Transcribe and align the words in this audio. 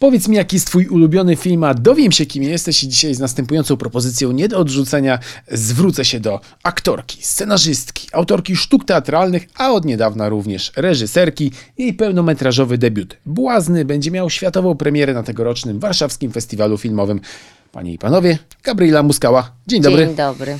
Powiedz 0.00 0.28
mi, 0.28 0.36
jaki 0.36 0.56
jest 0.56 0.66
twój 0.66 0.86
ulubiony 0.86 1.36
film, 1.36 1.64
a 1.64 1.74
dowiem 1.74 2.12
się, 2.12 2.26
kim 2.26 2.42
jesteś 2.42 2.84
i 2.84 2.88
dzisiaj 2.88 3.14
z 3.14 3.18
następującą 3.18 3.76
propozycją 3.76 4.32
nie 4.32 4.48
do 4.48 4.58
odrzucenia 4.58 5.18
zwrócę 5.52 6.04
się 6.04 6.20
do 6.20 6.40
aktorki, 6.62 7.18
scenarzystki, 7.22 8.08
autorki 8.12 8.56
sztuk 8.56 8.84
teatralnych, 8.84 9.46
a 9.54 9.70
od 9.70 9.84
niedawna 9.84 10.28
również 10.28 10.72
reżyserki. 10.76 11.52
Jej 11.78 11.94
pełnometrażowy 11.94 12.78
debiut 12.78 13.16
Błazny 13.26 13.84
będzie 13.84 14.10
miał 14.10 14.30
światową 14.30 14.76
premierę 14.76 15.14
na 15.14 15.22
tegorocznym 15.22 15.80
warszawskim 15.80 16.32
festiwalu 16.32 16.78
filmowym. 16.78 17.20
Panie 17.72 17.92
i 17.92 17.98
panowie, 17.98 18.38
Gabriela 18.62 19.02
Muskała. 19.02 19.52
Dzień 19.66 19.82
dobry. 19.82 20.06
Dzień 20.06 20.16
dobry. 20.16 20.58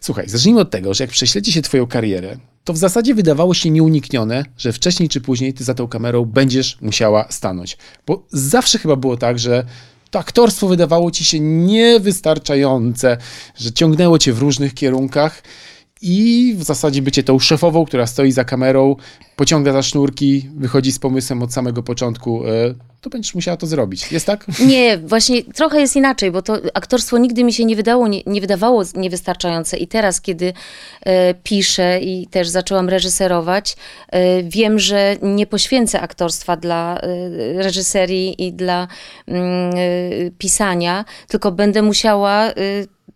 Słuchaj, 0.00 0.28
zacznijmy 0.28 0.60
od 0.60 0.70
tego, 0.70 0.94
że 0.94 1.04
jak 1.04 1.10
prześledzi 1.10 1.52
się 1.52 1.62
twoją 1.62 1.86
karierę, 1.86 2.36
to 2.70 2.74
w 2.74 2.78
zasadzie 2.78 3.14
wydawało 3.14 3.54
się 3.54 3.70
nieuniknione, 3.70 4.44
że 4.58 4.72
wcześniej 4.72 5.08
czy 5.08 5.20
później 5.20 5.54
ty 5.54 5.64
za 5.64 5.74
tą 5.74 5.88
kamerą 5.88 6.24
będziesz 6.24 6.78
musiała 6.80 7.26
stanąć. 7.30 7.76
Bo 8.06 8.26
zawsze 8.32 8.78
chyba 8.78 8.96
było 8.96 9.16
tak, 9.16 9.38
że 9.38 9.64
to 10.10 10.18
aktorstwo 10.18 10.68
wydawało 10.68 11.10
ci 11.10 11.24
się 11.24 11.40
niewystarczające, 11.40 13.16
że 13.56 13.72
ciągnęło 13.72 14.18
cię 14.18 14.32
w 14.32 14.38
różnych 14.38 14.74
kierunkach 14.74 15.42
i 16.02 16.54
w 16.58 16.62
zasadzie 16.62 17.02
bycie 17.02 17.22
tą 17.22 17.38
szefową, 17.38 17.84
która 17.84 18.06
stoi 18.06 18.32
za 18.32 18.44
kamerą, 18.44 18.96
pociąga 19.36 19.72
za 19.72 19.82
sznurki, 19.82 20.48
wychodzi 20.56 20.92
z 20.92 20.98
pomysłem 20.98 21.42
od 21.42 21.52
samego 21.52 21.82
początku, 21.82 22.46
e, 22.46 22.74
to 23.00 23.10
będziesz 23.10 23.34
musiała 23.34 23.56
to 23.56 23.66
zrobić. 23.66 24.12
Jest 24.12 24.26
tak? 24.26 24.46
Nie, 24.66 24.98
właśnie 24.98 25.42
trochę 25.44 25.80
jest 25.80 25.96
inaczej, 25.96 26.30
bo 26.30 26.42
to 26.42 26.58
aktorstwo 26.74 27.18
nigdy 27.18 27.44
mi 27.44 27.52
się 27.52 27.64
nie 27.64 27.76
wydało, 27.76 28.08
nie, 28.08 28.22
nie 28.26 28.40
wydawało 28.40 28.82
niewystarczające 28.94 29.76
i 29.76 29.86
teraz, 29.86 30.20
kiedy 30.20 30.52
e, 31.02 31.34
piszę 31.34 32.00
i 32.00 32.26
też 32.26 32.48
zaczęłam 32.48 32.88
reżyserować, 32.88 33.76
e, 34.08 34.42
wiem, 34.42 34.78
że 34.78 35.16
nie 35.22 35.46
poświęcę 35.46 36.00
aktorstwa 36.00 36.56
dla 36.56 37.00
e, 37.00 37.08
reżyserii 37.62 38.46
i 38.46 38.52
dla 38.52 38.88
mm, 39.28 39.74
e, 39.74 40.30
pisania, 40.38 41.04
tylko 41.28 41.52
będę 41.52 41.82
musiała 41.82 42.46
e, 42.46 42.54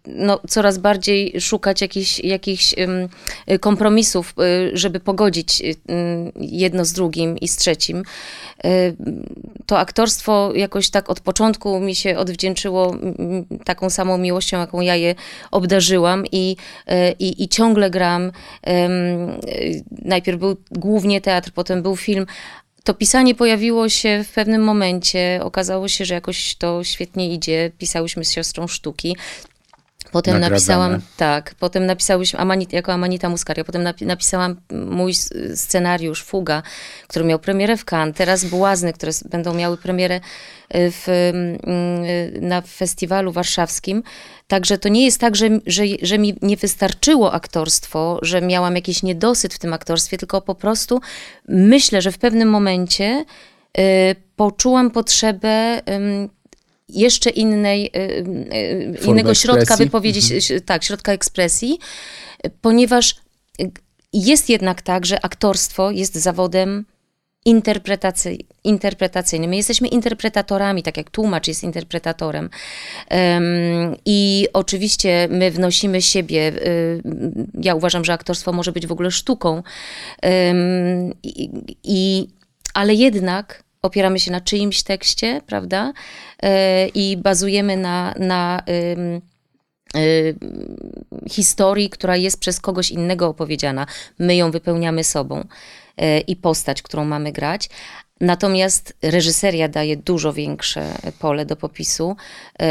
no, 0.07 0.41
coraz 0.49 0.79
bardziej 0.79 1.41
szukać 1.41 1.81
jakichś, 1.81 2.21
jakichś 2.21 2.75
ym, 2.79 3.09
kompromisów, 3.61 4.35
y, 4.39 4.77
żeby 4.77 5.01
pogodzić 5.01 5.61
y, 5.61 5.77
jedno 6.37 6.85
z 6.85 6.93
drugim 6.93 7.39
i 7.39 7.49
z 7.49 7.57
trzecim. 7.57 8.03
Y, 8.65 8.97
to 9.67 9.79
aktorstwo 9.79 10.53
jakoś 10.55 10.91
tak 10.91 11.11
od 11.11 11.21
początku 11.21 11.81
mi 11.81 11.95
się 11.95 12.19
odwdzięczyło 12.19 12.97
taką 13.65 13.91
samą 13.91 14.19
miłością, 14.19 14.59
jaką 14.59 14.81
ja 14.81 14.97
je 14.97 15.15
obdarzyłam 15.51 16.25
i, 16.33 16.57
i, 17.19 17.43
i 17.43 17.49
ciągle 17.49 17.91
gram. 17.91 18.33
Najpierw 20.03 20.39
był 20.39 20.57
głównie 20.71 21.21
teatr, 21.21 21.51
potem 21.55 21.83
był 21.83 21.97
film, 21.97 22.27
to 22.85 22.95
pisanie 22.95 23.35
pojawiło 23.35 23.89
się 23.89 24.25
w 24.25 24.33
pewnym 24.33 24.63
momencie. 24.63 25.41
Okazało 25.43 25.89
się, 25.89 26.05
że 26.05 26.15
jakoś 26.15 26.57
to 26.57 26.85
świetnie 26.85 27.33
idzie. 27.33 27.73
Pisałyśmy 27.79 28.25
z 28.25 28.33
siostrą 28.33 28.67
sztuki. 28.67 29.17
Potem 30.13 30.41
Nagradzane. 30.41 30.51
napisałam, 30.51 31.01
tak, 31.17 31.55
potem 31.59 31.87
napisałyśmy 31.87 32.39
Amanit, 32.39 32.73
jako 32.73 32.93
Amanita 32.93 33.29
Muskaria, 33.29 33.65
potem 33.65 33.83
napi- 33.83 34.07
napisałam 34.07 34.57
mój 34.73 35.15
scenariusz 35.55 36.23
Fuga, 36.25 36.63
który 37.09 37.25
miał 37.25 37.39
premierę 37.39 37.77
w 37.77 37.85
Cannes, 37.85 38.17
teraz 38.17 38.45
Błazny, 38.45 38.93
które 38.93 39.13
będą 39.31 39.55
miały 39.55 39.77
premierę 39.77 40.17
y, 40.17 40.21
w, 40.91 41.09
mm, 41.09 42.05
y, 42.05 42.39
na 42.41 42.61
festiwalu 42.61 43.33
warszawskim. 43.33 44.03
Także 44.49 44.79
to 44.79 44.89
nie 44.89 45.05
jest 45.05 45.21
tak, 45.21 45.37
że, 45.37 45.49
że, 45.67 45.83
że 46.03 46.19
mi 46.19 46.37
nie 46.43 46.57
wystarczyło 46.57 47.33
aktorstwo, 47.33 48.19
że 48.23 48.43
miałam 48.43 48.75
jakiś 48.77 49.03
niedosyt 49.03 49.55
w 49.55 49.59
tym 49.59 49.73
aktorstwie, 49.73 50.19
tylko 50.19 50.41
po 50.41 50.55
prostu 50.55 51.01
myślę, 51.49 52.03
że 52.03 52.13
w 52.13 52.19
pewnym 52.19 52.49
momencie 52.51 53.25
y, 53.79 53.83
poczułam 54.37 54.91
potrzebę 54.91 55.81
ym, 55.91 56.29
jeszcze 56.89 57.31
innej, 57.31 57.91
y, 57.97 58.01
y, 58.55 59.07
innego 59.07 59.35
środka 59.35 59.61
ekspresji. 59.63 59.85
wypowiedzieć, 59.87 60.33
ś- 60.33 60.63
tak, 60.67 60.85
środka 60.85 61.13
ekspresji, 61.13 61.79
ponieważ 62.61 63.17
jest 64.13 64.49
jednak 64.51 64.83
tak, 64.83 65.07
że 65.07 65.25
aktorstwo 65.25 65.91
jest 65.91 66.15
zawodem 66.15 66.85
interpretacy, 67.47 68.37
interpretacyjnym. 68.65 69.51
My 69.51 69.57
jesteśmy 69.57 69.89
interpretatorami, 69.89 70.83
tak 70.83 70.97
jak 70.97 71.11
tłumacz 71.11 71.49
jest 71.49 71.63
interpretatorem. 71.63 72.51
Em, 73.09 73.45
I 74.07 74.49
oczywiście 74.53 75.29
my 75.31 75.51
wnosimy 75.51 76.03
siebie. 76.03 76.49
y, 76.67 77.03
Ja 77.61 77.75
uważam, 77.75 78.05
że 78.05 78.13
aktorstwo 78.13 78.53
może 78.53 78.73
być 78.73 78.87
w 78.87 78.93
ogóle 78.93 79.11
sztuką. 79.11 79.63
Em, 80.23 81.13
i, 81.23 81.51
i, 81.85 82.29
ale 82.75 82.95
jednak 82.95 83.65
opieramy 83.85 84.21
się 84.21 84.31
na 84.33 84.41
czyimś 84.41 84.83
tekście, 84.83 85.41
prawda? 85.47 85.93
E, 86.43 86.89
I 86.89 87.17
bazujemy 87.17 87.77
na, 87.77 88.15
na 88.19 88.63
y, 88.69 89.21
historii, 91.31 91.91
która 91.91 92.17
jest 92.17 92.41
przez 92.41 92.61
kogoś 92.61 92.91
innego 92.91 93.29
opowiedziana. 93.29 93.87
My 94.19 94.37
ją 94.37 94.51
wypełniamy 94.51 95.05
sobą 95.05 95.47
e, 95.97 96.21
i 96.21 96.37
postać, 96.37 96.83
którą 96.83 97.05
mamy 97.05 97.33
grać. 97.33 97.69
Natomiast 98.25 98.97
reżyseria 99.03 99.69
daje 99.69 99.97
dużo 99.97 100.33
większe 100.33 100.95
pole 101.19 101.47
do 101.47 101.57
popisu, 101.57 102.17
e, 102.63 102.67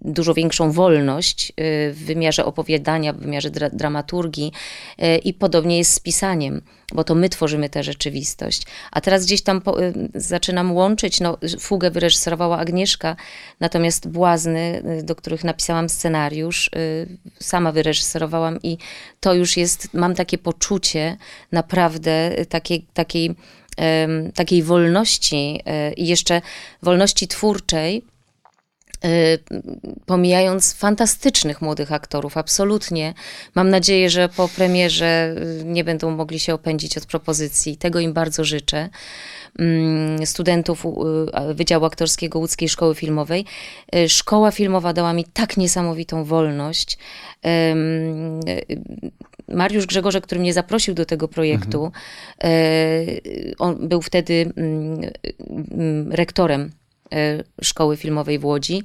dużo 0.00 0.34
większą 0.34 0.72
wolność 0.72 1.50
e, 1.50 1.54
w 1.90 2.04
wymiarze 2.04 2.44
opowiadania, 2.44 3.12
w 3.12 3.16
wymiarze 3.16 3.50
dra 3.50 3.70
dramaturgii 3.70 4.52
e, 4.98 5.18
i 5.18 5.34
podobnie 5.34 5.78
jest 5.78 5.92
z 5.92 6.00
pisaniem, 6.00 6.62
bo 6.92 7.04
to 7.04 7.14
my 7.14 7.28
tworzymy 7.28 7.68
tę 7.68 7.82
rzeczywistość. 7.82 8.62
A 8.92 9.00
teraz 9.00 9.24
gdzieś 9.24 9.42
tam 9.42 9.60
po, 9.60 9.76
zaczynam 10.14 10.72
łączyć, 10.72 11.20
no, 11.20 11.38
Fugę 11.60 11.90
wyreżyserowała 11.90 12.58
Agnieszka, 12.58 13.16
natomiast 13.60 14.08
Błazny, 14.08 14.82
do 15.02 15.14
których 15.14 15.44
napisałam 15.44 15.88
scenariusz, 15.88 16.70
sama 17.40 17.72
wyreżyserowałam 17.72 18.58
i 18.62 18.78
to 19.20 19.34
już 19.34 19.56
jest, 19.56 19.94
mam 19.94 20.14
takie 20.14 20.38
poczucie 20.38 21.16
naprawdę 21.52 22.30
takiej, 22.48 22.86
takiej, 22.94 23.34
takiej 24.34 24.62
wolności 24.62 25.60
e, 25.66 25.92
i 25.92 26.06
jeszcze 26.06 26.42
wolności 26.82 27.28
twórczej, 27.28 28.04
y, 29.04 29.38
pomijając 30.06 30.74
fantastycznych 30.74 31.62
młodych 31.62 31.92
aktorów, 31.92 32.36
absolutnie. 32.36 33.14
Mam 33.54 33.70
nadzieję, 33.70 34.10
że 34.10 34.28
po 34.28 34.48
premierze 34.48 35.34
y, 35.60 35.64
nie 35.64 35.84
będą 35.84 36.10
mogli 36.10 36.40
się 36.40 36.54
opędzić 36.54 36.98
od 36.98 37.06
propozycji. 37.06 37.76
Tego 37.76 38.00
im 38.00 38.12
bardzo 38.12 38.44
życzę. 38.44 38.88
Mm, 39.58 40.26
Studentów 40.26 40.84
Wydziału 41.54 41.84
Aktorskiego 41.84 42.38
Łódzkiej 42.38 42.68
Szkoły 42.68 42.94
Filmowej. 42.94 43.44
Szkoła 44.08 44.50
filmowa 44.50 44.92
dała 44.92 45.12
mi 45.12 45.24
tak 45.24 45.56
niesamowitą 45.56 46.24
wolność. 46.24 46.98
Mariusz 49.48 49.86
Grzegorze, 49.86 50.20
który 50.20 50.40
mnie 50.40 50.52
zaprosił 50.52 50.94
do 50.94 51.06
tego 51.06 51.28
projektu, 51.28 51.92
y, 52.44 53.54
on 53.58 53.88
był 53.88 54.02
wtedy 54.02 54.52
mm, 54.56 55.00
mm, 55.70 56.12
rektorem 56.12 56.72
e, 57.12 57.44
szkoły 57.62 57.96
filmowej 57.96 58.38
w 58.38 58.44
Łodzi. 58.44 58.82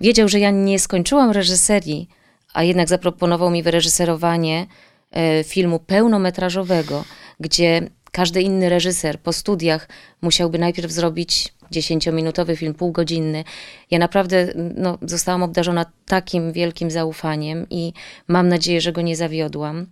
Wiedział, 0.00 0.28
że 0.28 0.40
ja 0.40 0.50
nie 0.50 0.78
skończyłam 0.78 1.30
reżyserii, 1.30 2.08
a 2.54 2.62
jednak 2.62 2.88
zaproponował 2.88 3.50
mi 3.50 3.62
wyreżyserowanie 3.62 4.66
e, 5.10 5.44
filmu 5.44 5.78
pełnometrażowego, 5.78 7.04
gdzie 7.40 7.90
każdy 8.12 8.42
inny 8.42 8.68
reżyser 8.68 9.20
po 9.20 9.32
studiach 9.32 9.88
musiałby 10.22 10.58
najpierw 10.58 10.92
zrobić 10.92 11.54
dziesięciominutowy 11.70 12.56
film, 12.56 12.74
półgodzinny. 12.74 13.44
Ja 13.90 13.98
naprawdę 13.98 14.52
no, 14.76 14.98
zostałam 15.02 15.42
obdarzona 15.42 15.86
takim 16.06 16.52
wielkim 16.52 16.90
zaufaniem 16.90 17.66
i 17.70 17.92
mam 18.28 18.48
nadzieję, 18.48 18.80
że 18.80 18.92
go 18.92 19.00
nie 19.02 19.16
zawiodłam. 19.16 19.86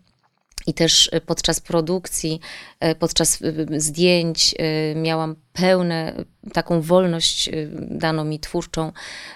I 0.67 0.75
też 0.75 1.09
e, 1.12 1.21
podczas 1.21 1.61
produkcji, 1.61 2.41
e, 2.81 2.95
podczas 2.95 3.43
e, 3.43 3.81
zdjęć 3.81 4.55
miałam 4.95 5.37
pełne 5.56 6.12
taką 6.53 6.81
wolność 6.81 7.49
e, 7.49 7.53
daną 7.91 8.25
mi 8.25 8.41
twórczą. 8.41 8.93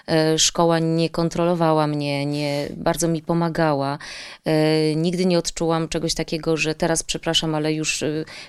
E, 0.08 0.38
Szkoła 0.38 0.78
nie 0.78 1.11
kontrolowała 1.11 1.87
mnie, 1.87 2.26
nie, 2.26 2.69
bardzo 2.76 3.08
mi 3.08 3.22
pomagała. 3.22 3.99
E, 4.44 4.94
Nigdy 4.94 5.26
nie 5.26 5.38
odczułam 5.38 5.88
czegoś 5.88 6.14
takiego, 6.14 6.56
że 6.56 6.75
teraz 6.75 7.02
przepraszam, 7.02 7.55
ale 7.55 7.72
już 7.72 8.05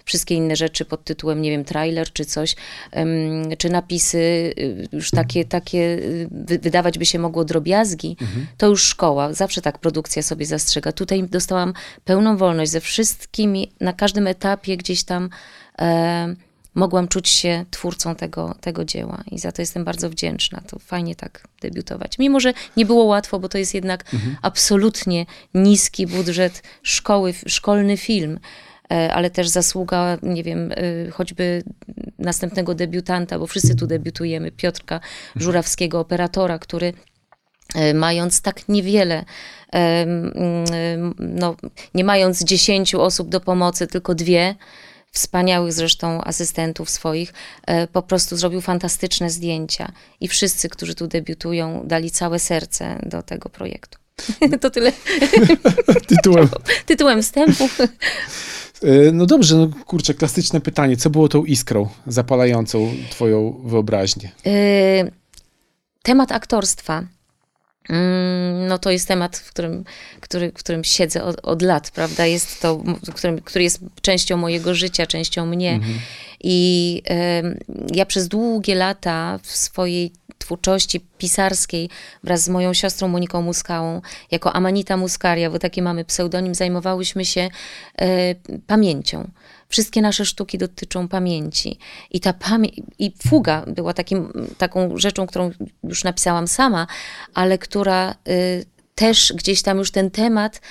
wszystkie 0.06 0.36
inne 0.36 0.56
rzeczy 0.56 0.86
pod 0.86 1.04
tytułem, 1.04 1.42
nie 1.42 1.52
wiem, 1.52 1.66
trailer 1.66 2.14
czy 2.14 2.26
coś, 2.26 2.56
czy 3.58 3.70
napisy, 3.70 4.54
już 4.92 5.12
takie, 5.12 5.46
takie 5.46 6.00
wy- 6.32 6.60
wydawać 6.60 6.98
by 6.98 7.06
się 7.06 7.20
mogło 7.20 7.46
drobiazgi, 7.46 8.18
to 8.58 8.68
już 8.68 8.84
szkoła. 8.84 9.34
Zawsze 9.34 9.62
tak 9.62 9.78
produkcja 9.80 10.22
sobie 10.22 10.46
zastrzega. 10.46 10.92
Tutaj 10.92 11.24
dostałam 11.24 11.74
pełną 12.06 12.38
wolność 12.38 12.72
ze 12.72 12.80
wszystkimi, 12.82 13.72
na 13.80 13.94
każdym 13.94 14.28
etapie 14.28 14.78
gdzieś 14.78 15.04
tam 15.04 15.30
e, 15.80 16.36
mogłam 16.76 17.08
czuć 17.08 17.30
się 17.30 17.66
twórcą 17.72 18.16
tego, 18.16 18.56
tego 18.62 18.86
dzieła 18.86 19.24
i 19.32 19.40
za 19.40 19.52
to 19.52 19.62
jestem 19.62 19.84
bardzo 19.84 20.10
wdzięczna. 20.10 20.62
To 20.68 20.80
fajnie 20.80 21.16
tak 21.16 21.48
debiutować. 21.62 22.20
Mimo, 22.20 22.40
że 22.40 22.54
nie 22.78 22.86
było 22.86 23.04
łatwo, 23.04 23.40
bo 23.40 23.50
to 23.50 23.58
jest 23.58 23.74
jednak 23.74 24.06
absolutnie 24.42 25.26
niski 25.54 26.08
budżet 26.08 26.64
szkoły, 26.84 27.34
szkolny 27.48 27.98
film. 27.98 28.40
e, 28.92 29.14
ale 29.14 29.30
też 29.30 29.48
zasługa, 29.48 30.18
nie 30.24 30.44
wiem, 30.44 30.72
e, 30.72 31.12
choćby 31.12 31.64
następnego 32.20 32.76
debiutanta, 32.76 33.40
bo 33.40 33.48
wszyscy 33.48 33.76
tu 33.76 33.88
debiutujemy, 33.88 34.52
Piotrka 34.52 35.00
Żurawskiego, 35.36 36.00
operatora, 36.00 36.60
który 36.60 36.94
e, 37.76 37.94
mając 37.94 38.42
tak 38.42 38.70
niewiele, 38.70 39.26
no, 41.20 41.56
nie 41.94 42.04
mając 42.04 42.44
dziesięciu 42.44 43.02
osób 43.02 43.30
do 43.30 43.40
pomocy, 43.40 43.88
tylko 43.88 44.16
dwie, 44.16 44.56
wspaniałych 45.12 45.74
zresztą 45.74 46.22
asystentów 46.24 46.90
swoich, 46.90 47.34
e, 47.68 47.88
po 47.88 48.02
prostu 48.02 48.38
zrobił 48.38 48.62
fantastyczne 48.62 49.30
zdjęcia. 49.30 49.92
I 50.20 50.28
wszyscy, 50.28 50.70
którzy 50.70 50.96
tu 50.96 51.08
debiutują, 51.08 51.84
dali 51.88 52.12
całe 52.12 52.40
serce 52.40 53.00
do 53.06 53.22
tego 53.24 53.50
projektu. 53.50 53.98
To 54.62 54.70
tyle 54.70 54.92
Tytułem. 56.08 56.50
tytułem 56.86 57.22
wstępu. 57.22 57.70
E, 58.84 59.12
No 59.12 59.26
dobrze, 59.26 59.56
no 59.56 59.68
kurczę, 59.86 60.14
klasyczne 60.14 60.62
pytanie. 60.62 60.98
Co 60.98 61.10
było 61.10 61.28
tą 61.30 61.46
iskrą 61.46 61.90
zapalającą 62.08 62.94
twoją 63.10 63.62
wyobraźnię? 63.66 64.32
Y, 64.48 65.12
Temat 66.04 66.32
aktorstwa. 66.32 67.04
Mm, 67.90 68.68
No 68.68 68.78
to 68.78 68.92
jest 68.92 69.08
temat, 69.08 69.38
w 69.38 69.50
którym, 69.50 69.84
który, 70.20 70.50
w 70.52 70.54
którym 70.54 70.84
siedzę 70.84 71.24
od, 71.24 71.40
od 71.44 71.62
lat, 71.62 71.92
prawda? 71.92 72.26
Jest 72.26 72.62
to, 72.62 72.84
którym, 73.16 73.42
który 73.42 73.64
jest 73.64 73.80
częścią 74.02 74.38
mojego 74.38 74.76
życia, 74.76 75.08
częścią 75.08 75.46
mnie. 75.46 75.80
I 76.44 77.02
em, 77.06 77.60
ja 77.94 78.06
przez 78.06 78.28
długie 78.28 78.76
lata 78.76 79.40
w 79.44 79.52
swojej 79.52 80.12
twórczości 80.38 81.00
pisarskiej 81.18 81.90
wraz 82.24 82.44
z 82.44 82.50
moją 82.50 82.74
siostrą 82.74 83.08
Moniką 83.08 83.42
Muskałą, 83.42 84.02
jako 84.32 84.54
Amanita 84.54 84.98
Muskaria, 84.98 85.50
bo 85.50 85.60
taki 85.60 85.82
mamy 85.82 86.06
pseudonim, 86.06 86.56
zajmowałyśmy 86.56 87.26
się 87.26 87.50
e, 88.02 88.36
pamięcią. 88.68 89.30
Wszystkie 89.72 90.02
nasze 90.02 90.26
sztuki 90.26 90.58
dotyczą 90.58 91.08
pamięci. 91.08 91.78
I 92.12 92.20
ta 92.20 92.34
pamięć, 92.34 92.76
i 93.00 93.14
fuga 93.28 93.66
była 93.68 93.94
takim, 93.94 94.48
taką 94.58 94.98
rzeczą, 94.98 95.28
którą 95.28 95.52
już 95.84 96.04
napisałam 96.04 96.48
sama, 96.48 96.88
ale 97.34 97.58
która 97.58 98.16
y, 98.28 98.66
też 98.96 99.34
gdzieś 99.36 99.62
tam 99.62 99.78
już 99.78 99.92
ten 99.92 100.12
temat 100.12 100.62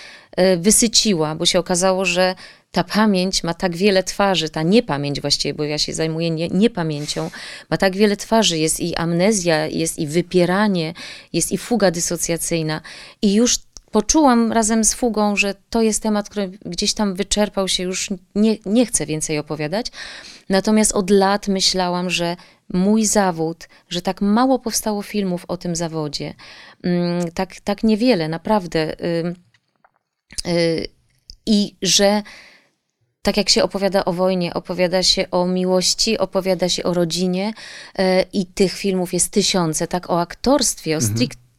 y, 0.41 0.56
wysyciła, 0.56 1.35
bo 1.35 1.47
się 1.47 1.58
okazało, 1.58 2.05
że 2.05 2.35
ta 2.73 2.85
pamięć 2.85 3.44
ma 3.44 3.55
tak 3.55 3.76
wiele 3.76 4.02
twarzy, 4.02 4.50
ta 4.50 4.62
niepamięć 4.62 5.20
właściwie, 5.20 5.55
bo 5.55 5.64
ja 5.64 5.79
się 5.79 5.94
zajmuję 5.94 6.31
nie, 6.31 6.49
niepamięcią, 6.49 7.31
ma 7.70 7.76
tak 7.76 7.96
wiele 7.96 8.17
twarzy. 8.17 8.58
Jest 8.58 8.81
i 8.81 8.96
amnezja, 8.96 9.67
jest 9.67 9.99
i 9.99 10.06
wypieranie, 10.06 10.94
jest 11.32 11.53
i 11.53 11.58
fuga 11.58 11.91
dysocjacyjna. 11.91 12.81
I 13.23 13.35
już 13.35 13.58
poczułam 13.91 14.53
razem 14.53 14.85
z 14.85 14.95
fugą, 14.95 15.37
że 15.37 15.55
to 15.71 15.83
jest 15.83 16.03
temat, 16.03 16.29
który 16.29 16.49
gdzieś 16.49 16.95
tam 16.95 17.15
wyczerpał 17.15 17.69
się, 17.69 17.83
już 17.83 18.09
nie, 18.35 18.57
nie 18.67 18.87
chcę 18.87 19.07
więcej 19.07 19.39
opowiadać. 19.39 19.87
Natomiast 20.49 20.93
od 20.93 21.11
lat 21.11 21.49
myślałam, 21.49 22.11
że 22.11 22.37
mój 22.73 23.07
zawód, 23.07 23.69
że 23.89 24.03
tak 24.03 24.21
mało 24.21 24.59
powstało 24.59 25.03
filmów 25.03 25.45
o 25.49 25.57
tym 25.57 25.77
zawodzie, 25.77 26.35
mm, 26.83 27.33
tak, 27.33 27.61
tak 27.61 27.85
niewiele, 27.85 28.29
naprawdę. 28.29 28.97
ym, 29.21 29.35
y, 30.47 30.89
I 31.47 31.77
że 31.83 32.23
tak 33.23 33.37
jak 33.37 33.49
się 33.49 33.63
opowiada 33.63 34.05
o 34.05 34.13
wojnie, 34.13 34.55
opowiada 34.55 35.03
się 35.03 35.31
o 35.31 35.47
miłości, 35.47 36.19
opowiada 36.19 36.69
się 36.69 36.83
o 36.83 36.95
rodzinie 36.95 37.53
e, 37.99 38.23
i 38.23 38.47
tych 38.47 38.73
filmów 38.73 39.13
jest 39.13 39.33
tysiące. 39.33 39.87
Tak 39.87 40.11
o 40.11 40.21
aktorstwie, 40.21 40.97
o 40.97 41.01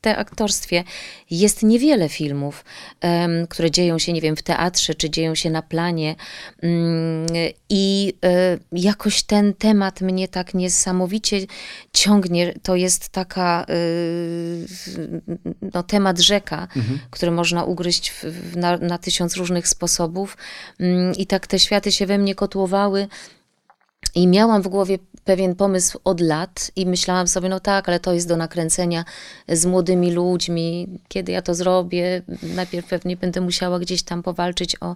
stricte 0.01 0.17
aktorstwie 0.17 0.83
jest 1.31 1.63
niewiele 1.63 2.09
filmów, 2.09 2.65
em, 3.01 3.47
które 3.47 3.71
dzieją 3.71 3.99
się, 3.99 4.13
nie 4.13 4.21
wiem, 4.21 4.35
w 4.35 4.41
teatrze, 4.41 4.95
czy 4.95 5.09
dzieją 5.09 5.35
się 5.35 5.49
na 5.49 5.61
planie. 5.61 6.15
Mm, 6.61 7.27
I 7.69 8.13
e, 8.25 8.57
jakoś 8.71 9.23
ten 9.23 9.53
temat 9.53 10.01
mnie 10.01 10.27
tak 10.27 10.53
niesamowicie 10.53 11.37
ciągnie. 11.93 12.53
To 12.63 12.75
jest 12.75 13.09
taka, 13.09 13.65
y, 13.69 14.67
no, 15.73 15.83
temat 15.83 16.19
rzeka, 16.19 16.67
który 17.11 17.31
można 17.31 17.63
ugryźć 17.63 18.09
w, 18.09 18.23
w, 18.23 18.57
na, 18.57 18.77
na 18.77 18.97
tysiąc 18.97 19.35
różnych 19.37 19.67
sposobów. 19.67 20.37
Mm, 20.79 21.13
I 21.15 21.25
tak 21.27 21.47
te 21.47 21.59
światy 21.59 21.91
się 21.91 22.05
we 22.05 22.17
mnie 22.17 22.35
kotłowały. 22.35 23.07
I 24.15 24.27
miałam 24.27 24.61
w 24.61 24.67
głowie 24.67 24.99
pewien 25.23 25.55
pomysł 25.55 25.99
od 26.03 26.21
lat 26.21 26.71
i 26.75 26.85
myślałam 26.85 27.27
sobie, 27.27 27.49
no 27.49 27.59
tak, 27.59 27.89
ale 27.89 27.99
to 27.99 28.13
jest 28.13 28.27
do 28.27 28.37
nakręcenia 28.37 29.05
z 29.47 29.65
młodymi 29.65 30.11
ludźmi. 30.11 30.87
Kiedy 31.07 31.31
ja 31.31 31.41
to 31.41 31.55
zrobię? 31.55 32.21
Najpierw 32.43 32.87
pewnie 32.87 33.17
będę 33.17 33.41
musiała 33.41 33.79
gdzieś 33.79 34.03
tam 34.03 34.23
powalczyć 34.23 34.75
o, 34.81 34.95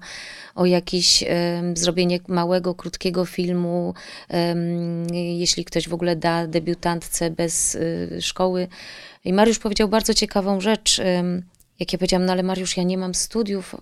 o 0.55 0.65
jakieś 0.65 1.23
em, 1.23 1.77
zrobienie 1.77 2.19
małego, 2.27 2.75
krótkiego 2.75 3.25
filmu. 3.25 3.93
em, 4.29 5.07
jeśli 5.13 5.65
ktoś 5.65 5.89
w 5.89 5.93
ogóle 5.93 6.15
da 6.15 6.47
debiutantce 6.47 7.31
bez 7.31 7.75
y, 7.75 8.17
szkoły. 8.21 8.67
I 9.25 9.33
Mariusz 9.33 9.59
powiedział 9.59 9.87
bardzo 9.87 10.13
ciekawą 10.13 10.61
rzecz. 10.61 10.99
em, 10.99 11.43
jak 11.79 11.93
ja 11.93 11.99
powiedziałam, 11.99 12.25
no 12.25 12.31
ale 12.31 12.43
Mariusz, 12.43 12.77
ja 12.77 12.83
nie 12.83 12.97
mam 12.97 13.15
studiów 13.15 13.75
y, 13.75 13.77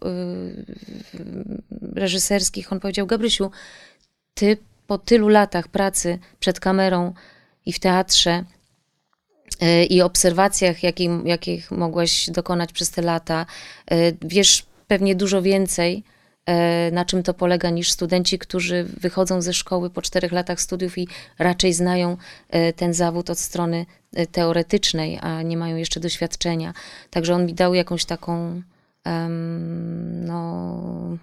reżyserskich. 1.95 2.71
On 2.73 2.79
powiedział, 2.79 3.07
Gabrysiu, 3.07 3.51
ty 4.33 4.57
po 4.87 4.97
tylu 4.97 5.27
latach 5.27 5.67
pracy 5.67 6.19
przed 6.39 6.59
kamerą 6.59 7.13
i 7.65 7.73
w 7.73 7.79
teatrze 7.79 8.43
e, 9.61 9.85
i 9.85 10.01
obserwacjach, 10.01 10.83
jakim, 10.83 11.27
jakich 11.27 11.71
mogłaś 11.71 12.29
dokonać 12.29 12.73
przez 12.73 12.91
te 12.91 13.01
lata, 13.01 13.45
e, 13.91 13.95
wiesz 14.21 14.65
pewnie 14.87 15.15
dużo 15.15 15.41
więcej, 15.41 16.03
e, 16.45 16.91
na 16.91 17.05
czym 17.05 17.23
to 17.23 17.33
polega, 17.33 17.69
niż 17.69 17.91
studenci, 17.91 18.39
którzy 18.39 18.83
wychodzą 18.83 19.41
ze 19.41 19.53
szkoły 19.53 19.89
po 19.89 20.01
czterech 20.01 20.31
latach 20.31 20.61
studiów 20.61 20.97
i 20.97 21.07
raczej 21.39 21.73
znają 21.73 22.17
ten 22.75 22.93
zawód 22.93 23.29
od 23.29 23.39
strony 23.39 23.85
teoretycznej, 24.31 25.19
a 25.21 25.41
nie 25.41 25.57
mają 25.57 25.75
jeszcze 25.75 25.99
doświadczenia. 25.99 26.73
Także 27.09 27.35
on 27.35 27.45
mi 27.45 27.53
dał 27.53 27.73
jakąś 27.73 28.05
taką, 28.05 28.61
em, 29.03 30.25
no, 30.25 31.17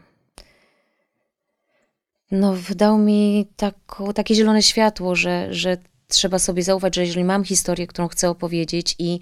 no, 2.31 2.55
dał 2.77 2.99
mi 2.99 3.47
tako, 3.57 4.13
takie 4.13 4.35
zielone 4.35 4.63
światło, 4.63 5.17
że, 5.17 5.55
że 5.55 5.77
trzeba 6.09 6.39
sobie 6.39 6.63
zaufać, 6.63 6.95
że 6.95 7.07
jeżeli 7.07 7.25
mam 7.25 7.45
historię, 7.45 7.87
którą 7.87 8.09
chcę 8.09 8.31
opowiedzieć 8.31 8.97
i, 8.99 9.21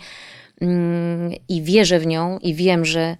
mm, 0.60 1.32
i 1.48 1.62
wierzę 1.62 1.98
w 1.98 2.06
nią 2.06 2.38
i 2.38 2.54
wiem, 2.54 2.84
że 2.84 3.16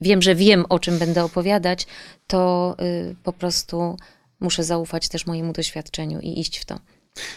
wiem, 0.00 0.22
że 0.22 0.34
wiem, 0.34 0.64
o 0.68 0.78
czym 0.78 0.98
będę 0.98 1.24
opowiadać, 1.24 1.86
to 2.26 2.76
y, 3.10 3.16
po 3.22 3.32
prostu 3.32 3.96
muszę 4.40 4.64
zaufać 4.64 5.08
też 5.08 5.26
mojemu 5.26 5.52
doświadczeniu 5.52 6.20
i 6.20 6.40
iść 6.40 6.58
w 6.58 6.64
to. 6.64 6.78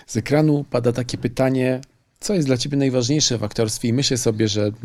Z 0.07 0.17
ekranu 0.17 0.65
pada 0.69 0.91
takie 0.91 1.17
pytanie, 1.17 1.81
co 2.19 2.33
jest 2.33 2.47
dla 2.47 2.57
ciebie 2.57 2.77
najważniejsze 2.77 3.37
w 3.37 3.43
aktorstwie? 3.43 3.89
I 3.89 3.93
myślę 3.93 4.17
sobie, 4.17 4.47
że 4.47 4.61
mm, 4.61 4.77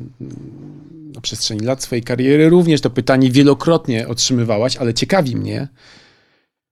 na 1.14 1.20
przestrzeni 1.20 1.60
lat 1.60 1.82
swojej 1.82 2.02
kariery 2.02 2.48
również 2.48 2.80
to 2.80 2.90
pytanie 2.90 3.30
wielokrotnie 3.30 4.08
otrzymywałaś, 4.08 4.76
ale 4.76 4.94
ciekawi 4.94 5.36
mnie, 5.36 5.68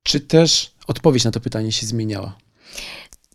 czy 0.04 0.20
też 0.20 0.70
odpowiedź 0.87 1.25
na 1.25 1.30
to 1.30 1.40
pytanie 1.40 1.73
się 1.73 1.87
zmieniała. 1.87 2.37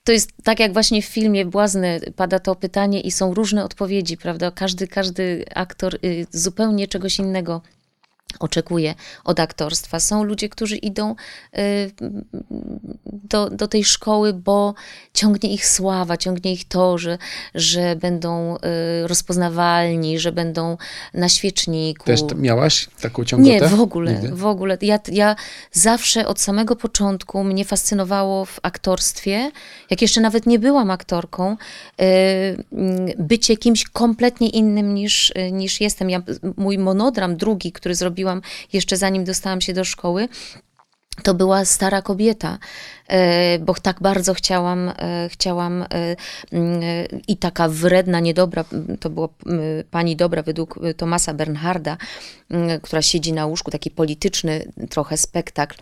To 0.03 0.11
jest 0.11 0.31
tak 0.43 0.59
jak 0.59 0.73
właśnie 0.73 1.01
w 1.01 1.05
filmie 1.05 1.45
Błazny 1.45 1.99
pada 2.15 2.39
to 2.39 2.55
pytanie 2.55 3.01
i 3.01 3.11
są 3.11 3.33
różne 3.33 3.63
odpowiedzi, 3.65 4.17
prawda? 4.17 4.51
Każdy, 4.51 4.87
każdy 4.87 5.45
aktor 5.55 5.95
y, 6.05 6.27
zupełnie 6.31 6.87
czegoś 6.87 7.19
innego 7.19 7.61
oczekuje 8.39 8.95
od 9.23 9.39
aktorstwa. 9.39 9.99
Są 9.99 10.23
ludzie, 10.23 10.49
którzy 10.49 10.75
idą 10.75 11.15
y, 11.57 11.91
do, 13.05 13.49
do 13.49 13.67
tej 13.67 13.83
szkoły, 13.83 14.33
bo 14.33 14.73
ciągnie 15.13 15.53
ich 15.53 15.67
sława, 15.67 16.17
ciągnie 16.17 16.53
ich 16.53 16.67
to, 16.67 16.97
że, 16.97 17.17
że 17.55 17.95
będą 17.95 18.55
y, 18.55 19.07
rozpoznawalni, 19.07 20.19
że 20.19 20.31
będą 20.31 20.77
na 21.13 21.29
świeczniku. 21.29 22.05
Też 22.05 22.21
miałaś 22.35 22.89
taką 23.01 23.25
ciągotę? 23.25 23.51
Nie, 23.51 23.67
w 23.67 23.81
ogóle, 23.81 24.13
Nigdy? 24.13 24.35
w 24.35 24.45
ogóle. 24.45 24.77
Ja, 24.81 24.99
ja 25.11 25.35
zawsze 25.71 26.27
od 26.27 26.39
samego 26.39 26.75
początku 26.75 27.43
mnie 27.43 27.65
fascynowało 27.65 28.45
w 28.45 28.59
aktorstwie, 28.61 29.51
jak 29.89 30.01
jeszcze 30.01 30.21
nawet 30.21 30.45
nie 30.45 30.59
byłam 30.59 30.91
aktorką, 30.91 31.57
y, 32.01 32.63
bycie 33.17 33.57
kimś 33.57 33.83
kompletnie 33.83 34.49
innym 34.49 34.93
niż, 34.93 35.33
niż 35.51 35.81
jestem. 35.81 36.09
Ja, 36.09 36.21
mój 36.57 36.77
monodram 36.77 37.37
drugi, 37.37 37.71
który 37.71 37.95
zrobiłam 37.95 38.18
jeszcze 38.73 38.97
zanim 38.97 39.23
dostałam 39.23 39.61
się 39.61 39.73
do 39.73 39.83
szkoły, 39.83 40.27
to 41.23 41.33
była 41.33 41.65
stara 41.65 42.01
kobieta, 42.01 42.57
e, 43.07 43.59
bo 43.59 43.73
tak 43.73 44.01
bardzo 44.01 44.33
chciałam, 44.33 44.89
e, 44.89 45.29
chciałam 45.31 45.81
e, 45.81 45.87
mm, 46.51 46.81
i 47.27 47.37
taka 47.37 47.69
wredna, 47.69 48.19
niedobra, 48.19 48.65
to 48.99 49.09
była 49.09 49.29
pani 49.91 50.15
dobra 50.15 50.43
według 50.43 50.79
Tomasa 50.97 51.33
Bernharda, 51.33 51.97
która 52.81 53.01
siedzi 53.01 53.33
na 53.33 53.45
łóżku, 53.45 53.71
taki 53.71 53.91
polityczny 53.91 54.71
trochę 54.89 55.17
spektakl. 55.17 55.75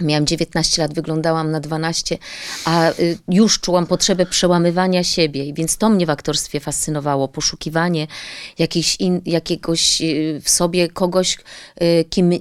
Miałam 0.00 0.26
19 0.26 0.82
lat, 0.82 0.94
wyglądałam 0.94 1.50
na 1.50 1.60
12, 1.60 2.18
a 2.64 2.90
y, 2.90 3.18
już 3.28 3.60
czułam 3.60 3.86
potrzebę 3.86 4.26
przełamywania 4.26 5.04
siebie, 5.04 5.52
więc 5.52 5.76
to 5.76 5.88
mnie 5.88 6.06
w 6.06 6.10
aktorstwie 6.10 6.60
fascynowało, 6.60 7.28
poszukiwanie 7.28 8.06
in, 8.98 9.20
jakiegoś 9.26 10.02
y, 10.02 10.40
w 10.44 10.50
sobie 10.50 10.88
kogoś, 10.88 11.38
y, 11.82 12.04
kim 12.10 12.32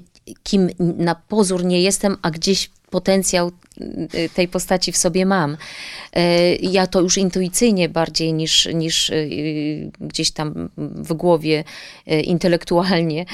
kim 0.44 0.70
na 0.78 1.16
pozór 1.16 1.66
nie 1.66 1.82
jestem, 1.82 2.18
a 2.22 2.32
gdzieś 2.32 2.70
potencjał 2.90 3.52
tej 4.34 4.48
postaci 4.48 4.92
w 4.92 4.98
sobie 4.98 5.26
mam. 5.26 5.54
Y, 5.54 6.58
ja 6.62 6.88
to 6.88 7.02
już 7.02 7.18
intuicyjnie 7.18 7.90
bardziej 7.90 8.34
niż, 8.34 8.70
niż 8.74 9.12
gdzieś 10.00 10.32
tam 10.32 10.70
w 10.78 11.14
głowie 11.14 11.64
intelektualnie 12.24 13.26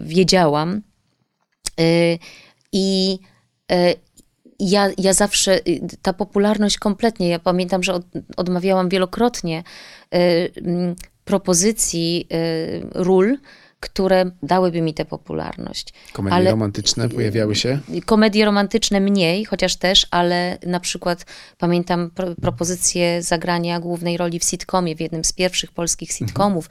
wiedziałam. 0.00 0.82
I 2.74 3.18
ja, 4.60 4.90
ja 4.98 5.12
zawsze, 5.12 5.60
ta 6.02 6.12
popularność 6.12 6.78
kompletnie, 6.78 7.28
ja 7.28 7.38
pamiętam, 7.38 7.82
że 7.82 7.94
od, 7.94 8.04
odmawiałam 8.36 8.88
wielokrotnie 8.88 9.62
propozycji 11.24 12.28
ról, 12.94 13.36
które 13.84 14.30
dałyby 14.42 14.80
mi 14.80 14.94
tę 14.94 15.04
popularność. 15.04 15.92
Komedie 16.12 16.36
ale, 16.36 16.50
romantyczne 16.50 17.08
pojawiały 17.08 17.54
się? 17.56 17.78
Komedie 18.06 18.44
romantyczne 18.44 19.00
mniej, 19.00 19.44
chociaż 19.44 19.76
też, 19.76 20.06
ale 20.10 20.58
na 20.66 20.80
przykład 20.80 21.26
pamiętam 21.58 22.10
pro, 22.10 22.34
propozycję 22.34 23.22
zagrania 23.22 23.80
głównej 23.80 24.16
roli 24.16 24.38
w 24.38 24.44
sitcomie, 24.44 24.96
w 24.96 25.00
jednym 25.00 25.24
z 25.24 25.32
pierwszych 25.32 25.72
polskich 25.72 26.10
mhm. 26.10 26.28
sitcomów, 26.28 26.68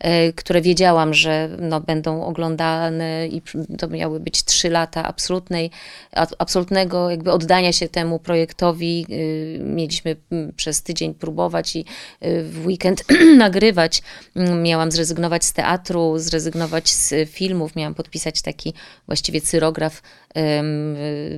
mhm. 0.00 0.32
które 0.32 0.60
wiedziałam, 0.60 1.14
że 1.14 1.48
no, 1.60 1.80
będą 1.80 2.24
oglądane 2.24 3.28
i 3.28 3.42
to 3.78 3.88
miały 3.88 4.20
być 4.20 4.44
trzy 4.44 4.70
lata 4.70 5.04
absolutnej, 5.04 5.70
absolutnego 6.38 7.10
jakby 7.10 7.32
oddania 7.32 7.72
się 7.72 7.88
temu 7.88 8.18
projektowi. 8.18 9.06
E, 9.10 9.58
mieliśmy 9.64 10.16
przez 10.56 10.82
tydzień 10.82 11.14
próbować 11.14 11.76
i 11.76 11.84
w 12.22 12.62
weekend 12.66 13.04
nagrywać. 13.36 14.02
Miałam 14.62 14.92
zrezygnować 14.92 15.44
z 15.44 15.52
teatru, 15.52 16.18
zrezygnować 16.18 16.49
zrezygnować 16.50 16.90
z 16.90 17.30
filmów, 17.30 17.76
miałam 17.76 17.94
podpisać 17.94 18.42
taki 18.42 18.74
właściwie 19.06 19.40
cyrograf 19.40 20.02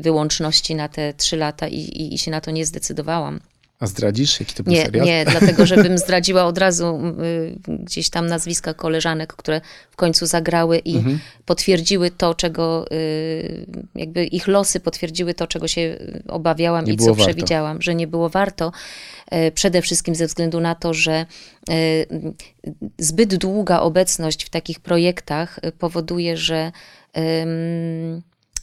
wyłączności 0.01 0.75
na 0.75 0.89
te 0.89 1.15
trzy 1.15 1.37
lata 1.37 1.69
i, 1.69 1.79
i, 1.79 2.15
i 2.15 2.19
się 2.19 2.31
na 2.31 2.41
to 2.41 2.51
nie 2.51 2.67
zdecydowałam. 2.67 3.41
A 3.83 3.87
zdradzisz, 3.87 4.41
jaki 4.41 4.55
to 4.55 4.63
był 4.63 4.73
nie, 4.73 4.85
serial? 4.85 5.07
Nie, 5.07 5.25
dlatego 5.25 5.67
żebym 5.67 5.99
zdradziła 5.99 6.45
od 6.45 6.59
razu 6.59 7.01
y, 7.23 7.59
gdzieś 7.69 8.11
tam 8.11 8.27
nazwiska 8.27 8.75
koleżanek, 8.75 9.35
które 9.35 9.61
w 9.91 9.97
końcu 9.97 10.27
zagrały 10.27 10.79
i 10.79 10.97
mhm. 10.97 11.19
potwierdziły 11.47 12.11
to, 12.11 12.35
czego 12.35 12.87
y, 12.93 13.67
jakby 13.95 14.25
ich 14.25 14.47
losy 14.47 14.81
potwierdziły 14.81 15.35
to, 15.35 15.47
czego 15.47 15.69
się 15.69 15.99
obawiałam 16.29 16.85
nie 16.85 16.93
i 16.93 16.97
co 16.97 17.07
warto. 17.07 17.25
przewidziałam, 17.25 17.83
że 17.83 17.95
nie 17.95 18.07
było 18.07 18.29
warto. 18.29 18.73
Y, 19.35 19.53
przede 19.53 19.83
wszystkim 19.83 20.15
ze 20.15 20.27
względu 20.27 20.61
na 20.61 20.75
to, 20.75 20.95
że 20.95 21.27
zbyt 22.99 23.35
długa 23.35 23.81
obecność 23.81 24.45
w 24.45 24.51
takich 24.51 24.81
projektach 24.81 25.61
powoduje, 25.79 26.37
że 26.37 26.73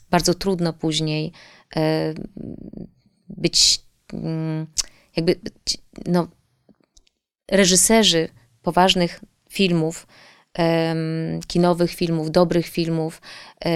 bardzo 0.10 0.34
trudno 0.34 0.74
później 0.74 1.32
być 3.30 3.82
jakby 5.16 5.36
no, 6.06 6.28
reżyserzy 7.52 8.30
poważnych 8.62 9.20
filmów, 9.50 10.08
kinowych 11.48 11.92
filmów, 11.92 12.32
dobrych 12.32 12.68
filmów, 12.68 13.22
e, 13.66 13.70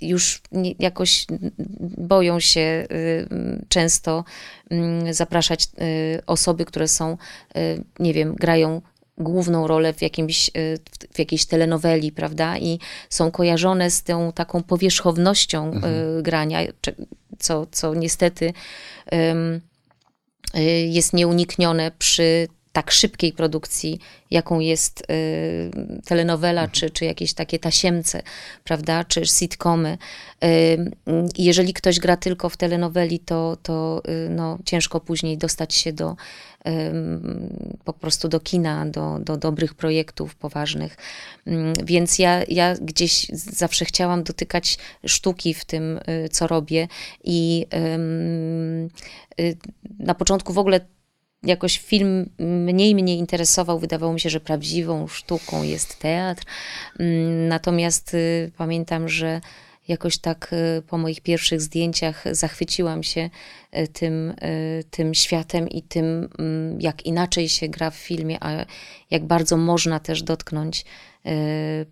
już 0.00 0.42
jakoś 0.78 1.26
boją 1.98 2.40
się 2.40 2.86
y, 2.92 3.28
często 3.68 4.24
mm, 4.70 5.14
zapraszać 5.14 5.64
y, 5.64 6.26
osoby, 6.26 6.64
które 6.64 6.88
są, 6.88 7.16
y, 7.56 7.84
nie 7.98 8.14
wiem, 8.14 8.34
grają 8.34 8.82
główną 9.18 9.66
rolę 9.66 9.92
w, 9.92 10.02
jakimś, 10.02 10.50
w 11.12 11.18
jakiejś 11.18 11.46
telenoweli, 11.46 12.12
prawda? 12.12 12.58
I 12.58 12.78
są 13.10 13.30
kojarzone 13.30 13.90
z 13.90 14.02
tą 14.02 14.32
taką 14.32 14.62
powierzchownością 14.62 15.72
mhm. 15.72 16.22
grania, 16.22 16.58
co, 17.38 17.66
co 17.70 17.94
niestety 17.94 18.52
jest 20.88 21.12
nieuniknione 21.12 21.90
przy 21.98 22.48
tak 22.76 22.90
szybkiej 22.90 23.32
produkcji, 23.32 23.98
jaką 24.30 24.60
jest 24.60 25.00
y, 25.00 25.70
telenowela, 26.04 26.60
mhm. 26.60 26.70
czy, 26.70 26.90
czy 26.90 27.04
jakieś 27.04 27.34
takie 27.34 27.58
tasiemce, 27.58 28.22
prawda, 28.64 29.04
czy 29.04 29.26
sitcomy. 29.26 29.98
Y, 30.44 30.90
jeżeli 31.38 31.72
ktoś 31.72 31.98
gra 31.98 32.16
tylko 32.16 32.48
w 32.48 32.56
telenoweli, 32.56 33.18
to, 33.18 33.56
to 33.62 34.02
y, 34.08 34.30
no, 34.30 34.58
ciężko 34.64 35.00
później 35.00 35.38
dostać 35.38 35.74
się 35.74 35.92
do 35.92 36.10
y, 36.10 36.72
po 37.84 37.92
prostu 37.92 38.28
do 38.28 38.40
kina, 38.40 38.86
do, 38.86 39.18
do 39.18 39.36
dobrych 39.36 39.74
projektów 39.74 40.34
poważnych. 40.34 40.96
Więc 41.84 42.18
ja, 42.18 42.42
ja 42.48 42.74
gdzieś 42.74 43.26
zawsze 43.32 43.84
chciałam 43.84 44.22
dotykać 44.22 44.78
sztuki 45.06 45.54
w 45.54 45.64
tym, 45.64 46.00
y, 46.24 46.28
co 46.28 46.46
robię 46.46 46.88
i 47.24 47.66
y, 49.40 49.56
na 49.98 50.14
początku 50.14 50.52
w 50.52 50.58
ogóle 50.58 50.80
jakoś 51.42 51.78
film 51.78 52.30
mniej 52.38 52.94
mnie 52.94 53.16
interesował. 53.16 53.78
Wydawało 53.78 54.12
mi 54.12 54.20
się, 54.20 54.30
że 54.30 54.40
prawdziwą 54.40 55.06
sztuką 55.06 55.62
jest 55.62 55.98
teatr. 55.98 56.44
Mm, 56.98 57.48
natomiast 57.48 58.14
y, 58.14 58.52
pamiętam, 58.56 59.08
że 59.08 59.40
jakoś 59.88 60.18
tak 60.18 60.52
y, 60.52 60.82
po 60.82 60.98
moich 60.98 61.20
pierwszych 61.20 61.60
zdjęciach 61.60 62.24
zachwyciłam 62.30 63.02
się 63.02 63.30
y, 63.76 63.88
tym, 63.88 64.34
tym 64.90 65.14
światem 65.14 65.68
i 65.68 65.82
tym, 65.82 66.28
mm, 66.38 66.80
jak 66.80 67.06
inaczej 67.06 67.48
się 67.48 67.68
gra 67.68 67.90
w 67.90 67.96
filmie, 67.96 68.38
a 68.40 68.66
jak 69.10 69.24
bardzo 69.24 69.56
można 69.56 70.00
też 70.00 70.22
dotknąć 70.22 70.84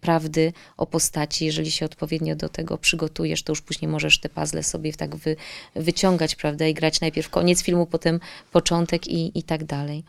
prawdy 0.00 0.52
o 0.76 0.86
postaci. 0.86 1.44
Jeżeli 1.44 1.70
się 1.70 1.86
odpowiednio 1.86 2.36
do 2.36 2.48
tego 2.48 2.78
przygotujesz, 2.78 3.42
to 3.42 3.52
już 3.52 3.62
później 3.62 3.90
możesz 3.90 4.20
te 4.20 4.28
puzzle 4.28 4.62
sobie 4.62 4.92
tak 4.92 5.16
wy, 5.16 5.36
wyciągać, 5.76 6.36
prawda, 6.36 6.66
i 6.66 6.74
grać 6.74 7.00
najpierw 7.00 7.30
koniec 7.30 7.62
filmu, 7.62 7.86
potem 7.86 8.20
początek 8.52 9.08
i, 9.08 9.38
i 9.38 9.42
tak 9.42 9.64
dalej. 9.64 10.04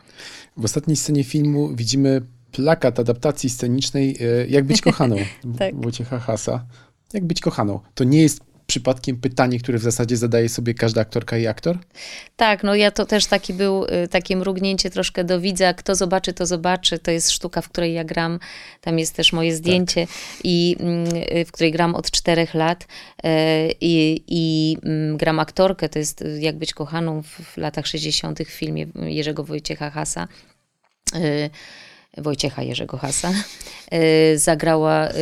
W 0.56 0.64
ostatniej 0.64 0.96
scenie 0.96 1.24
filmu 1.24 1.74
widzimy 1.74 2.22
plakat 2.52 3.00
adaptacji 3.00 3.50
scenicznej 3.50 4.16
y, 4.20 4.46
Jak 4.48 4.64
być 4.64 4.80
kochaną 4.80 5.16
tak. 5.58 5.76
Wojciecha 5.76 6.18
Hasa. 6.18 6.66
Jak 7.12 7.24
być 7.24 7.40
kochaną. 7.40 7.80
To 7.94 8.04
nie 8.04 8.22
jest 8.22 8.40
przypadkiem 8.66 9.16
pytanie, 9.16 9.58
które 9.58 9.78
w 9.78 9.82
zasadzie 9.82 10.16
zadaje 10.16 10.48
sobie 10.48 10.74
każda 10.74 11.00
aktorka 11.00 11.38
i 11.38 11.46
aktor? 11.46 11.78
Tak, 12.36 12.62
no 12.62 12.74
ja 12.74 12.90
to 12.90 13.06
też 13.06 13.26
taki 13.26 13.54
był, 13.54 13.84
y, 13.84 14.08
takie 14.08 14.36
mrugnięcie 14.36 14.90
troszkę 14.90 15.24
do 15.24 15.40
widza, 15.40 15.74
kto 15.74 15.94
zobaczy, 15.94 16.32
to 16.32 16.46
zobaczy. 16.46 16.98
To 16.98 17.10
jest 17.10 17.30
sztuka, 17.30 17.62
w 17.62 17.68
której 17.68 17.94
ja 17.94 18.04
gram. 18.04 18.38
Tam 18.80 18.98
jest 18.98 19.14
też 19.14 19.32
moje 19.32 19.56
zdjęcie, 19.56 20.06
tak. 20.06 20.16
i 20.44 20.76
mm, 20.80 21.06
y, 21.36 21.44
w 21.44 21.52
której 21.52 21.72
gram 21.72 21.94
od 21.94 22.10
czterech 22.10 22.54
lat 22.54 22.84
y, 22.84 23.28
i, 23.80 24.24
i 24.28 24.76
mm, 24.82 25.16
gram 25.16 25.38
aktorkę, 25.40 25.88
to 25.88 25.98
jest 25.98 26.24
Jak 26.38 26.58
być 26.58 26.74
kochaną 26.74 27.22
w 27.22 27.56
latach 27.56 27.86
60. 27.86 28.38
w 28.42 28.50
filmie 28.50 28.86
Jerzego 28.94 29.44
Wojciecha 29.44 29.90
Hasa. 29.90 30.28
Wojciecha 32.16 32.62
Jerzego 32.62 32.96
Hasa. 32.98 33.32
E, 33.90 34.38
zagrała 34.38 35.08
e, 35.08 35.12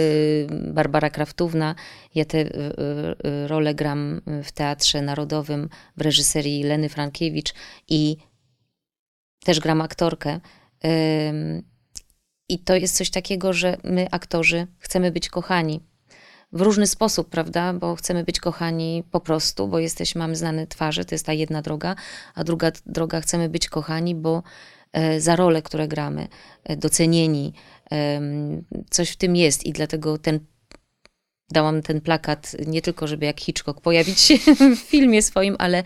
Barbara 0.51 1.11
Kraftówna. 1.11 1.75
Ja 2.15 2.25
tę 2.25 2.39
e, 2.39 3.49
rolę 3.49 3.75
gram 3.75 4.21
w 4.45 4.53
Teatrze 4.53 5.03
Narodowym 5.03 5.69
w 5.97 6.01
reżyserii 6.01 6.63
Leny 6.63 6.89
Frankiewicz 6.89 7.55
i 7.89 8.17
też 9.45 9.61
gram 9.61 9.81
aktorkę. 9.81 10.41
I 12.49 12.59
to 12.59 12.77
jest 12.77 12.97
coś 12.97 13.11
takiego, 13.11 13.53
że 13.53 13.77
my, 13.85 14.07
aktorzy, 14.11 14.67
chcemy 14.79 15.13
być 15.13 15.29
kochani 15.29 15.81
w 16.53 16.61
różny 16.61 16.87
sposób, 16.87 17.29
prawda? 17.29 17.73
Bo 17.73 17.97
chcemy 17.97 18.25
być 18.25 18.41
kochani 18.41 19.05
po 19.11 19.21
prostu, 19.21 19.69
bo 19.69 19.79
jesteśmy, 19.79 20.19
mamy 20.19 20.37
znane 20.37 20.67
twarze, 20.67 21.05
to 21.05 21.15
jest 21.15 21.27
ta 21.27 21.33
jedna 21.33 21.63
droga, 21.63 21.95
a 22.35 22.45
druga 22.45 22.73
droga 22.87 23.21
chcemy 23.21 23.49
być 23.49 23.69
kochani, 23.69 24.15
bo 24.15 24.43
za 25.19 25.37
role, 25.37 25.63
które 25.63 25.89
gramy, 25.89 26.29
e, 26.65 26.77
docenieni. 26.77 27.53
Coś 28.91 29.11
w 29.11 29.17
tym 29.17 29.37
jest 29.37 29.67
i 29.67 29.73
dlatego 29.73 30.19
ten 30.19 30.41
dałam 31.51 31.83
ten 31.83 32.01
plakat 32.01 32.57
nie 32.67 32.83
tylko, 32.83 33.07
żeby 33.07 33.27
jak 33.27 33.41
Hitchcock 33.41 33.81
pojawić 33.81 34.21
się 34.21 34.39
w 34.77 34.79
filmie 34.79 35.23
swoim, 35.23 35.57
ale 35.59 35.83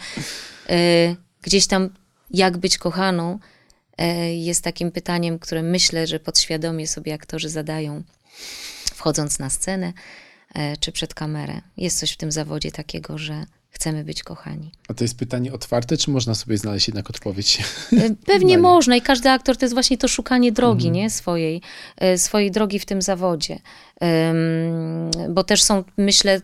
e, 0.69 1.17
gdzieś 1.43 1.67
tam 1.67 1.91
jak 2.31 2.59
być 2.59 2.79
kochaną 2.79 3.38
jest 4.31 4.65
takim 4.65 4.93
pytaniem, 4.93 5.38
które 5.38 5.62
myślę, 5.62 6.07
że 6.07 6.21
podświadomie 6.21 6.87
sobie 6.87 7.15
aktorzy 7.15 7.49
zadają, 7.49 8.03
wchodząc 8.95 9.38
na 9.38 9.50
scenę 9.50 9.93
czy 10.81 10.93
przed 10.93 11.15
kamerę. 11.15 11.61
Jest 11.77 11.99
coś 11.99 12.12
w 12.12 12.17
tym 12.17 12.33
zawodzie 12.33 12.73
takiego, 12.73 13.19
że 13.19 13.45
chcemy 13.70 14.04
być 14.04 14.22
kochani. 14.22 14.72
A 14.88 14.94
to 14.94 15.04
jest 15.04 15.18
pytanie 15.18 15.52
otwarte, 15.52 15.96
czy 15.96 16.10
można 16.10 16.34
sobie 16.34 16.58
znaleźć 16.58 16.88
jednak 16.88 17.10
odpowiedź? 17.10 17.58
E, 17.92 18.14
pewnie 18.32 18.58
można 18.58 18.96
i 18.96 19.02
każdy 19.02 19.30
aktor 19.30 19.56
to 19.56 19.64
jest 19.64 19.75
właśnie 19.75 19.98
to 19.98 20.08
szukanie 20.08 20.52
drogi, 20.52 20.87
mhm. 20.87 20.94
nie? 20.94 21.10
Swojej, 21.10 21.60
e, 21.96 22.18
swojej 22.18 22.50
drogi 22.50 22.78
w 22.78 22.87
tym 22.87 23.02
zawodzie. 23.02 23.58
Bo 25.28 25.44
też 25.44 25.62
są, 25.62 25.84
myślę, 25.96 26.40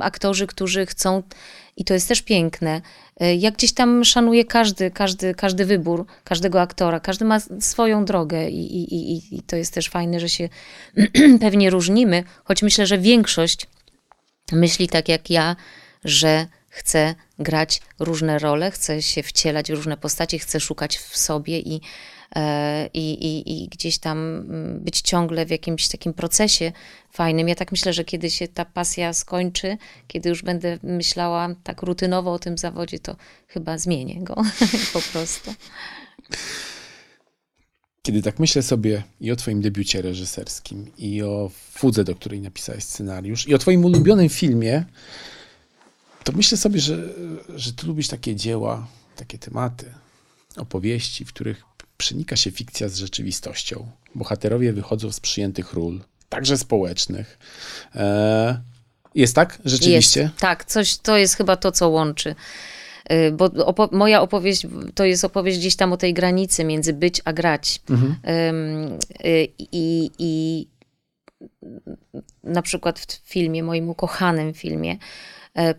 aktorzy, 0.00 0.46
którzy 0.46 0.86
chcą, 0.86 1.22
i 1.78 1.84
to 1.84 1.94
jest 1.94 2.08
też 2.08 2.22
piękne, 2.22 2.80
e, 3.20 3.34
jak 3.34 3.54
gdzieś 3.54 3.72
tam 3.72 4.04
szanuje 4.04 4.44
każdy, 4.44 4.90
każdy, 4.90 5.34
każdy 5.34 5.64
wybór 5.64 6.06
każdego 6.24 6.60
aktora. 6.60 7.00
Każdy 7.00 7.24
ma 7.24 7.40
swoją 7.60 8.04
drogę 8.04 8.50
i, 8.50 8.76
i, 8.76 9.12
i, 9.12 9.36
i 9.36 9.42
to 9.42 9.56
jest 9.56 9.74
też 9.74 9.88
fajne, 9.88 10.20
że 10.20 10.28
się 10.28 10.48
pewnie 11.40 11.70
różnimy, 11.70 12.24
choć 12.44 12.62
myślę, 12.62 12.86
że 12.86 12.98
większość 12.98 13.66
myśli 14.52 14.88
tak 14.88 15.08
jak 15.08 15.30
ja, 15.30 15.56
że 16.04 16.46
chce 16.68 17.14
grać 17.38 17.80
różne 17.98 18.38
role, 18.38 18.70
chce 18.70 19.02
się 19.02 19.22
wcielać 19.22 19.72
w 19.72 19.74
różne 19.74 19.96
postacie, 19.96 20.38
chce 20.38 20.60
szukać 20.60 20.98
w 20.98 21.16
sobie 21.16 21.58
i, 21.60 21.80
e, 22.36 22.86
i, 22.94 23.12
i, 23.12 23.64
i 23.64 23.68
gdzieś 23.68 23.98
tam 23.98 24.18
mm, 24.18 24.80
być 24.80 25.00
ciągle 25.00 25.46
w 25.46 25.50
jakimś 25.50 25.88
takim 25.88 26.14
procesie 26.14 26.72
fajnym. 27.12 27.48
Ja 27.48 27.54
tak 27.54 27.72
myślę, 27.72 27.92
że 27.92 28.04
kiedy 28.04 28.30
się 28.30 28.48
ta 28.48 28.64
pasja 28.64 29.12
skończy, 29.12 29.76
kiedy 30.08 30.28
już 30.28 30.42
będę 30.42 30.78
myślała 30.82 31.48
tak 31.64 31.82
rutynowo 31.82 32.32
o 32.32 32.38
tym 32.38 32.58
zawodzie, 32.58 32.98
to 32.98 33.16
chyba 33.46 33.78
zmienię 33.78 34.24
go 34.24 34.34
po 34.92 35.00
prostu. 35.12 35.54
Kiedy 38.02 38.22
tak 38.22 38.38
myślę 38.38 38.62
sobie 38.62 39.02
i 39.20 39.32
o 39.32 39.36
twoim 39.36 39.60
debiucie 39.60 40.02
reżyserskim, 40.02 40.90
i 40.98 41.22
o 41.22 41.50
Fudze, 41.70 42.04
do 42.04 42.14
której 42.14 42.40
napisałeś 42.40 42.84
scenariusz, 42.84 43.48
i 43.48 43.54
o 43.54 43.58
twoim 43.58 43.84
ulubionym 43.84 44.28
filmie, 44.28 44.84
to 46.28 46.36
myślę 46.36 46.58
sobie, 46.58 46.80
że, 46.80 46.98
że 47.56 47.72
ty 47.72 47.86
lubisz 47.86 48.08
takie 48.08 48.36
dzieła, 48.36 48.86
takie 49.16 49.38
tematy, 49.38 49.94
opowieści, 50.56 51.24
w 51.24 51.28
których 51.28 51.64
przenika 51.96 52.36
się 52.36 52.50
fikcja 52.50 52.88
z 52.88 52.96
rzeczywistością. 52.96 53.90
Bohaterowie 54.14 54.72
wychodzą 54.72 55.12
z 55.12 55.20
przyjętych 55.20 55.72
ról, 55.72 56.00
także 56.28 56.58
społecznych. 56.58 57.38
E, 57.94 58.60
jest 59.14 59.34
tak? 59.34 59.58
Rzeczywiście? 59.64 60.20
Jest, 60.20 60.36
tak, 60.36 60.64
coś, 60.64 60.96
to 60.96 61.16
jest 61.16 61.34
chyba 61.34 61.56
to, 61.56 61.72
co 61.72 61.88
łączy. 61.88 62.34
Y, 63.12 63.32
bo 63.32 63.44
opo 63.44 63.88
moja 63.92 64.22
opowieść 64.22 64.66
to 64.94 65.04
jest 65.04 65.24
opowieść 65.24 65.58
gdzieś 65.58 65.76
tam 65.76 65.92
o 65.92 65.96
tej 65.96 66.14
granicy 66.14 66.64
między 66.64 66.92
być 66.92 67.20
a 67.24 67.32
grać. 67.32 67.80
Mhm. 67.90 68.16
Y, 69.24 69.48
I, 69.58 70.10
I 70.18 70.66
na 72.44 72.62
przykład 72.62 72.98
w 72.98 73.30
filmie, 73.32 73.62
moim 73.62 73.88
ukochanym 73.88 74.54
filmie, 74.54 74.92
e, 74.92 74.98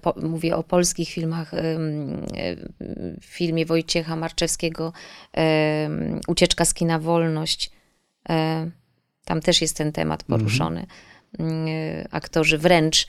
po, 0.01 0.13
mówię 0.21 0.55
o 0.55 0.63
polskich 0.63 1.09
filmach, 1.09 1.53
e, 1.53 1.59
w 3.21 3.25
filmie 3.25 3.65
Wojciecha 3.65 4.15
Marczewskiego 4.15 4.93
Ucieczka 6.27 6.65
z 6.65 6.73
kina 6.73 6.99
Wolność. 6.99 7.71
E, 8.29 8.69
tam 9.25 9.41
też 9.41 9.61
jest 9.61 9.77
ten 9.77 9.91
temat 9.91 10.23
poruszony. 10.23 10.85
Mhm. 11.39 12.07
Aktorzy 12.11 12.57
wręcz 12.57 13.07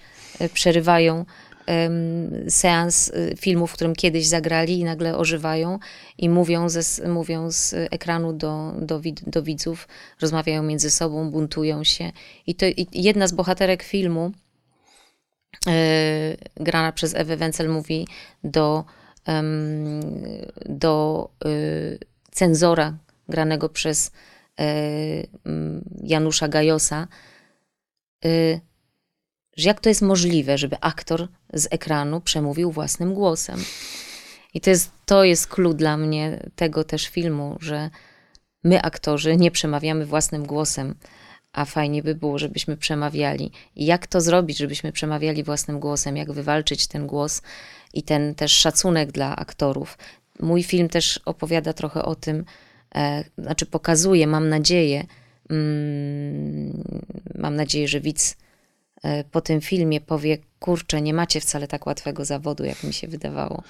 przerywają 0.52 1.24
seans 2.48 3.12
filmu, 3.38 3.66
w 3.66 3.72
którym 3.72 3.94
kiedyś 3.94 4.26
zagrali 4.26 4.78
i 4.78 4.84
nagle 4.84 5.16
ożywają 5.16 5.78
i 6.18 6.28
mówią, 6.28 6.68
ze, 6.68 7.08
mówią 7.08 7.50
z 7.50 7.74
ekranu 7.74 8.32
do, 8.32 8.72
do, 8.80 9.00
do 9.26 9.42
widzów, 9.42 9.88
rozmawiają 10.20 10.62
między 10.62 10.90
sobą, 10.90 11.30
buntują 11.30 11.84
się. 11.84 12.12
I 12.46 12.54
to 12.54 12.66
i 12.66 12.86
jedna 12.92 13.26
z 13.26 13.32
bohaterek 13.32 13.82
filmu, 13.82 14.32
grana 16.56 16.92
przez 16.92 17.14
Ewę 17.14 17.36
Wencel, 17.36 17.68
mówi 17.68 18.06
do, 18.44 18.84
do 20.66 21.28
yy, 21.44 21.98
cenzora 22.30 22.98
granego 23.28 23.68
przez 23.68 24.12
y, 24.60 25.28
Janusza 26.02 26.48
Gajosa, 26.48 27.08
y, 28.24 28.60
że 29.56 29.68
jak 29.68 29.80
to 29.80 29.88
jest 29.88 30.02
możliwe, 30.02 30.58
żeby 30.58 30.76
aktor 30.80 31.28
z 31.52 31.68
ekranu 31.70 32.20
przemówił 32.20 32.72
własnym 32.72 33.14
głosem. 33.14 33.64
I 34.54 34.60
to 34.60 34.70
jest, 34.70 34.90
to 35.06 35.24
jest 35.24 35.46
clue 35.46 35.74
dla 35.74 35.96
mnie 35.96 36.50
tego 36.56 36.84
też 36.84 37.08
filmu, 37.08 37.56
że 37.60 37.90
my, 38.64 38.82
aktorzy, 38.82 39.36
nie 39.36 39.50
przemawiamy 39.50 40.06
własnym 40.06 40.46
głosem, 40.46 40.94
a 41.52 41.64
fajnie 41.64 42.02
by 42.02 42.14
było, 42.14 42.38
żebyśmy 42.38 42.76
przemawiali. 42.76 43.50
I 43.76 43.86
jak 43.86 44.06
to 44.06 44.20
zrobić, 44.20 44.58
żebyśmy 44.58 44.92
przemawiali 44.92 45.42
własnym 45.42 45.80
głosem, 45.80 46.16
jak 46.16 46.32
wywalczyć 46.32 46.86
ten 46.86 47.06
głos 47.06 47.42
i 47.94 48.02
ten 48.02 48.34
też 48.34 48.52
szacunek 48.52 49.12
dla 49.12 49.36
aktorów. 49.36 49.98
Mój 50.40 50.62
film 50.62 50.88
też 50.88 51.20
opowiada 51.24 51.72
trochę 51.72 52.02
o 52.02 52.14
tym, 52.14 52.44
e, 52.94 53.24
znaczy 53.38 53.66
pokazuje, 53.66 54.26
mam 54.26 54.48
nadzieję, 54.48 55.06
mm, 55.50 56.84
mam 57.34 57.56
nadzieję, 57.56 57.88
że 57.88 58.00
widz 58.00 58.36
E, 59.02 59.24
po 59.24 59.40
tym 59.40 59.60
filmie 59.60 60.00
powie, 60.00 60.38
kurczę, 60.58 61.02
nie 61.02 61.14
macie 61.14 61.40
wcale 61.40 61.68
tak 61.68 61.86
łatwego 61.86 62.24
zawodu, 62.24 62.64
jak 62.64 62.84
mi 62.84 62.92
się 62.92 63.08
wydawało. 63.08 63.62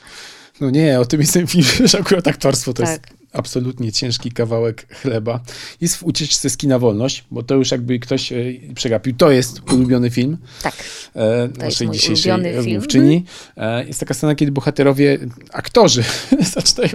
No 0.61 0.70
nie, 0.70 1.00
o 1.00 1.04
tym 1.04 1.20
jest 1.20 1.33
ten 1.33 1.46
film, 1.46 1.66
że 1.88 1.98
akurat 1.98 2.28
aktorstwo 2.28 2.72
to 2.72 2.83
tak. 2.83 2.90
jest 2.90 3.19
absolutnie 3.32 3.92
ciężki 3.92 4.32
kawałek 4.32 4.86
chleba. 4.94 5.40
Jest 5.80 5.96
w 5.96 6.02
ucieczce 6.02 6.50
z 6.50 6.56
kina 6.56 6.78
Wolność, 6.78 7.24
bo 7.30 7.42
to 7.42 7.54
już 7.54 7.70
jakby 7.70 7.98
ktoś 7.98 8.32
e, 8.32 8.36
przegapił. 8.74 9.14
To 9.16 9.30
jest 9.30 9.72
ulubiony 9.72 10.10
film 10.10 10.38
tak, 10.62 10.74
e, 11.16 11.48
naszej 11.58 11.90
dzisiejszej 11.90 12.32
mówczyni. 12.74 13.24
E, 13.56 13.86
jest 13.86 14.00
taka 14.00 14.14
scena, 14.14 14.34
kiedy 14.34 14.52
bohaterowie, 14.52 15.18
aktorzy 15.52 16.04
zaczynają 16.54 16.94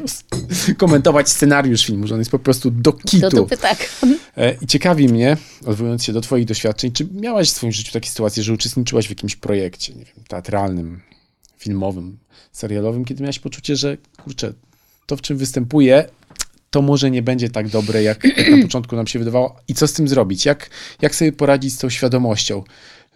komentować 0.78 1.30
scenariusz 1.30 1.86
filmu, 1.86 2.08
że 2.08 2.14
on 2.14 2.22
jest 2.22 2.32
po 2.32 2.40
prostu 2.40 2.72
do 2.72 2.94
kitu. 2.94 3.30
Do 3.30 3.30
dupy, 3.30 3.58
tak. 3.58 3.90
E, 4.38 4.56
I 4.62 4.68
ciekawi 4.68 5.10
mnie, 5.10 5.38
odwołując 5.66 6.04
się 6.04 6.14
do 6.14 6.22
twoich 6.22 6.46
doświadczeń, 6.46 6.92
czy 6.92 7.08
miałaś 7.14 7.50
w 7.50 7.54
swoim 7.54 7.72
życiu 7.72 7.94
takie 7.94 8.10
sytuacje, 8.10 8.44
że 8.44 8.54
uczestniczyłaś 8.54 9.08
w 9.08 9.10
jakimś 9.10 9.36
projekcie, 9.36 9.94
nie 9.94 10.06
wiem, 10.06 10.24
teatralnym, 10.28 11.02
filmowym, 11.58 12.18
serialowym, 12.52 13.06
kiedy 13.06 13.24
miałaś 13.24 13.40
poczucie, 13.40 13.76
że 13.76 13.98
kurczę, 14.24 14.54
to 15.06 15.18
w 15.18 15.22
czym 15.22 15.38
występuję, 15.38 16.10
to 16.70 16.82
może 16.82 17.12
nie 17.12 17.22
będzie 17.22 17.50
tak 17.50 17.70
dobre, 17.70 18.04
jak, 18.04 18.24
jak 18.38 18.50
na 18.50 18.62
początku 18.62 18.96
nam 18.96 19.08
się 19.08 19.20
wydawało. 19.20 19.56
I 19.68 19.74
co 19.74 19.88
z 19.88 19.94
tym 19.94 20.08
zrobić? 20.08 20.46
Jak, 20.46 20.70
jak 21.02 21.16
sobie 21.16 21.32
poradzić 21.32 21.74
z 21.74 21.78
tą 21.78 21.90
świadomością, 21.90 22.64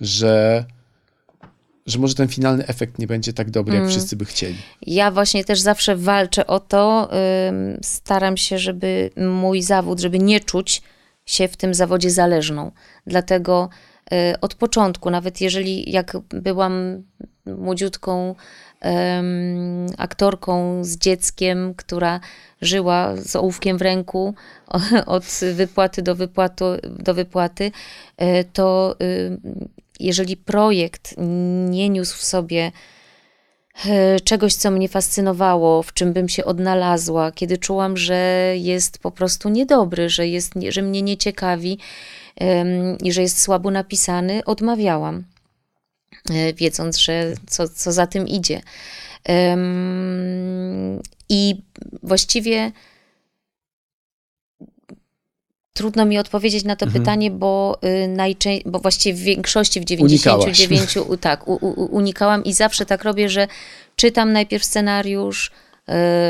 że, 0.02 0.66
że 1.86 2.00
może 2.00 2.16
ten 2.16 2.28
finalny 2.28 2.68
efekt 2.68 3.00
nie 3.00 3.08
będzie 3.08 3.34
tak 3.34 3.52
dobry, 3.52 3.74
jak 3.74 3.82
mm. 3.82 3.92
wszyscy 3.92 4.16
by 4.16 4.26
chcieli? 4.26 4.58
Ja 4.82 5.12
właśnie 5.12 5.46
też 5.46 5.60
zawsze 5.60 5.96
walczę 5.96 6.48
o 6.48 6.60
to. 6.60 7.10
Staram 7.84 8.38
się, 8.38 8.60
żeby 8.60 9.10
mój 9.18 9.62
zawód, 9.62 10.00
żeby 10.00 10.20
nie 10.20 10.40
czuć 10.40 10.82
się 11.26 11.48
w 11.48 11.58
tym 11.58 11.74
zawodzie 11.74 12.12
zależną. 12.12 12.72
Dlatego 13.08 13.70
od 14.42 14.56
początku, 14.56 15.10
nawet 15.10 15.42
jeżeli 15.42 15.92
jak 15.92 16.18
byłam 16.30 17.04
młodziutką 17.46 18.36
um, 18.82 19.88
aktorką 19.98 20.84
z 20.84 20.98
dzieckiem, 20.98 21.74
która 21.76 22.20
żyła 22.62 23.16
z 23.18 23.36
ołówkiem 23.36 23.78
w 23.78 23.82
ręku 23.82 24.34
od 25.06 25.26
wypłaty 25.54 26.02
do, 26.02 26.16
wypłatu, 26.16 26.66
do 27.00 27.14
wypłaty, 27.14 27.72
e, 28.18 28.44
to 28.44 28.96
jeżeli 30.00 30.38
projekt 30.38 31.16
nie 31.70 31.90
niósł 31.90 32.18
w 32.18 32.24
sobie 32.24 32.72
czegoś, 34.24 34.56
co 34.56 34.72
mnie 34.72 34.90
fascynowało, 34.90 35.84
w 35.84 35.94
czym 35.94 36.14
bym 36.14 36.30
się 36.30 36.46
odnalazła, 36.46 37.32
kiedy 37.32 37.58
czułam, 37.58 37.98
że 37.98 38.54
jest 38.58 39.00
po 39.00 39.12
prostu 39.12 39.50
niedobry, 39.50 40.10
że, 40.10 40.28
jest, 40.28 40.54
że 40.70 40.82
mnie 40.82 41.02
nie 41.02 41.18
ciekawi 41.18 41.80
i 43.04 43.12
że 43.12 43.22
jest 43.22 43.42
słabo 43.42 43.72
napisany, 43.72 44.46
odmawiałam. 44.46 45.24
E, 46.32 46.54
wiedząc, 46.54 46.98
że 46.98 47.34
co, 47.48 47.70
co 47.70 47.92
za 47.92 48.08
tym 48.08 48.28
idzie. 48.28 48.62
I 51.30 51.62
właściwie 52.04 52.72
trudno 55.74 56.06
mi 56.06 56.18
odpowiedzieć 56.20 56.64
na 56.64 56.76
to 56.76 56.86
mhm. 56.86 57.04
pytanie, 57.04 57.32
bo, 57.32 57.80
y, 57.84 58.08
najczę- 58.08 58.62
bo 58.66 58.80
właściwie 58.80 59.20
w 59.20 59.24
większości, 59.24 59.82
w 59.82 59.86
99, 59.86 60.98
tak, 61.22 61.48
u, 61.48 61.54
u, 61.54 61.96
unikałam 61.96 62.44
i 62.44 62.54
zawsze 62.54 62.86
tak 62.86 63.04
robię, 63.04 63.30
że 63.30 63.48
czytam 63.96 64.34
najpierw 64.34 64.66
scenariusz, 64.66 65.52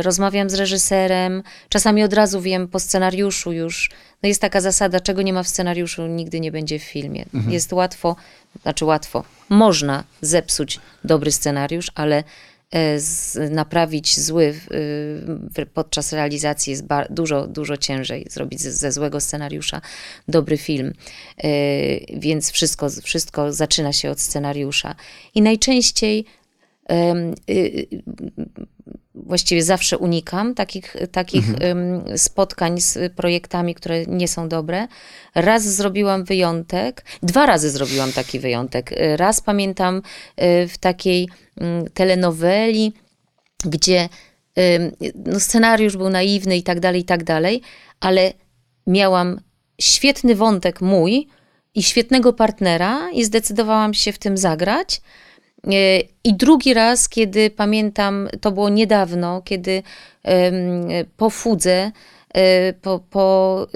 rozmawiam 0.02 0.50
z 0.50 0.54
reżyserem, 0.54 1.44
czasami 1.70 2.04
od 2.04 2.14
razu 2.14 2.42
wiem 2.42 2.68
po 2.68 2.80
scenariuszu 2.80 3.52
już, 3.52 3.90
no 4.24 4.30
jest 4.30 4.42
taka 4.42 4.62
zasada, 4.62 5.00
czego 5.00 5.22
nie 5.22 5.34
ma 5.34 5.44
w 5.44 5.48
scenariuszu, 5.48 6.08
nigdy 6.08 6.40
nie 6.40 6.52
będzie 6.52 6.80
w 6.80 6.84
filmie. 6.84 7.26
Mhm. 7.34 7.54
Jest 7.54 7.74
łatwo, 7.74 8.16
znaczy 8.62 8.86
łatwo, 8.86 9.24
można 9.50 10.04
zepsuć 10.22 10.80
dobry 11.04 11.32
scenariusz, 11.32 11.92
ale 11.96 12.24
e, 12.72 13.00
z, 13.00 13.38
naprawić 13.52 14.20
zły 14.20 14.56
y, 15.60 15.66
podczas 15.66 16.14
realizacji 16.14 16.72
jest 16.72 16.84
dużo, 17.10 17.48
dużo 17.48 17.78
ciężej 17.78 18.26
zrobić 18.30 18.62
ze, 18.62 18.72
ze 18.72 18.92
złego 18.92 19.22
scenariusza 19.22 19.82
dobry 20.28 20.58
film. 20.58 20.94
Y, 21.44 22.06
więc 22.14 22.52
wszystko, 22.52 22.90
wszystko 23.04 23.54
zaczyna 23.54 23.94
się 23.94 24.10
od 24.10 24.22
scenariusza. 24.22 24.96
I 25.36 25.42
najczęściej 25.42 26.26
właściwie 29.16 29.64
zawsze 29.64 29.98
unikam 29.98 30.56
takich, 30.56 30.96
takich 31.12 31.50
mhm. 31.50 32.18
spotkań 32.18 32.82
z 32.82 33.14
projektami, 33.14 33.76
które 33.76 34.06
nie 34.06 34.28
są 34.28 34.50
dobre. 34.50 34.88
Raz 35.36 35.64
zrobiłam 35.64 36.24
wyjątek, 36.24 37.06
dwa 37.24 37.46
razy 37.46 37.70
zrobiłam 37.70 38.12
taki 38.12 38.40
wyjątek. 38.40 38.94
Raz 39.16 39.42
pamiętam 39.42 39.98
y, 39.98 40.02
w 40.68 40.78
takiej 40.78 41.30
mm, 41.58 41.90
telenoweli, 41.94 42.94
gdzie 43.66 44.10
no, 45.26 45.40
scenariusz 45.40 45.98
był 45.98 46.10
naiwny 46.10 46.58
i 46.58 46.64
tak 46.64 46.80
dalej, 46.80 47.02
i 47.02 47.06
tak 47.06 47.24
dalej, 47.24 47.62
ale 48.00 48.34
miałam 48.88 49.42
świetny 49.82 50.36
wątek 50.36 50.82
mój 50.82 51.28
i 51.76 51.84
świetnego 51.84 52.34
partnera 52.34 53.12
i 53.12 53.26
zdecydowałam 53.26 53.94
się 53.94 54.12
w 54.12 54.20
tym 54.20 54.38
zagrać. 54.38 55.02
I 56.24 56.34
drugi 56.34 56.74
raz, 56.74 57.10
kiedy 57.10 57.50
pamiętam, 57.50 58.30
to 58.42 58.52
było 58.52 58.70
niedawno, 58.70 59.42
kiedy 59.42 59.84
po 61.18 61.30
Fudze, 61.30 61.92
po, 62.82 63.00
po 63.10 63.68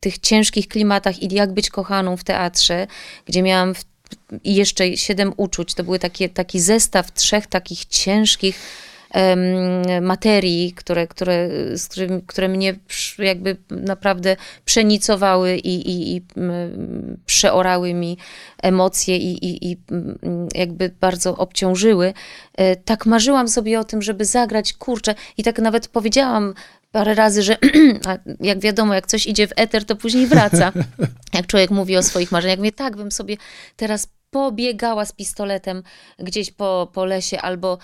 tych 0.00 0.18
ciężkich 0.18 0.68
klimatach 0.68 1.22
i 1.22 1.34
jak 1.34 1.52
być 1.52 1.70
kochaną 1.70 2.16
w 2.16 2.24
teatrze, 2.24 2.86
gdzie 3.26 3.42
miałam 3.42 3.74
jeszcze 4.44 4.96
siedem 4.96 5.32
uczuć. 5.36 5.74
To 5.74 5.98
takie, 5.98 6.28
taki 6.28 6.60
zestaw 6.60 7.12
trzech 7.12 7.46
takich 7.46 7.84
ciężkich 7.84 8.60
materii, 10.02 10.72
które, 10.72 11.06
które, 11.06 11.48
które 12.26 12.48
mnie 12.48 12.74
jakby 13.18 13.56
naprawdę 13.70 14.36
przenicowały 14.64 15.56
i, 15.56 15.90
i, 15.90 16.16
i 16.16 16.22
przeorały 17.26 17.94
mi 17.94 18.18
emocje 18.62 19.16
i, 19.16 19.46
i, 19.46 19.70
i 19.70 19.76
jakby 20.54 20.90
bardzo 21.00 21.36
obciążyły. 21.36 22.12
E, 22.54 22.76
tak 22.76 23.06
marzyłam 23.06 23.48
sobie 23.48 23.80
o 23.80 23.84
tym, 23.84 24.02
żeby 24.02 24.24
zagrać, 24.24 24.72
kurczę, 24.72 25.14
i 25.36 25.42
tak 25.42 25.58
nawet 25.58 25.88
powiedziałam 25.88 26.54
parę 26.92 27.14
razy, 27.14 27.42
że 27.42 27.56
jak 28.40 28.60
wiadomo, 28.60 28.94
jak 28.94 29.06
coś 29.06 29.26
idzie 29.26 29.46
w 29.46 29.52
eter, 29.56 29.84
to 29.84 29.96
później 29.96 30.26
wraca. 30.26 30.72
Jak 31.34 31.46
człowiek 31.46 31.70
mówi 31.70 31.96
o 31.96 32.02
swoich 32.02 32.32
marzeniach, 32.32 32.58
mówię, 32.58 32.72
tak, 32.72 32.96
bym 32.96 33.12
sobie 33.12 33.36
teraz 33.76 34.08
pobiegała 34.30 35.04
z 35.04 35.12
pistoletem 35.12 35.82
gdzieś 36.18 36.50
po, 36.50 36.90
po 36.92 37.04
lesie, 37.04 37.40
albo 37.40 37.78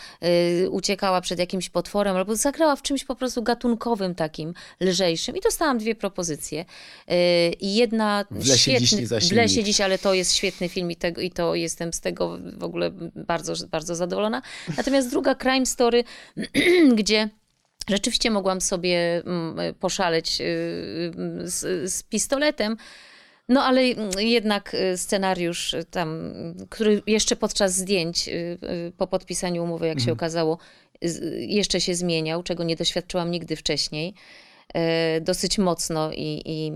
y, 0.65 0.71
uciekała 0.71 1.21
przed 1.21 1.39
jakimś 1.39 1.69
potworem, 1.69 2.17
albo 2.17 2.37
zagrała 2.37 2.77
w 2.77 2.83
czymś 2.83 3.05
po 3.05 3.17
prostu 3.17 3.43
gatunkowym 3.43 4.15
takim, 4.15 4.55
lżejszym. 4.81 5.37
I 5.37 5.41
dostałam 5.41 5.79
dwie 5.79 5.95
propozycje. 5.95 6.65
Y, 7.11 7.15
I 7.61 7.75
jedna 7.75 8.25
w 8.31 8.49
lesie 8.49 8.59
świetny, 8.59 8.87
dziś 8.87 9.29
w 9.29 9.33
lesie 9.33 9.65
dziś, 9.65 9.81
ale 9.81 9.99
to 9.99 10.15
jest 10.15 10.35
świetny 10.35 10.69
film 10.69 10.91
i, 10.91 10.97
tego, 10.97 11.21
i 11.21 11.31
to 11.31 11.55
jestem 11.55 11.93
z 11.93 12.01
tego 12.01 12.39
w 12.57 12.65
ogóle 12.65 12.91
bardzo, 13.15 13.67
bardzo 13.67 13.95
zadowolona. 13.95 14.43
Natomiast 14.77 15.11
druga 15.11 15.35
crime 15.35 15.67
story, 15.67 16.05
gdzie 16.97 17.29
rzeczywiście 17.89 18.31
mogłam 18.31 18.61
sobie 18.61 19.23
mm, 19.27 19.75
poszaleć 19.75 20.41
y, 20.41 20.45
y, 20.45 21.51
z, 21.51 21.93
z 21.93 22.03
pistoletem. 22.03 22.77
No 23.49 23.63
ale 23.63 23.85
jednak 24.19 24.75
y, 24.75 24.99
scenariusz 24.99 25.77
tam, 25.91 26.33
który 26.71 27.03
jeszcze 27.07 27.37
podczas 27.37 27.75
zdjęć 27.75 28.31
po 28.97 29.07
podpisaniu 29.07 29.65
umowy, 29.65 29.87
jak 29.87 29.99
się 29.99 30.03
mhm. 30.03 30.17
okazało, 30.17 30.59
jeszcze 31.37 31.81
się 31.81 31.95
zmieniał, 31.95 32.43
czego 32.43 32.65
nie 32.65 32.77
doświadczyłam 32.77 33.31
nigdy 33.31 33.57
wcześniej. 33.57 34.15
Dosyć 35.21 35.59
mocno 35.59 36.13
i, 36.13 36.43
i, 36.45 36.73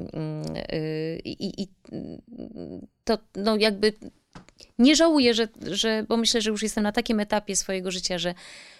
i, 1.25 1.63
i 1.63 1.69
to 3.05 3.19
no 3.37 3.57
jakby 3.57 3.93
nie 4.79 4.97
żałuję, 4.97 5.35
że, 5.35 5.49
że, 5.67 6.05
bo 6.09 6.17
myślę, 6.17 6.41
że 6.41 6.51
już 6.51 6.63
jestem 6.63 6.85
na 6.85 6.93
takim 6.93 7.21
etapie 7.21 7.57
swojego 7.57 7.91
życia, 7.91 8.19
że 8.19 8.35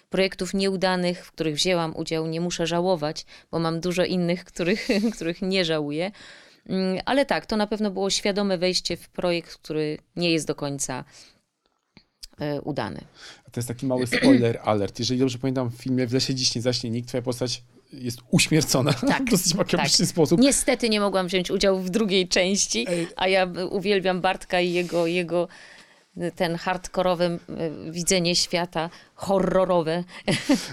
projektów 0.09 0.53
nieudanych, 0.53 1.25
w 1.25 1.31
których 1.31 1.55
wzięłam 1.55 1.95
udział, 1.95 2.27
nie 2.27 2.41
muszę 2.41 2.67
żałować, 2.67 3.25
bo 3.51 3.59
mam 3.59 3.79
dużo 3.79 4.05
innych, 4.05 4.43
których, 4.45 4.87
których 5.15 5.41
nie 5.41 5.65
żałuję. 5.65 6.11
Mm, 6.69 6.99
ale 7.05 7.25
tak, 7.25 7.45
to 7.45 7.57
na 7.57 7.67
pewno 7.67 7.91
było 7.91 8.09
świadome 8.09 8.57
wejście 8.57 8.97
w 8.97 9.09
projekt, 9.09 9.55
który 9.55 9.97
nie 10.15 10.31
jest 10.31 10.47
do 10.47 10.55
końca 10.55 11.03
e, 12.39 12.61
udany. 12.61 13.01
To 13.51 13.59
jest 13.59 13.67
taki 13.67 13.85
mały 13.85 14.07
spoiler 14.07 14.59
alert. 14.63 14.99
Jeżeli 14.99 15.19
dobrze 15.19 15.37
pamiętam, 15.37 15.69
w 15.71 15.75
filmie 15.75 16.07
W 16.07 16.13
lesie 16.13 16.35
dziś 16.35 16.55
nie 16.55 16.61
zaśnie 16.61 16.89
nikt, 16.89 17.07
twoja 17.07 17.21
postać 17.21 17.63
jest 17.93 18.19
uśmiercona 18.31 18.93
tak, 18.93 19.23
w 19.27 19.31
dosyć 19.31 19.53
makabryczny 19.53 20.05
tak. 20.05 20.11
sposób. 20.11 20.41
Niestety 20.41 20.89
nie 20.89 20.99
mogłam 20.99 21.27
wziąć 21.27 21.51
udziału 21.51 21.79
w 21.79 21.89
drugiej 21.89 22.27
części, 22.27 22.87
a 23.15 23.27
ja 23.27 23.47
uwielbiam 23.69 24.21
Bartka 24.21 24.61
i 24.61 24.73
jego, 24.73 25.07
jego 25.07 25.47
ten 26.35 26.55
hardkorowe 26.55 27.25
e, 27.25 27.39
widzenie 27.91 28.35
świata, 28.35 28.89
horrorowe. 29.15 30.03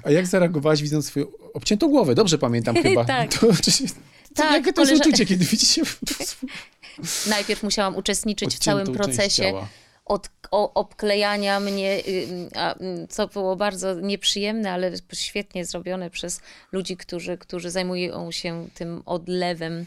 A 0.03 0.11
jak 0.11 0.27
zareagowałaś 0.27 0.83
widząc 0.83 1.07
swoją 1.07 1.27
obciętą 1.55 1.89
głowę? 1.89 2.15
Dobrze 2.15 2.39
pamiętam 2.39 2.77
chyba. 2.83 3.05
tak. 3.05 3.35
To, 3.35 3.47
tak, 4.35 4.53
jakie 4.53 4.73
to 4.73 4.85
jest 4.85 5.07
uczucie, 5.07 5.27
kiedy 5.27 5.45
widzicie... 5.45 5.83
Najpierw 7.27 7.63
musiałam 7.63 7.97
uczestniczyć 7.97 8.57
w 8.57 8.59
całym 8.59 8.93
procesie 8.93 9.53
od 10.05 10.29
o, 10.51 10.75
obklejania 10.75 11.61
mnie, 11.61 12.03
a, 12.57 12.75
co 13.09 13.29
było 13.29 13.57
bardzo 13.57 13.95
nieprzyjemne, 13.95 14.73
ale 14.73 14.93
świetnie 15.15 15.65
zrobione 15.65 16.11
przez 16.11 16.41
ludzi, 16.73 16.97
którzy, 16.97 17.39
którzy 17.39 17.71
zajmują 17.71 18.33
się 18.33 18.69
tym 18.75 19.03
odlewem, 19.07 19.87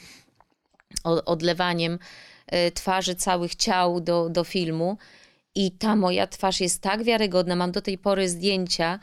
odlewaniem 1.04 2.00
y, 2.54 2.72
twarzy 2.72 3.16
całych 3.16 3.56
ciał 3.56 4.02
do, 4.02 4.30
do 4.30 4.44
filmu. 4.44 4.98
I 5.56 5.72
ta 5.72 5.96
moja 5.96 6.28
twarz 6.28 6.62
jest 6.62 6.82
tak 6.82 7.04
wiarygodna. 7.04 7.56
Mam 7.56 7.72
do 7.72 7.82
tej 7.82 7.98
pory 7.98 8.30
zdjęcia 8.30 9.00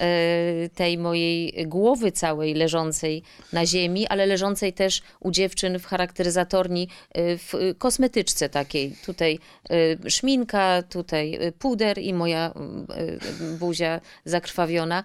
e, 0.00 0.68
tej 0.68 0.98
mojej 0.98 1.66
głowy 1.66 2.12
całej 2.12 2.54
leżącej 2.54 3.22
na 3.52 3.66
ziemi, 3.66 4.06
ale 4.06 4.26
leżącej 4.26 4.72
też 4.72 5.02
u 5.20 5.30
dziewczyn 5.30 5.78
w 5.78 5.86
charakteryzatorni 5.86 6.88
e, 7.12 7.38
w 7.38 7.52
kosmetyczce 7.78 8.48
takiej. 8.48 8.96
Tutaj 9.06 9.38
e, 9.70 10.10
szminka, 10.10 10.82
tutaj 10.82 11.38
puder 11.58 11.98
i 11.98 12.14
moja 12.14 12.54
buzia 13.58 14.00
zakrwawiona. 14.24 15.04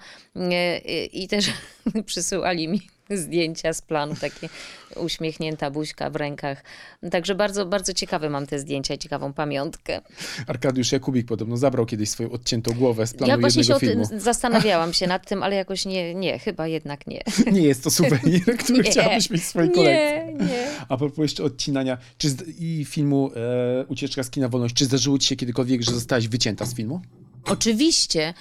I 1.14 1.28
też 1.28 1.52
przysyłali 2.06 2.68
mi 2.68 2.95
zdjęcia 3.10 3.74
z 3.74 3.82
planu, 3.82 4.16
takie 4.22 4.50
uśmiechnięta 4.96 5.72
buźka 5.72 6.10
w 6.10 6.16
rękach. 6.16 6.64
Także 7.12 7.36
bardzo, 7.36 7.66
bardzo 7.66 7.94
ciekawe 7.94 8.30
mam 8.30 8.48
te 8.48 8.60
zdjęcia, 8.60 8.98
ciekawą 8.98 9.34
pamiątkę. 9.34 10.02
Arkadiusz 10.48 10.92
Jakubik 10.92 11.28
podobno 11.28 11.58
zabrał 11.58 11.86
kiedyś 11.86 12.10
swoją 12.10 12.32
odciętą 12.32 12.74
głowę 12.74 13.08
z 13.08 13.14
planu 13.14 13.32
Ja 13.32 13.38
właśnie 13.38 13.64
się 13.64 13.80
filmu. 13.80 14.06
zastanawiałam 14.18 14.94
się 14.94 15.08
nad 15.16 15.28
tym, 15.28 15.44
ale 15.44 15.56
jakoś 15.56 15.86
nie, 15.86 16.16
nie, 16.16 16.40
chyba 16.40 16.68
jednak 16.68 17.08
nie. 17.08 17.22
Nie 17.52 17.62
jest 17.62 17.84
to 17.84 17.92
suwenir, 17.92 18.44
który 18.64 18.84
nie, 18.84 18.92
chciałabyś 18.92 19.30
mieć 19.30 19.42
w 19.42 19.46
swojej 19.46 19.72
kolekcji. 19.72 20.34
Nie, 20.34 20.46
nie. 20.46 20.68
A 20.90 20.98
propos 20.98 21.18
jeszcze 21.18 21.44
odcinania 21.44 21.98
czy 22.18 22.30
z, 22.30 22.60
i 22.60 22.86
filmu 22.86 23.32
e, 23.36 23.86
Ucieczka 23.86 24.24
z 24.24 24.30
kina 24.30 24.50
Wolność, 24.50 24.76
czy 24.76 24.86
zdarzyło 24.86 25.20
ci 25.20 25.28
się 25.28 25.36
kiedykolwiek, 25.36 25.82
że 25.82 25.92
zostałaś 25.92 26.28
wycięta 26.28 26.66
z 26.66 26.76
filmu? 26.76 27.02
Oczywiście. 27.46 28.34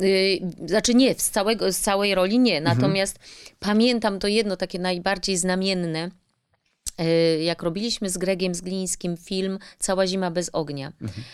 Yy, 0.00 0.68
znaczy 0.68 0.94
nie, 0.94 1.14
z, 1.14 1.30
całego, 1.30 1.72
z 1.72 1.78
całej 1.78 2.14
roli 2.14 2.38
nie. 2.38 2.58
Mhm. 2.58 2.78
Natomiast 2.78 3.16
mhm. 3.16 3.56
pamiętam 3.60 4.18
to 4.18 4.28
jedno 4.28 4.56
takie 4.56 4.78
najbardziej 4.78 5.36
znamienne. 5.36 6.10
Yy, 6.98 7.42
jak 7.42 7.62
robiliśmy 7.62 8.10
z 8.10 8.18
Gregiem 8.18 8.54
Zglińskim 8.54 9.16
film 9.16 9.58
Cała 9.78 10.06
zima 10.06 10.30
bez 10.30 10.50
ognia 10.52 10.92
mhm. 11.00 11.24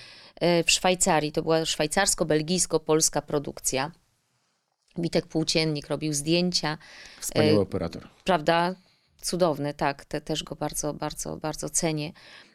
yy, 0.41 0.65
w 0.65 0.71
Szwajcarii. 0.71 1.33
To 1.33 1.43
była 1.43 1.65
szwajcarsko-belgijsko-polska 1.65 3.23
produkcja. 3.23 3.93
Witek 4.99 5.27
Płóciennik 5.27 5.89
robił 5.89 6.13
zdjęcia. 6.13 6.79
Wspaniały 7.21 7.61
operator. 7.61 8.09
Prawda? 8.25 8.75
Cudowny, 9.23 9.75
tak. 9.75 10.05
Te, 10.05 10.21
też 10.21 10.43
go 10.45 10.57
bardzo, 10.57 10.95
bardzo, 10.95 11.37
bardzo 11.37 11.71
cenię. 11.71 12.13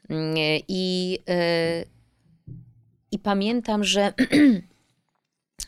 Mm, 0.09 0.35
I 0.67 1.19
i 3.11 3.19
pamiętam, 3.19 3.83
że 3.83 4.13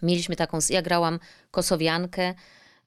mieliśmy 0.01 0.35
taką, 0.35 0.59
ja 0.69 0.81
grałam 0.81 1.19
kosowiankę, 1.51 2.33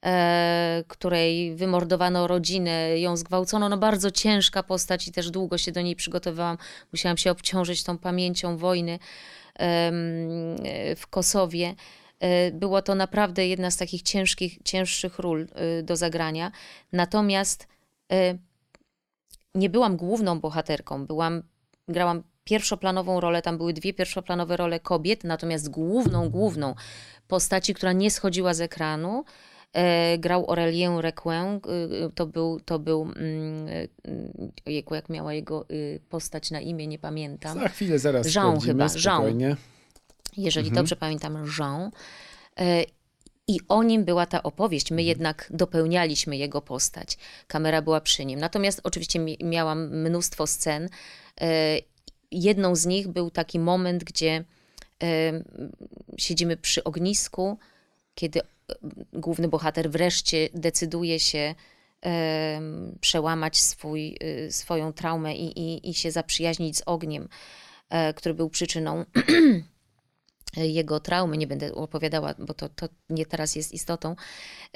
e, 0.04 0.84
której 0.88 1.56
wymordowano 1.56 2.26
rodzinę, 2.26 3.00
ją 3.00 3.16
zgwałcono. 3.16 3.68
No 3.68 3.78
bardzo 3.78 4.10
ciężka 4.10 4.62
postać 4.62 5.08
i 5.08 5.12
też 5.12 5.30
długo 5.30 5.58
się 5.58 5.72
do 5.72 5.82
niej 5.82 5.96
przygotowałam. 5.96 6.58
Musiałam 6.92 7.16
się 7.16 7.30
obciążyć 7.30 7.84
tą 7.84 7.98
pamięcią 7.98 8.56
wojny 8.56 8.92
e, 8.92 8.98
w 10.96 11.06
Kosowie. 11.10 11.74
E, 12.20 12.50
było 12.52 12.82
to 12.82 12.94
naprawdę 12.94 13.48
jedna 13.48 13.70
z 13.70 13.76
takich 13.76 14.02
ciężkich, 14.02 14.58
cięższych 14.64 15.18
ról 15.18 15.46
e, 15.54 15.82
do 15.82 15.96
zagrania. 15.96 16.52
Natomiast 16.92 17.68
e, 18.12 18.38
nie 19.54 19.70
byłam 19.70 19.96
główną 19.96 20.40
bohaterką, 20.40 21.06
byłam, 21.06 21.42
grałam 21.88 22.22
pierwszoplanową 22.44 23.20
rolę, 23.20 23.42
tam 23.42 23.58
były 23.58 23.72
dwie 23.72 23.94
pierwszoplanowe 23.94 24.56
role 24.56 24.80
kobiet, 24.80 25.24
natomiast 25.24 25.70
główną, 25.70 26.30
główną 26.30 26.74
postaci, 27.28 27.74
która 27.74 27.92
nie 27.92 28.10
schodziła 28.10 28.54
z 28.54 28.60
ekranu, 28.60 29.24
e, 29.72 30.18
grał 30.18 30.44
Aurelien 30.48 30.98
Requin, 30.98 31.32
e, 31.32 31.60
to 32.14 32.26
był, 32.26 32.60
to 32.60 32.78
był 32.78 33.02
mm, 33.02 33.68
e, 33.68 33.88
ojejku, 34.66 34.94
jak 34.94 35.08
miała 35.08 35.34
jego 35.34 35.66
y, 35.70 36.00
postać 36.08 36.50
na 36.50 36.60
imię, 36.60 36.86
nie 36.86 36.98
pamiętam. 36.98 37.60
Za 37.60 37.68
chwilę, 37.68 37.98
zaraz 37.98 38.34
Jean 38.34 38.60
chyba, 38.60 38.88
spokojnie. 38.88 39.46
Jean. 39.46 39.56
Jeżeli 40.36 40.68
mhm. 40.68 40.82
dobrze 40.82 40.96
pamiętam, 40.96 41.46
Jean. 41.58 41.90
E, 42.60 42.84
i 43.48 43.60
o 43.68 43.82
nim 43.82 44.04
była 44.04 44.26
ta 44.26 44.42
opowieść. 44.42 44.90
My 44.90 44.94
mhm. 44.94 45.08
jednak 45.08 45.48
dopełnialiśmy 45.50 46.36
jego 46.36 46.62
postać. 46.62 47.18
Kamera 47.46 47.82
była 47.82 48.00
przy 48.00 48.24
nim. 48.24 48.40
Natomiast 48.40 48.80
oczywiście 48.84 49.20
miałam 49.44 49.88
mnóstwo 49.88 50.46
scen 50.46 50.88
e, 51.40 51.78
jedną 52.42 52.76
z 52.76 52.86
nich 52.86 53.08
był 53.08 53.30
taki 53.30 53.58
moment, 53.58 54.04
gdzie 54.04 54.44
siedzimy 56.18 56.56
przy 56.56 56.84
ognisku, 56.84 57.58
kiedy 58.14 58.40
e, 58.40 58.44
główny 59.12 59.48
bohater 59.48 59.90
wreszcie 59.90 60.48
decyduje 60.54 61.20
się 61.20 61.54
przełamać 63.00 63.58
swój, 63.58 64.18
swoją 64.50 64.92
traumę 64.92 65.34
i, 65.34 65.60
i, 65.60 65.90
i 65.90 65.94
się 65.94 66.10
zaprzyjaźnić 66.10 66.76
z 66.76 66.82
ogniem, 66.86 67.28
e, 67.90 68.14
który 68.14 68.34
był 68.34 68.50
przyczyną 68.50 69.04
jego 70.56 71.00
traumy, 71.00 71.36
nie 71.36 71.46
będę 71.46 71.74
opowiadała, 71.74 72.34
bo 72.38 72.54
to, 72.54 72.68
to 72.68 72.88
nie 73.10 73.26
teraz 73.26 73.56
jest 73.56 73.72
istotą. 73.72 74.16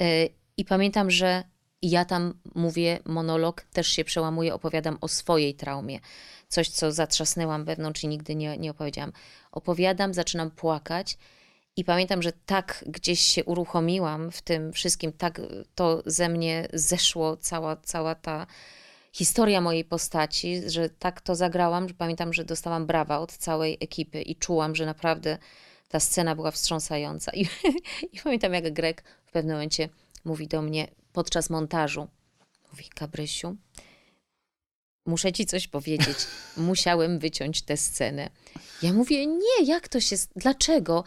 E, 0.00 0.28
I 0.56 0.64
pamiętam, 0.64 1.10
że 1.10 1.44
ja 1.82 2.04
tam 2.04 2.34
mówię 2.54 2.98
monolog, 3.04 3.62
też 3.62 3.88
się 3.88 4.04
przełamuję, 4.04 4.54
opowiadam 4.54 4.98
o 5.00 5.08
swojej 5.08 5.54
traumie. 5.54 6.00
Coś, 6.48 6.68
co 6.68 6.92
zatrzasnęłam 6.92 7.64
wewnątrz 7.64 8.04
i 8.04 8.08
nigdy 8.08 8.34
nie, 8.34 8.58
nie 8.58 8.70
opowiedziałam. 8.70 9.12
Opowiadam, 9.52 10.14
zaczynam 10.14 10.50
płakać 10.50 11.18
i 11.76 11.84
pamiętam, 11.84 12.22
że 12.22 12.32
tak 12.32 12.84
gdzieś 12.86 13.20
się 13.20 13.44
uruchomiłam 13.44 14.30
w 14.30 14.42
tym 14.42 14.72
wszystkim, 14.72 15.12
tak 15.12 15.40
to 15.74 16.02
ze 16.06 16.28
mnie 16.28 16.68
zeszło, 16.72 17.36
cała, 17.36 17.76
cała 17.76 18.14
ta 18.14 18.46
historia 19.12 19.60
mojej 19.60 19.84
postaci, 19.84 20.70
że 20.70 20.90
tak 20.90 21.20
to 21.20 21.34
zagrałam, 21.34 21.88
że 21.88 21.94
pamiętam, 21.94 22.32
że 22.32 22.44
dostałam 22.44 22.86
brawa 22.86 23.18
od 23.18 23.32
całej 23.32 23.78
ekipy 23.80 24.22
i 24.22 24.36
czułam, 24.36 24.74
że 24.74 24.86
naprawdę 24.86 25.38
ta 25.88 26.00
scena 26.00 26.34
była 26.34 26.50
wstrząsająca. 26.50 27.32
I, 27.32 27.46
i 28.12 28.20
pamiętam, 28.24 28.54
jak 28.54 28.72
Greg 28.72 29.04
w 29.26 29.32
pewnym 29.32 29.56
momencie 29.56 29.88
mówi 30.24 30.48
do 30.48 30.62
mnie 30.62 30.88
podczas 31.12 31.50
montażu, 31.50 32.08
mówi, 32.70 32.84
Gabrysiu, 33.00 33.56
muszę 35.06 35.32
ci 35.32 35.46
coś 35.46 35.68
powiedzieć. 35.68 36.16
Musiałem 36.56 37.18
wyciąć 37.18 37.62
tę 37.62 37.76
scenę. 37.76 38.30
Ja 38.82 38.92
mówię, 38.92 39.26
nie, 39.26 39.64
jak 39.64 39.88
to 39.88 40.00
się, 40.00 40.16
dlaczego? 40.36 41.04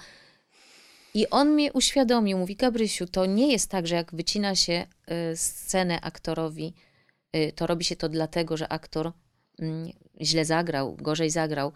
I 1.13 1.29
on 1.29 1.49
mnie 1.49 1.73
uświadomił, 1.73 2.37
mówi, 2.37 2.55
Gabrysiu, 2.55 3.07
to 3.07 3.25
nie 3.25 3.51
jest 3.51 3.69
tak, 3.69 3.87
że 3.87 3.95
jak 3.95 4.15
wycina 4.15 4.55
się 4.55 4.87
y, 5.31 5.37
scenę 5.37 6.01
aktorowi, 6.01 6.73
y, 7.35 7.53
to 7.55 7.67
robi 7.67 7.85
się 7.85 7.95
to 7.95 8.09
dlatego, 8.09 8.57
że 8.57 8.67
aktor 8.67 9.11
mm, 9.59 9.91
źle 10.21 10.45
zagrał, 10.45 10.95
gorzej 10.95 11.29
zagrał. 11.29 11.71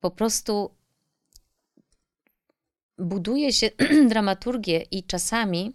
Po 0.00 0.10
prostu 0.10 0.70
buduje 2.98 3.52
się 3.52 3.70
dramaturgię 4.10 4.84
i 4.90 5.04
czasami 5.04 5.74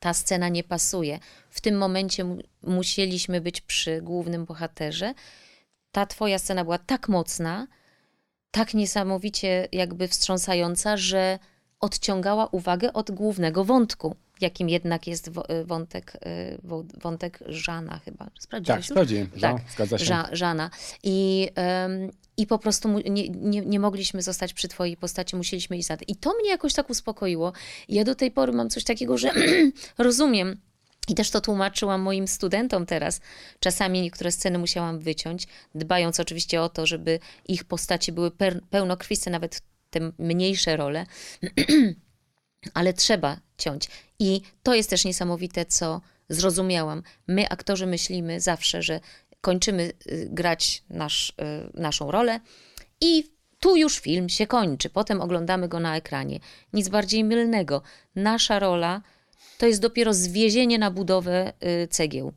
ta 0.00 0.14
scena 0.14 0.48
nie 0.48 0.64
pasuje. 0.64 1.18
W 1.50 1.60
tym 1.60 1.78
momencie 1.78 2.36
musieliśmy 2.62 3.40
być 3.40 3.60
przy 3.60 4.02
głównym 4.02 4.44
bohaterze. 4.44 5.14
Ta 5.92 6.06
twoja 6.06 6.38
scena 6.38 6.64
była 6.64 6.78
tak 6.78 7.08
mocna, 7.08 7.66
tak 8.50 8.74
niesamowicie 8.74 9.68
jakby 9.72 10.08
wstrząsająca, 10.08 10.96
że 10.96 11.38
odciągała 11.80 12.46
uwagę 12.46 12.92
od 12.92 13.10
głównego 13.10 13.64
wątku, 13.64 14.16
jakim 14.42 14.68
jednak 14.68 15.06
jest 15.06 15.28
y, 15.28 15.64
wątek, 15.64 16.16
y, 16.26 16.58
wątek 17.02 17.38
Żana 17.46 18.00
chyba. 18.04 18.30
Sprawdziłeś 18.40 18.78
tak, 18.78 18.90
sprawdziłem. 18.90 19.30
Tak, 19.40 19.56
zgadza 19.70 19.98
się. 19.98 20.22
Żana. 20.32 20.70
I, 21.02 21.48
i 22.36 22.46
po 22.46 22.58
prostu 22.58 22.88
nie, 22.88 23.28
nie, 23.28 23.60
nie, 23.60 23.80
mogliśmy 23.80 24.22
zostać 24.22 24.52
przy 24.52 24.68
twojej 24.68 24.96
postaci, 24.96 25.36
musieliśmy 25.36 25.76
iść 25.76 25.88
za 25.88 25.96
I 26.06 26.16
to 26.16 26.34
mnie 26.34 26.50
jakoś 26.50 26.74
tak 26.74 26.90
uspokoiło. 26.90 27.52
Ja 27.88 28.04
do 28.04 28.14
tej 28.14 28.30
pory 28.30 28.52
mam 28.52 28.70
coś 28.70 28.84
takiego, 28.84 29.18
że 29.18 29.30
rozumiem, 29.98 30.60
i 31.08 31.14
też 31.14 31.30
to 31.30 31.40
tłumaczyłam 31.40 32.00
moim 32.00 32.28
studentom 32.28 32.86
teraz. 32.86 33.20
Czasami 33.60 34.02
niektóre 34.02 34.32
sceny 34.32 34.58
musiałam 34.58 34.98
wyciąć, 34.98 35.46
dbając 35.74 36.20
oczywiście 36.20 36.62
o 36.62 36.68
to, 36.68 36.86
żeby 36.86 37.18
ich 37.48 37.64
postaci 37.64 38.12
były 38.12 38.30
pełnokrwiste, 38.70 39.30
nawet 39.30 39.62
te 39.90 40.00
mniejsze 40.18 40.76
role. 40.76 41.06
Ale 42.74 42.92
trzeba 42.92 43.40
ciąć. 43.58 43.88
I 44.18 44.40
to 44.62 44.74
jest 44.74 44.90
też 44.90 45.04
niesamowite, 45.04 45.66
co 45.66 46.00
zrozumiałam. 46.28 47.02
My, 47.28 47.48
aktorzy, 47.48 47.86
myślimy 47.86 48.40
zawsze, 48.40 48.82
że 48.82 49.00
kończymy 49.40 49.92
y, 50.12 50.28
grać 50.30 50.82
nasz, 50.90 51.30
y, 51.30 51.34
naszą 51.80 52.10
rolę 52.10 52.40
i 53.00 53.24
tu 53.60 53.76
już 53.76 53.98
film 53.98 54.28
się 54.28 54.46
kończy. 54.46 54.90
Potem 54.90 55.20
oglądamy 55.20 55.68
go 55.68 55.80
na 55.80 55.96
ekranie. 55.96 56.40
Nic 56.72 56.88
bardziej 56.88 57.24
mylnego. 57.24 57.82
Nasza 58.14 58.58
rola 58.58 59.02
to 59.58 59.66
jest 59.66 59.80
dopiero 59.80 60.14
zwiezienie 60.14 60.78
na 60.78 60.90
budowę 60.90 61.52
y, 61.84 61.88
cegieł. 61.88 62.32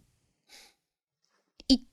I 1.69 1.85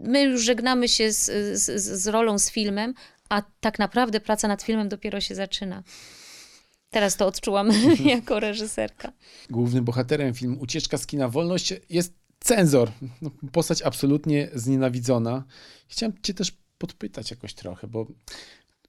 my 0.00 0.22
już 0.22 0.42
żegnamy 0.42 0.88
się 0.88 1.12
z, 1.12 1.24
z, 1.60 1.82
z 2.02 2.06
rolą, 2.06 2.38
z 2.38 2.50
filmem, 2.50 2.94
a 3.28 3.42
tak 3.60 3.78
naprawdę 3.78 4.20
praca 4.20 4.48
nad 4.48 4.62
filmem 4.62 4.88
dopiero 4.88 5.20
się 5.20 5.34
zaczyna. 5.34 5.82
Teraz 6.94 7.16
to 7.16 7.26
odczułam 7.26 7.70
jako 8.14 8.40
reżyserka. 8.40 9.12
Głównym 9.50 9.84
bohaterem 9.84 10.34
filmu 10.34 10.60
Ucieczka 10.60 10.98
z 10.98 11.06
kina 11.06 11.28
Wolność 11.28 11.74
jest 11.90 12.14
cenzor. 12.40 12.90
No, 13.22 13.30
postać 13.52 13.82
absolutnie 13.82 14.48
znienawidzona. 14.54 15.44
Chciałem 15.88 16.12
cię 16.22 16.34
też 16.34 16.52
podpytać 16.78 17.30
jakoś 17.30 17.54
trochę, 17.54 17.86
bo 17.86 18.06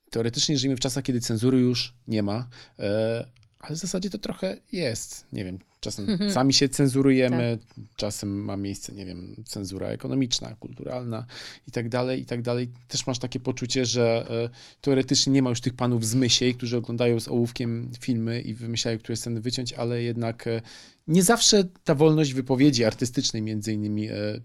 teoretycznie 0.09 0.57
żyjemy 0.57 0.77
w 0.77 0.79
czasach, 0.79 1.03
kiedy 1.03 1.21
cenzury 1.21 1.59
już 1.59 1.93
nie 2.07 2.23
ma, 2.23 2.47
e, 2.79 3.25
ale 3.59 3.75
w 3.75 3.79
zasadzie 3.79 4.09
to 4.09 4.17
trochę 4.17 4.57
jest. 4.71 5.25
Nie 5.33 5.45
wiem, 5.45 5.59
czasem 5.85 6.09
mhm. 6.09 6.31
sami 6.31 6.53
się 6.53 6.69
cenzurujemy, 6.69 7.57
tak. 7.59 7.85
czasem 7.95 8.43
ma 8.43 8.57
miejsce, 8.57 8.93
nie 8.93 9.05
wiem, 9.05 9.43
cenzura 9.45 9.87
ekonomiczna, 9.87 10.55
kulturalna 10.59 11.25
i 11.67 11.71
tak 11.71 11.89
dalej, 11.89 12.21
i 12.21 12.25
tak 12.25 12.41
dalej. 12.41 12.69
Też 12.87 13.07
masz 13.07 13.19
takie 13.19 13.39
poczucie, 13.39 13.85
że 13.85 14.27
e, 14.29 14.49
teoretycznie 14.81 15.33
nie 15.33 15.41
ma 15.41 15.49
już 15.49 15.61
tych 15.61 15.73
panów 15.73 16.05
z 16.05 16.15
Mysiej, 16.15 16.55
którzy 16.55 16.77
oglądają 16.77 17.19
z 17.19 17.27
ołówkiem 17.27 17.91
filmy 17.99 18.41
i 18.41 18.53
wymyślają, 18.53 18.97
które 18.99 19.15
sceny 19.15 19.41
wyciąć, 19.41 19.73
ale 19.73 20.03
jednak 20.03 20.47
e, 20.47 20.61
nie 21.07 21.23
zawsze 21.23 21.63
ta 21.83 21.95
wolność 21.95 22.33
wypowiedzi 22.33 22.83
artystycznej 22.83 23.41
między 23.41 23.73
innymi 23.73 24.09
e, 24.09 24.41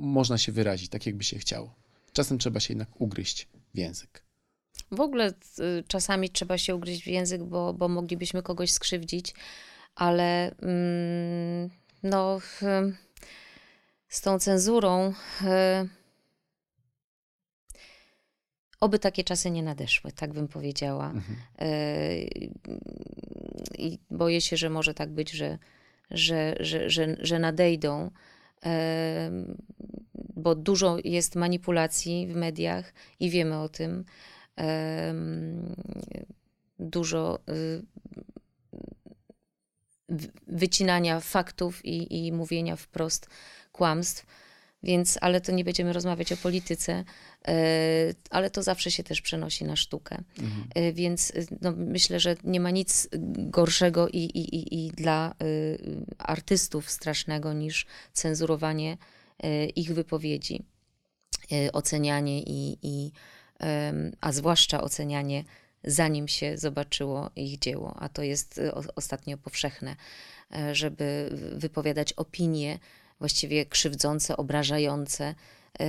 można 0.00 0.38
się 0.38 0.52
wyrazić 0.52 0.88
tak, 0.88 1.06
jakby 1.06 1.24
się 1.24 1.38
chciało. 1.38 1.74
Czasem 2.12 2.38
trzeba 2.38 2.60
się 2.60 2.74
jednak 2.74 3.00
ugryźć 3.00 3.48
w 3.74 3.78
język. 3.78 4.24
W 4.90 5.00
ogóle 5.00 5.28
y, 5.30 5.84
czasami 5.88 6.30
trzeba 6.30 6.58
się 6.58 6.74
ugryźć 6.74 7.02
w 7.02 7.06
język, 7.06 7.42
bo, 7.42 7.74
bo 7.74 7.88
moglibyśmy 7.88 8.42
kogoś 8.42 8.70
skrzywdzić, 8.70 9.34
ale 9.94 10.54
mm, 10.62 11.70
no, 12.02 12.40
z 14.08 14.20
tą 14.20 14.38
cenzurą. 14.38 15.12
Y, 15.42 15.88
oby 18.80 18.98
takie 18.98 19.24
czasy 19.24 19.50
nie 19.50 19.62
nadeszły, 19.62 20.12
tak 20.12 20.32
bym 20.32 20.48
powiedziała. 20.48 21.10
Mhm. 21.10 21.36
Y, 21.62 22.28
I 23.78 23.98
boję 24.10 24.40
się, 24.40 24.56
że 24.56 24.70
może 24.70 24.94
tak 24.94 25.10
być, 25.10 25.30
że, 25.30 25.58
że, 26.10 26.54
że, 26.60 26.90
że, 26.90 27.16
że 27.20 27.38
nadejdą 27.38 28.10
bo 30.14 30.54
dużo 30.54 30.96
jest 31.04 31.36
manipulacji 31.36 32.26
w 32.26 32.36
mediach 32.36 32.92
i 33.20 33.30
wiemy 33.30 33.58
o 33.58 33.68
tym 33.68 34.04
dużo 36.78 37.38
y, 37.48 37.82
wycinania 40.46 41.20
faktów 41.20 41.84
i, 41.84 42.26
i 42.26 42.32
mówienia 42.32 42.76
wprost 42.76 43.26
kłamstw. 43.72 44.26
Więc, 44.84 45.18
ale 45.20 45.40
to 45.40 45.52
nie 45.52 45.64
będziemy 45.64 45.92
rozmawiać 45.92 46.32
o 46.32 46.36
polityce, 46.36 47.04
e, 47.48 47.54
ale 48.30 48.50
to 48.50 48.62
zawsze 48.62 48.90
się 48.90 49.02
też 49.02 49.20
przenosi 49.20 49.64
na 49.64 49.76
sztukę. 49.76 50.18
Mhm. 50.38 50.64
E, 50.74 50.92
więc 50.92 51.32
no, 51.60 51.72
myślę, 51.76 52.20
że 52.20 52.36
nie 52.44 52.60
ma 52.60 52.70
nic 52.70 53.08
gorszego 53.36 54.08
i, 54.08 54.18
i, 54.18 54.86
i, 54.86 54.90
dla 54.90 55.34
artystów 56.18 56.90
strasznego 56.90 57.52
niż 57.52 57.86
cenzurowanie 58.12 58.96
e, 59.42 59.66
ich 59.66 59.94
wypowiedzi, 59.94 60.64
ocenianie 61.72 62.42
i, 62.42 62.78
i 62.82 63.12
a 64.20 64.32
zwłaszcza 64.32 64.80
ocenianie, 64.80 65.44
zanim 65.84 66.28
się 66.28 66.58
zobaczyło 66.58 67.30
ich 67.36 67.58
dzieło, 67.58 67.94
a 67.98 68.08
to 68.08 68.22
jest 68.22 68.58
e, 68.58 68.74
ostatnio 68.74 69.38
powszechne, 69.38 69.96
e, 70.56 70.74
żeby 70.74 71.30
wypowiadać 71.56 72.12
opinie 72.12 72.78
właściwie 73.18 73.66
krzywdzące, 73.66 74.36
obrażające, 74.36 75.34
e, 75.80 75.86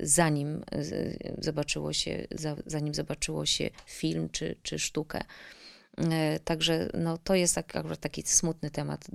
zanim 0.00 0.64
zobaczyło 1.38 1.92
się, 1.92 2.26
zanim 2.66 2.94
zobaczyło 2.94 3.46
się 3.46 3.70
film 3.86 4.28
czy, 4.32 4.56
czy 4.62 4.78
sztukę. 4.78 5.20
Także 6.44 6.88
no, 6.94 7.18
to 7.18 7.34
jest 7.34 7.54
tak, 7.54 7.72
taki 8.00 8.22
smutny 8.22 8.70
temat, 8.70 9.06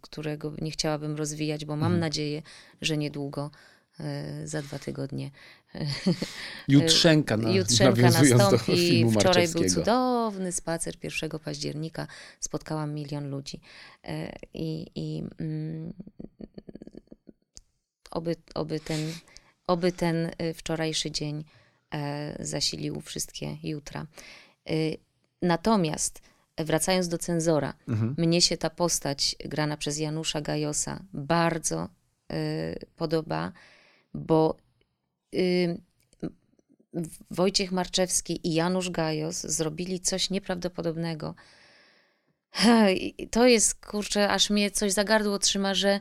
którego 0.00 0.52
nie 0.60 0.70
chciałabym 0.70 1.16
rozwijać, 1.16 1.64
bo 1.64 1.76
mam 1.76 1.84
mhm. 1.84 2.00
nadzieję, 2.00 2.42
że 2.80 2.96
niedługo 2.96 3.50
E, 3.50 3.75
za 4.44 4.62
dwa 4.62 4.78
tygodnie. 4.78 5.30
Jutrzenka, 6.68 7.36
na, 7.36 7.50
Jutrzenka 7.50 8.02
nastąpi. 8.02 9.06
Wczoraj 9.20 9.48
był 9.48 9.64
cudowny 9.68 10.52
spacer 10.52 10.94
1 11.02 11.30
października. 11.44 12.06
Spotkałam 12.40 12.94
milion 12.94 13.30
ludzi. 13.30 13.60
E, 14.04 14.32
I, 14.54 14.86
i 14.94 15.22
mm, 15.40 15.92
oby, 18.10 18.36
oby, 18.54 18.80
ten, 18.80 19.12
oby 19.66 19.92
ten 19.92 20.30
e, 20.38 20.54
wczorajszy 20.54 21.10
dzień 21.10 21.44
zasilił 22.40 23.00
wszystkie 23.00 23.56
jutra. 23.62 24.06
Natomiast 25.42 26.20
wracając 26.58 27.08
do 27.08 27.18
cenzora, 27.18 27.74
mhm. 27.88 28.14
mnie 28.18 28.42
się 28.42 28.56
ta 28.56 28.70
postać 28.70 29.36
grana 29.44 29.76
przez 29.76 29.98
Janusza 29.98 30.40
Gajosa 30.40 31.02
bardzo 31.12 31.88
podoba 32.96 33.52
bo 34.16 34.56
y, 35.34 35.80
Wojciech 37.30 37.72
Marczewski 37.72 38.48
i 38.48 38.54
Janusz 38.54 38.90
Gajos 38.90 39.40
zrobili 39.40 40.00
coś 40.00 40.30
nieprawdopodobnego. 40.30 41.34
To 43.30 43.46
jest, 43.46 43.86
kurczę, 43.86 44.28
aż 44.28 44.50
mnie 44.50 44.70
coś 44.70 44.92
za 44.92 45.04
gardło 45.04 45.38
trzyma, 45.38 45.74
że 45.74 46.00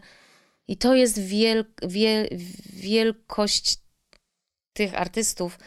i 0.67 0.77
to 0.77 0.95
jest 0.95 1.19
wiel, 1.19 1.65
wiel, 1.87 2.29
wielkość 2.73 3.77
tych 4.73 4.95
artystów, 4.99 5.59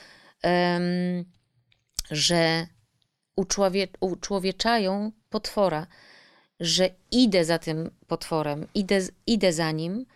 em, 0.42 1.24
że 2.10 2.66
uczłowie, 3.36 3.88
uczłowieczają 4.00 5.12
potwora, 5.28 5.86
że 6.60 6.90
idę 7.10 7.44
za 7.44 7.58
tym 7.58 7.90
potworem, 8.06 8.66
idę, 8.74 9.00
idę 9.26 9.52
za 9.52 9.70
nim. 9.70 10.06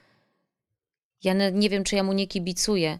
Ja 1.25 1.35
nie 1.51 1.71
wiem, 1.71 1.85
czy 1.85 1.97
ja 1.97 2.03
mu 2.03 2.13
nie 2.13 2.27
kibicuję, 2.27 2.99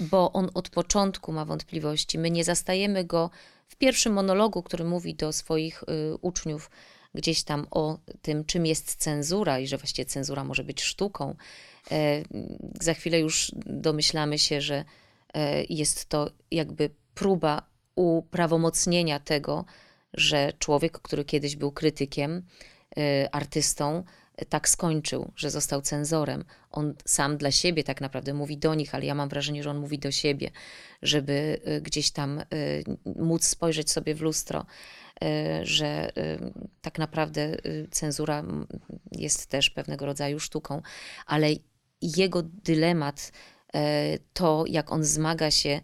bo 0.00 0.32
on 0.32 0.50
od 0.54 0.68
początku 0.70 1.32
ma 1.32 1.44
wątpliwości. 1.44 2.18
My 2.18 2.30
nie 2.30 2.44
zastajemy 2.44 3.04
go 3.04 3.30
w 3.68 3.76
pierwszym 3.76 4.12
monologu, 4.12 4.62
który 4.62 4.84
mówi 4.84 5.14
do 5.14 5.32
swoich 5.32 5.82
y, 5.82 5.86
uczniów 6.20 6.70
gdzieś 7.14 7.42
tam 7.42 7.66
o 7.70 7.98
tym, 8.22 8.44
czym 8.44 8.66
jest 8.66 8.96
cenzura 8.96 9.58
i 9.58 9.66
że 9.66 9.78
właściwie 9.78 10.06
cenzura 10.06 10.44
może 10.44 10.64
być 10.64 10.82
sztuką. 10.82 11.36
E, 11.90 12.22
za 12.80 12.94
chwilę 12.94 13.18
już 13.18 13.52
domyślamy 13.66 14.38
się, 14.38 14.60
że 14.60 14.84
e, 15.34 15.64
jest 15.64 16.06
to 16.06 16.30
jakby 16.50 16.90
próba 17.14 17.62
uprawomocnienia 17.94 19.20
tego, 19.20 19.64
że 20.14 20.52
człowiek, 20.58 20.98
który 20.98 21.24
kiedyś 21.24 21.56
był 21.56 21.72
krytykiem, 21.72 22.42
y, 22.98 23.30
artystą, 23.32 24.04
tak 24.48 24.68
skończył, 24.68 25.32
że 25.36 25.50
został 25.50 25.82
cenzorem. 25.82 26.44
On 26.70 26.94
sam 27.04 27.36
dla 27.36 27.50
siebie 27.50 27.84
tak 27.84 28.00
naprawdę 28.00 28.34
mówi 28.34 28.58
do 28.58 28.74
nich, 28.74 28.94
ale 28.94 29.04
ja 29.04 29.14
mam 29.14 29.28
wrażenie, 29.28 29.62
że 29.62 29.70
on 29.70 29.78
mówi 29.78 29.98
do 29.98 30.10
siebie, 30.10 30.50
żeby 31.02 31.60
y, 31.68 31.80
gdzieś 31.80 32.10
tam 32.10 32.38
y, 32.38 32.84
móc 33.16 33.44
spojrzeć 33.44 33.90
sobie 33.90 34.14
w 34.14 34.20
lustro, 34.20 34.66
y, 35.24 35.26
że 35.62 36.12
tak 36.82 36.98
naprawdę 36.98 37.56
cenzura 37.90 38.44
jest 39.12 39.46
też 39.46 39.70
pewnego 39.70 40.06
rodzaju 40.06 40.40
sztuką, 40.40 40.82
ale 41.26 41.48
jego 42.02 42.42
dylemat, 42.42 43.32
to 44.32 44.64
jak 44.66 44.92
on 44.92 45.04
zmaga 45.04 45.50
się 45.50 45.80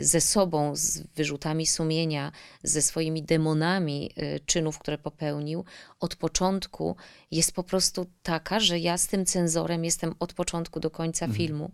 ze 0.00 0.20
sobą, 0.20 0.76
z 0.76 1.02
wyrzutami 1.16 1.66
sumienia, 1.66 2.32
ze 2.62 2.82
swoimi 2.82 3.22
demonami 3.22 4.10
e, 4.16 4.40
czynów, 4.40 4.78
które 4.78 4.98
popełnił, 4.98 5.64
od 6.00 6.16
początku 6.16 6.96
jest 7.30 7.52
po 7.52 7.62
prostu 7.62 8.06
taka, 8.22 8.60
że 8.60 8.78
ja 8.78 8.98
z 8.98 9.06
tym 9.06 9.26
cenzorem 9.26 9.84
jestem 9.84 10.14
od 10.18 10.32
początku 10.32 10.80
do 10.80 10.90
końca 10.90 11.28
filmu 11.28 11.70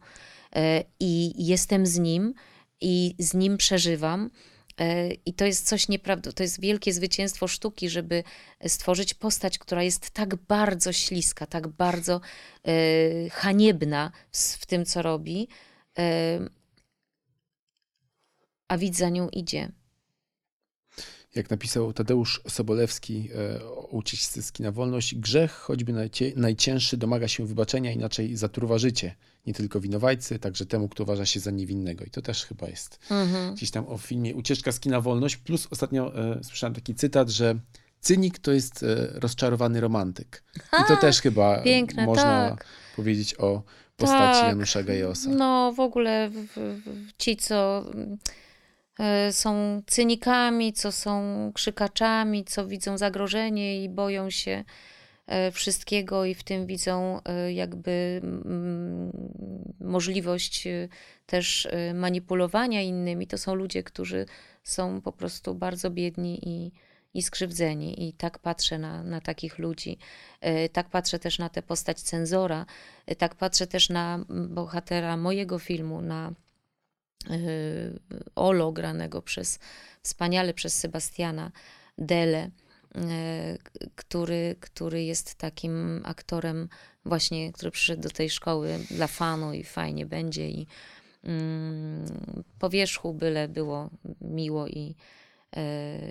E, 0.56 0.84
i 1.00 1.46
jestem 1.46 1.86
z 1.86 1.98
nim 1.98 2.34
i 2.80 3.14
z 3.18 3.34
nim 3.34 3.56
przeżywam. 3.56 4.30
E, 4.80 5.12
I 5.12 5.34
to 5.34 5.44
jest 5.44 5.68
coś 5.68 5.88
nieprawdopodobnego. 5.88 6.36
To 6.36 6.42
jest 6.42 6.60
wielkie 6.60 6.92
zwycięstwo 6.92 7.48
sztuki, 7.48 7.90
żeby 7.90 8.24
stworzyć 8.66 9.14
postać, 9.14 9.58
która 9.58 9.82
jest 9.82 10.10
tak 10.10 10.36
bardzo 10.36 10.92
śliska, 10.92 11.46
tak 11.46 11.68
bardzo 11.68 12.20
e, 12.64 13.30
haniebna 13.30 14.12
w, 14.32 14.38
w 14.38 14.66
tym, 14.66 14.84
co 14.84 15.02
robi, 15.02 15.48
e, 15.98 16.38
a 18.70 18.78
widz 18.78 18.98
za 18.98 19.08
nią 19.08 19.28
idzie. 19.28 19.72
Jak 21.34 21.50
napisał 21.50 21.92
Tadeusz 21.92 22.40
Sobolewski 22.48 23.28
e, 23.34 23.64
o 23.64 23.86
ucieczce 23.86 24.40
na 24.62 24.72
wolność, 24.72 25.14
grzech, 25.14 25.52
choćby 25.52 26.10
najcięższy, 26.36 26.96
domaga 26.96 27.28
się 27.28 27.46
wybaczenia, 27.46 27.92
inaczej 27.92 28.36
zatruwa 28.36 28.78
życie. 28.78 29.14
Nie 29.46 29.54
tylko 29.54 29.80
winowajcy, 29.80 30.38
także 30.38 30.66
temu, 30.66 30.88
kto 30.88 31.02
uważa 31.02 31.26
się 31.26 31.40
za 31.40 31.50
niewinnego. 31.50 32.04
I 32.04 32.10
to 32.10 32.22
też 32.22 32.44
chyba 32.44 32.68
jest 32.68 32.98
gdzieś 33.54 33.70
tam 33.70 33.88
o 33.88 33.98
filmie 33.98 34.34
Ucieczka 34.34 34.72
z 34.72 34.80
kina 34.80 35.00
wolność. 35.00 35.36
Plus 35.36 35.68
ostatnio 35.70 36.18
e, 36.18 36.44
słyszałem 36.44 36.74
taki 36.74 36.94
cytat, 36.94 37.30
że 37.30 37.54
cynik 38.00 38.38
to 38.38 38.52
jest 38.52 38.82
e, 38.82 39.06
rozczarowany 39.20 39.80
romantyk. 39.80 40.44
I 40.80 40.84
to 40.88 40.96
też 40.96 41.20
chyba 41.20 41.62
piękne, 41.62 42.06
można 42.06 42.50
tak. 42.50 42.64
powiedzieć 42.96 43.34
o 43.38 43.62
postaci 43.96 44.40
Tak. 44.40 44.48
Janusza 44.48 44.82
Gajosa. 44.82 45.30
No, 45.30 45.72
w 45.72 45.80
ogóle 45.80 46.30
w, 46.30 46.46
w, 46.56 47.12
ci, 47.18 47.36
co 47.36 47.84
są 49.32 49.82
cynikami, 49.86 50.72
co 50.72 50.92
są 50.92 51.50
krzykaczami, 51.54 52.44
co 52.44 52.66
widzą 52.66 52.98
zagrożenie 52.98 53.84
i 53.84 53.88
boją 53.88 54.30
się 54.30 54.64
e, 55.26 55.50
wszystkiego 55.50 56.24
i 56.24 56.34
w 56.34 56.44
tym 56.44 56.66
widzą 56.66 57.20
e, 57.24 57.52
jakby 57.52 58.20
mm, 58.24 59.12
możliwość 59.80 60.66
e, 60.66 60.88
też 61.26 61.66
e, 61.66 61.94
manipulowania 61.94 62.82
innymi. 62.82 63.26
To 63.26 63.38
są 63.38 63.54
ludzie, 63.54 63.82
którzy 63.82 64.26
są 64.62 65.00
po 65.00 65.12
prostu 65.12 65.54
bardzo 65.54 65.90
biedni 65.90 66.48
i, 66.48 66.72
i 67.14 67.22
skrzywdzeni. 67.22 68.08
I 68.08 68.12
tak 68.12 68.38
patrzę 68.38 68.78
na, 68.78 69.02
na 69.02 69.20
takich 69.20 69.58
ludzi. 69.58 69.98
E, 70.40 70.68
Tak 70.68 70.88
patrzę 70.90 71.18
też 71.18 71.38
na 71.38 71.48
tę 71.48 71.62
postać 71.62 72.00
cenzora. 72.00 72.66
E, 73.06 73.16
Tak 73.16 73.34
patrzę 73.34 73.66
też 73.66 73.88
na 73.88 74.14
mm, 74.14 74.54
bohatera 74.54 75.16
mojego 75.16 75.58
filmu, 75.58 76.02
na 76.02 76.28
e, 76.28 76.49
Olo, 78.34 78.72
granego 78.72 79.22
przez, 79.22 79.58
wspaniale 80.02 80.54
przez 80.54 80.78
Sebastiana 80.78 81.52
Dele, 81.98 82.50
e, 82.94 83.58
który, 83.94 84.56
który 84.60 85.04
jest 85.04 85.34
takim 85.34 86.02
aktorem 86.04 86.68
właśnie, 87.04 87.52
który 87.52 87.70
przyszedł 87.70 88.02
do 88.02 88.10
tej 88.10 88.30
szkoły 88.30 88.78
dla 88.90 89.06
fanu 89.06 89.52
i 89.52 89.64
fajnie 89.64 90.06
będzie 90.06 90.48
i 90.48 90.66
mm, 91.24 92.04
po 92.58 92.70
wierzchu 92.70 93.14
byle 93.14 93.48
było 93.48 93.90
miło 94.20 94.66
i, 94.68 94.94
e, 95.56 96.10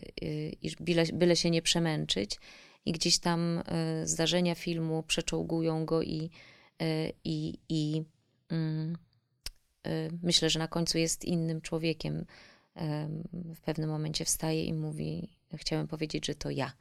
i, 0.62 0.76
byle, 0.80 1.04
byle 1.13 1.36
się 1.36 1.50
nie 1.50 1.62
przemęczyć. 1.62 2.39
I 2.86 2.91
gdzieś 2.91 3.19
tam 3.19 3.63
zdarzenia 4.04 4.56
filmu 4.56 5.04
przeczołgują 5.04 5.86
go 5.86 6.02
i, 6.02 6.30
i, 7.24 7.60
i 7.69 8.04
mm, 8.50 8.98
myślę, 10.23 10.49
że 10.49 10.60
na 10.60 10.67
końcu 10.67 10.97
jest 10.97 11.25
innym 11.25 11.62
człowiekiem. 11.62 12.25
Em, 12.75 13.23
W 13.56 13.62
pewnym 13.62 13.89
momencie 13.89 14.25
wstaje 14.25 14.65
i 14.65 14.73
mówi: 14.73 15.30
Chciałem 15.56 15.88
powiedzieć, 15.88 16.25
że 16.25 16.36
to 16.36 16.49
ja. 16.49 16.73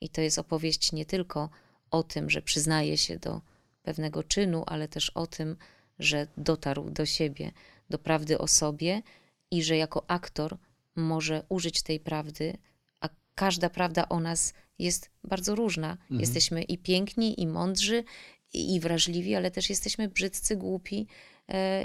I 0.00 0.08
to 0.08 0.20
jest 0.20 0.38
opowieść 0.38 0.92
nie 0.92 1.06
tylko 1.06 1.50
o 1.90 2.02
tym, 2.02 2.30
że 2.30 2.42
przyznaje 2.42 2.98
się 2.98 3.18
do 3.18 3.40
pewnego 3.82 4.22
czynu, 4.22 4.64
ale 4.66 4.88
też 4.88 5.10
o 5.10 5.26
tym, 5.26 5.56
że 5.98 6.26
dotarł 6.36 6.90
do 6.90 7.06
siebie, 7.06 7.52
do 7.90 7.98
prawdy 7.98 8.38
o 8.38 8.48
sobie 8.48 9.02
i 9.50 9.62
że 9.62 9.76
jako 9.76 10.04
aktor 10.10 10.56
może 10.96 11.44
użyć 11.48 11.82
tej 11.82 12.00
prawdy, 12.00 12.56
a 13.00 13.08
każda 13.34 13.70
prawda 13.70 14.08
o 14.08 14.20
nas 14.20 14.54
jest 14.78 15.10
bardzo 15.24 15.54
różna. 15.54 15.98
Jesteśmy 16.20 16.62
i 16.62 16.78
piękni, 16.78 17.40
i 17.40 17.46
mądrzy, 17.46 18.04
i, 18.52 18.80
wrażliwi, 18.80 19.34
ale 19.34 19.50
też 19.50 19.70
jesteśmy 19.70 20.08
brzydcy, 20.08 20.56
głupi 20.56 21.06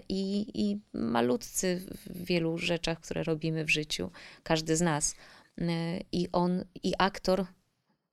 i, 0.10 0.46
i 0.54 0.80
malutcy 0.93 1.82
w 2.06 2.26
wielu 2.26 2.58
rzeczach, 2.58 3.00
które 3.00 3.24
robimy 3.24 3.65
w 3.65 3.70
życiu, 3.70 4.12
każdy 4.43 4.76
z 4.76 4.82
nas. 4.82 5.15
E, 5.58 6.00
I 6.12 6.32
on, 6.32 6.65
i 6.84 6.93
aktor, 6.98 7.46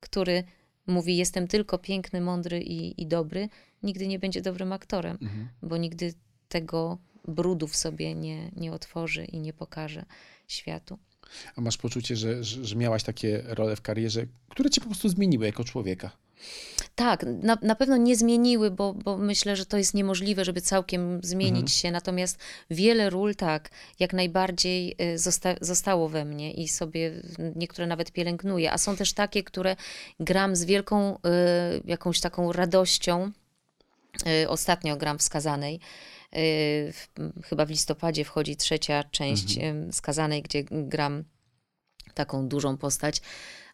który 0.00 0.44
mówi: 0.86 1.16
Jestem 1.16 1.48
tylko 1.48 1.78
piękny, 1.78 2.20
mądry 2.20 2.60
i, 2.60 3.02
i 3.02 3.06
dobry, 3.06 3.48
nigdy 3.82 4.06
nie 4.06 4.18
będzie 4.18 4.42
dobrym 4.42 4.72
aktorem, 4.72 5.18
bo 5.62 5.76
nigdy 5.76 6.14
tego 6.48 6.98
brudu 7.28 7.66
w 7.66 7.76
sobie 7.76 8.14
nie, 8.14 8.50
nie 8.56 8.72
otworzy 8.72 9.24
i 9.24 9.40
nie 9.40 9.52
pokaże 9.52 10.04
światu. 10.48 10.98
A 11.56 11.60
masz 11.60 11.76
poczucie, 11.76 12.16
że, 12.16 12.44
że, 12.44 12.64
że 12.64 12.76
miałaś 12.76 13.02
takie 13.02 13.42
role 13.46 13.76
w 13.76 13.80
karierze, 13.80 14.26
które 14.48 14.70
cię 14.70 14.80
po 14.80 14.86
prostu 14.86 15.08
zmieniły 15.08 15.46
jako 15.46 15.64
człowieka? 15.64 16.10
Tak, 16.94 17.24
na, 17.42 17.58
na 17.62 17.74
pewno 17.74 17.96
nie 17.96 18.16
zmieniły, 18.16 18.70
bo, 18.70 18.92
bo 18.94 19.18
myślę, 19.18 19.56
że 19.56 19.66
to 19.66 19.78
jest 19.78 19.94
niemożliwe, 19.94 20.44
żeby 20.44 20.60
całkiem 20.60 21.20
zmienić 21.22 21.54
Mhm. 21.56 21.68
się. 21.68 21.90
Natomiast 21.90 22.38
wiele 22.70 23.10
ról, 23.10 23.34
tak, 23.34 23.70
jak 24.00 24.12
najbardziej 24.12 24.96
y, 25.14 25.18
zosta, 25.18 25.54
zostało 25.60 26.08
we 26.08 26.24
mnie 26.24 26.52
i 26.52 26.68
sobie 26.68 27.12
niektóre 27.56 27.86
nawet 27.86 28.12
pielęgnuję. 28.12 28.72
A 28.72 28.78
są 28.78 28.96
też 28.96 29.12
takie, 29.12 29.42
które 29.42 29.76
gram 30.20 30.56
z 30.56 30.64
wielką 30.64 31.14
y, 31.16 31.20
jakąś 31.84 32.20
taką 32.20 32.52
radością. 32.52 33.32
Y, 34.42 34.48
Ostatnio 34.48 34.96
gram 34.96 35.18
w 35.18 35.22
Skazanej. 35.22 35.74
Y, 35.74 35.78
w, 36.92 37.08
chyba 37.48 37.66
w 37.66 37.70
listopadzie 37.70 38.24
wchodzi 38.24 38.56
trzecia 38.56 39.04
część 39.04 39.58
y, 39.58 39.92
Skazanej, 39.92 40.42
gdzie 40.42 40.64
gram 40.70 41.24
taką 42.14 42.48
dużą 42.48 42.76
postać, 42.76 43.20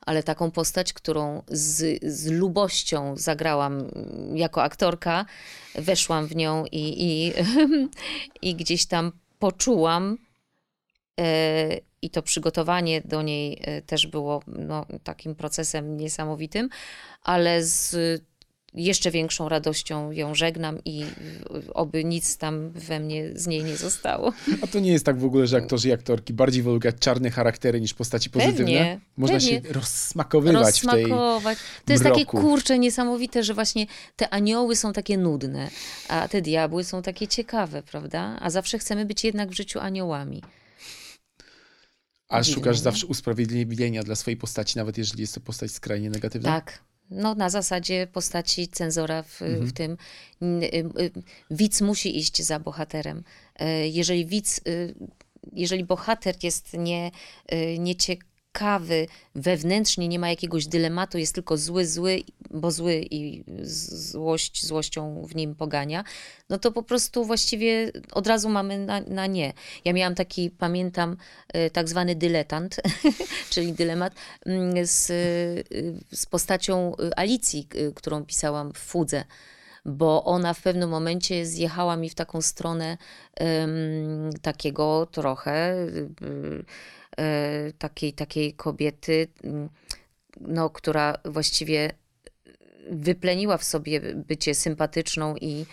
ale 0.06 0.22
taką 0.22 0.50
postać, 0.50 0.92
którą 0.92 1.42
z, 1.48 2.04
z 2.04 2.30
lubością 2.30 3.16
zagrałam 3.16 3.88
jako 4.34 4.62
aktorka, 4.62 5.26
weszłam 5.74 6.26
w 6.26 6.36
nią 6.36 6.64
i, 6.72 7.04
i, 7.04 7.32
i 8.48 8.54
gdzieś 8.54 8.86
tam 8.86 9.12
poczułam. 9.38 10.18
e, 11.20 11.80
I 12.02 12.10
to 12.10 12.22
przygotowanie 12.22 13.00
do 13.04 13.22
niej 13.22 13.58
e, 13.62 13.82
też 13.82 14.06
było 14.06 14.42
no, 14.46 14.86
takim 15.04 15.34
procesem 15.34 15.96
niesamowitym, 15.96 16.68
ale 17.22 17.64
z 17.64 17.96
jeszcze 18.74 19.10
większą 19.10 19.48
radością 19.48 20.10
ją 20.10 20.34
żegnam 20.34 20.78
i 20.84 21.04
oby 21.74 22.04
nic 22.04 22.36
tam 22.36 22.70
we 22.70 23.00
mnie 23.00 23.30
z 23.34 23.46
niej 23.46 23.64
nie 23.64 23.76
zostało. 23.76 24.32
A 24.62 24.66
to 24.66 24.80
nie 24.80 24.92
jest 24.92 25.04
tak 25.04 25.18
w 25.18 25.24
ogóle, 25.24 25.46
że 25.46 25.56
aktorzy 25.56 25.88
i 25.88 25.92
aktorki 25.92 26.32
bardziej 26.32 26.62
wolą 26.62 26.78
grać 26.78 26.96
czarne 27.00 27.30
charaktery 27.30 27.80
niż 27.80 27.94
postaci 27.94 28.30
pozytywne? 28.30 28.58
Pewnie, 28.58 29.00
Można 29.16 29.38
pewnie. 29.38 29.62
się 29.62 29.72
rozsmakowywać 29.72 30.80
w 30.80 30.86
tej. 30.86 31.06
To 31.84 31.92
jest 31.92 32.04
mroku. 32.04 32.18
takie 32.18 32.26
kurcze 32.26 32.78
niesamowite, 32.78 33.44
że 33.44 33.54
właśnie 33.54 33.86
te 34.16 34.28
anioły 34.30 34.76
są 34.76 34.92
takie 34.92 35.18
nudne, 35.18 35.70
a 36.08 36.28
te 36.28 36.42
diabły 36.42 36.84
są 36.84 37.02
takie 37.02 37.28
ciekawe, 37.28 37.82
prawda? 37.82 38.38
A 38.40 38.50
zawsze 38.50 38.78
chcemy 38.78 39.04
być 39.04 39.24
jednak 39.24 39.50
w 39.50 39.54
życiu 39.54 39.80
aniołami. 39.80 40.42
A 42.28 42.44
szukasz 42.44 42.78
zawsze 42.78 43.06
usprawiedliwienia 43.06 44.02
dla 44.02 44.14
swojej 44.14 44.36
postaci, 44.36 44.78
nawet 44.78 44.98
jeżeli 44.98 45.20
jest 45.20 45.34
to 45.34 45.40
postać 45.40 45.70
skrajnie 45.70 46.10
negatywna? 46.10 46.60
Tak. 46.60 46.89
No, 47.10 47.34
na 47.34 47.50
zasadzie 47.50 48.06
postaci 48.12 48.68
cenzora 48.68 49.22
w, 49.22 49.42
Mhm. 49.42 49.66
w 49.66 49.72
tym. 49.72 49.96
Y- 50.42 50.66
y- 51.00 51.22
Widz 51.50 51.80
musi 51.80 52.18
iść 52.18 52.42
za 52.42 52.58
bohaterem. 52.60 53.24
E, 53.56 53.88
Jeżeli 53.88 54.26
widz, 54.26 54.60
y, 54.68 54.94
jeżeli 55.52 55.84
bohater 55.84 56.34
jest 56.42 56.72
nie, 56.74 57.10
y, 57.52 57.78
nieciekawy 58.50 59.06
wewnętrznie, 59.34 60.08
nie 60.08 60.18
ma 60.18 60.28
jakiegoś 60.28 60.66
dylematu, 60.66 61.18
jest 61.18 61.34
tylko 61.34 61.56
zły, 61.56 61.86
zły, 61.86 62.22
bo 62.50 62.70
zły 62.70 63.06
i 63.10 63.44
złość 63.62 64.66
złością 64.66 65.22
w 65.26 65.34
nim 65.34 65.54
pogania, 65.54 66.04
no 66.48 66.58
to 66.58 66.72
po 66.72 66.82
prostu 66.82 67.24
właściwie 67.24 67.92
od 68.12 68.26
razu 68.26 68.48
mamy 68.48 68.78
na, 68.78 69.00
na 69.00 69.26
nie. 69.26 69.52
Ja 69.84 69.92
miałam 69.92 70.14
taki, 70.14 70.50
pamiętam, 70.50 71.16
y, 71.56 71.70
tak 71.70 71.88
zwany 71.88 72.14
dyletant, 72.14 72.76
czyli 73.50 73.72
dylemat 73.72 74.12
mm, 74.46 74.86
z, 74.86 75.10
y, 75.10 75.64
z 76.12 76.26
postacią 76.26 76.92
y, 76.94 77.16
Alicji, 77.16 77.68
którą 77.94 78.24
pisałam 78.24 78.72
w 78.72 78.78
Fudze 78.78 79.24
bo 79.84 80.24
ona 80.24 80.54
w 80.54 80.62
pewnym 80.62 80.90
momencie 80.90 81.46
zjechała 81.46 81.96
mi 81.96 82.10
w 82.10 82.14
taką 82.14 82.42
stronę 82.42 82.98
em, 83.34 84.30
takiego 84.42 85.06
trochę 85.06 85.74
y, 86.22 86.64
takiej, 87.78 88.12
takiej 88.12 88.52
kobiety, 88.52 89.28
mm, 89.44 89.68
no, 90.40 90.70
która 90.70 91.14
właściwie 91.24 91.92
wypleniła 92.90 93.58
w 93.58 93.64
sobie 93.64 94.00
bycie 94.14 94.54
sympatyczną 94.54 95.36
i 95.36 95.66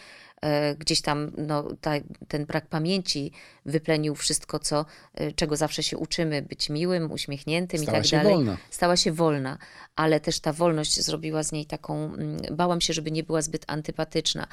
gdzieś 0.79 1.01
tam 1.01 1.31
no, 1.37 1.67
ta, 1.81 1.91
ten 2.27 2.45
brak 2.45 2.67
pamięci 2.67 3.31
wyplenił 3.65 4.15
wszystko, 4.15 4.59
co, 4.59 4.85
e, 5.13 5.31
czego 5.31 5.55
zawsze 5.55 5.83
się 5.83 5.97
uczymy, 5.97 6.41
być 6.41 6.69
miłym, 6.69 7.11
uśmiechniętym 7.11 7.81
Stała 7.81 7.97
i 7.97 8.01
tak 8.01 8.11
dalej. 8.11 8.33
wolna. 8.33 8.57
Stała 8.69 8.97
się 8.97 9.11
wolna, 9.11 9.57
ale 9.95 10.19
też 10.19 10.39
ta 10.39 10.53
wolność 10.53 11.01
zrobiła 11.01 11.43
z 11.43 11.51
niej 11.51 11.65
taką, 11.65 12.13
mm, 12.13 12.37
bałam 12.51 12.81
się, 12.81 12.93
żeby 12.93 13.11
nie 13.11 13.23
była 13.23 13.41
zbyt 13.41 13.63
antypatyczna 13.67 14.47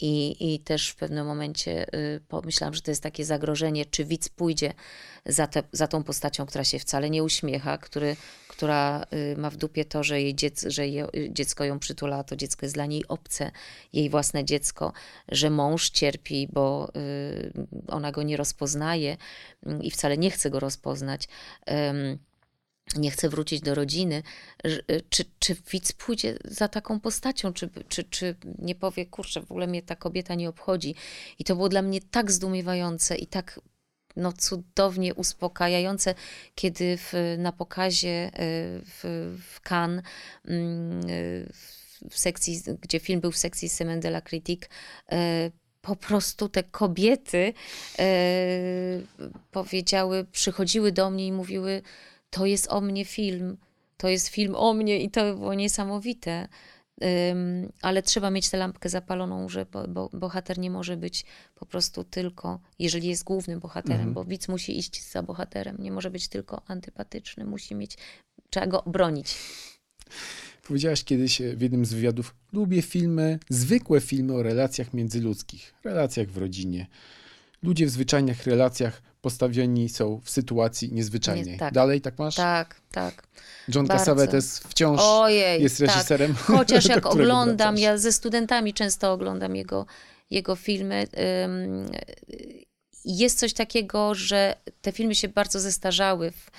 i, 0.00 0.36
i 0.54 0.60
też 0.60 0.88
w 0.88 0.96
pewnym 0.96 1.26
momencie 1.26 1.94
y, 1.94 2.20
pomyślałam, 2.28 2.74
że 2.74 2.82
to 2.82 2.90
jest 2.90 3.02
takie 3.02 3.24
zagrożenie, 3.24 3.84
czy 3.86 4.04
widz 4.04 4.28
pójdzie 4.28 4.72
za, 5.26 5.46
te, 5.46 5.62
za 5.72 5.86
tą 5.86 6.02
postacią, 6.02 6.46
która 6.46 6.64
się 6.64 6.78
wcale 6.78 7.10
nie 7.10 7.22
uśmiecha, 7.22 7.78
który, 7.78 8.16
która 8.48 9.06
y, 9.12 9.36
ma 9.38 9.50
w 9.50 9.56
dupie 9.56 9.84
to, 9.84 10.04
że 10.04 10.22
jej 10.22 10.34
dziec, 10.34 10.64
że 10.66 10.88
je, 10.88 11.06
y, 11.16 11.30
dziecko 11.32 11.64
ją 11.64 11.78
przytula, 11.78 12.24
to 12.24 12.36
dziecko 12.36 12.66
jest 12.66 12.74
dla 12.74 12.86
niej 12.86 13.08
obce, 13.08 13.50
jej 13.92 14.10
własne 14.10 14.44
dziecko, 14.44 14.92
że 15.28 15.50
mąż 15.50 15.90
cierpi, 15.90 16.48
bo 16.52 16.92
y, 16.96 17.52
ona 17.88 18.12
go 18.12 18.22
nie 18.22 18.36
rozpoznaje 18.36 19.16
y, 19.66 19.78
i 19.82 19.90
wcale 19.90 20.18
nie 20.18 20.30
chce 20.30 20.50
go 20.50 20.60
rozpoznać. 20.60 21.28
Nie 22.96 23.10
chce 23.10 23.28
wrócić 23.28 23.60
do 23.60 23.74
rodziny, 23.74 24.22
że- 24.64 24.82
czy, 25.10 25.24
czy 25.38 25.56
widz 25.72 25.92
pójdzie 25.92 26.38
za 26.44 26.68
taką 26.68 27.00
postacią, 27.00 27.52
czy, 27.52 27.70
czy, 27.88 28.04
czy 28.04 28.36
nie 28.58 28.74
powie, 28.74 29.06
kurczę, 29.06 29.40
w 29.40 29.50
ogóle 29.50 29.66
mnie 29.66 29.82
ta 29.82 29.96
kobieta 29.96 30.34
nie 30.34 30.48
obchodzi. 30.48 30.94
I 31.38 31.44
to 31.44 31.56
było 31.56 31.68
dla 31.68 31.82
mnie 31.82 32.00
tak 32.10 32.32
zdumiewające 32.32 33.16
i 33.16 33.26
tak 33.26 33.60
no, 34.16 34.32
cudownie 34.32 35.14
uspokajające, 35.14 36.14
kiedy 36.54 36.96
w, 36.96 37.12
na 37.38 37.52
pokazie 37.52 38.26
y, 38.28 38.30
w, 38.84 39.04
w 39.42 39.60
Cannes, 39.60 40.04
mm, 40.44 41.10
y, 41.10 41.52
w 42.10 42.18
sekcji, 42.18 42.62
gdzie 42.80 43.00
film 43.00 43.20
był 43.20 43.32
w 43.32 43.36
sekcji 43.36 43.68
Semaine 43.68 44.00
de 44.00 44.08
la 44.08 44.20
Critique, 44.20 44.68
po 45.82 45.96
prostu 45.96 46.48
te 46.48 46.62
kobiety 46.62 47.52
e, 47.98 48.06
powiedziały, 49.50 50.24
przychodziły 50.24 50.92
do 50.92 51.10
mnie 51.10 51.26
i 51.26 51.32
mówiły, 51.32 51.82
to 52.30 52.46
jest 52.46 52.68
o 52.72 52.80
mnie 52.80 53.04
film, 53.04 53.56
to 53.96 54.08
jest 54.08 54.28
film 54.28 54.54
o 54.54 54.74
mnie 54.74 55.00
i 55.00 55.10
to 55.10 55.34
było 55.34 55.54
niesamowite. 55.54 56.48
Ym, 57.30 57.72
ale 57.82 58.02
trzeba 58.02 58.30
mieć 58.30 58.50
tę 58.50 58.56
lampkę 58.56 58.88
zapaloną, 58.88 59.48
że 59.48 59.66
bo, 59.66 59.88
bo, 59.88 60.10
bohater 60.12 60.58
nie 60.58 60.70
może 60.70 60.96
być 60.96 61.24
po 61.54 61.66
prostu 61.66 62.04
tylko, 62.04 62.60
jeżeli 62.78 63.08
jest 63.08 63.24
głównym 63.24 63.60
bohaterem, 63.60 64.14
bo 64.14 64.24
widz 64.24 64.48
musi 64.48 64.78
iść 64.78 65.10
za 65.10 65.22
bohaterem, 65.22 65.76
nie 65.78 65.92
może 65.92 66.10
być 66.10 66.28
tylko 66.28 66.62
antypatyczny, 66.66 67.44
musi 67.44 67.74
mieć, 67.74 67.98
trzeba 68.50 68.66
go 68.66 68.82
bronić. 68.86 69.36
Powiedziałaś 70.68 71.04
kiedyś 71.04 71.40
e, 71.40 71.56
w 71.56 71.60
jednym 71.60 71.84
z 71.84 71.92
wywiadów, 71.92 72.34
lubię 72.52 72.82
filmy, 72.82 73.38
zwykłe 73.48 74.00
filmy 74.00 74.34
o 74.34 74.42
relacjach 74.42 74.94
międzyludzkich, 74.94 75.74
relacjach 75.84 76.28
w 76.28 76.36
rodzinie. 76.36 76.86
Ludzie 77.62 77.86
w 77.86 77.90
zwyczajnych 77.90 78.46
relacjach 78.46 79.02
postawieni 79.20 79.88
są 79.88 80.20
w 80.24 80.30
sytuacji 80.30 80.92
niezwyczajnej. 80.92 81.52
Nie, 81.52 81.58
tak. 81.58 81.74
Dalej 81.74 82.00
tak 82.00 82.18
masz? 82.18 82.34
Tak, 82.34 82.80
tak. 82.92 83.28
John 83.74 83.86
Bardzo. 83.86 84.04
Cassavetes 84.04 84.58
wciąż 84.58 85.00
Ojej, 85.02 85.62
jest 85.62 85.80
reżyserem. 85.80 86.34
Tak. 86.34 86.42
Chociaż 86.56 86.84
jak 86.84 87.06
oglądam, 87.06 87.74
wracasz. 87.74 87.82
ja 87.82 87.98
ze 87.98 88.12
studentami 88.12 88.74
często 88.74 89.12
oglądam 89.12 89.56
jego, 89.56 89.86
jego 90.30 90.56
filmy. 90.56 91.06
ym, 91.44 91.90
Jest 93.04 93.38
coś 93.38 93.52
takiego, 93.52 94.14
że 94.14 94.56
te 94.82 94.92
filmy 94.92 95.14
się 95.14 95.28
bardzo 95.28 95.60
zestarzały 95.60 96.30
w, 96.30 96.50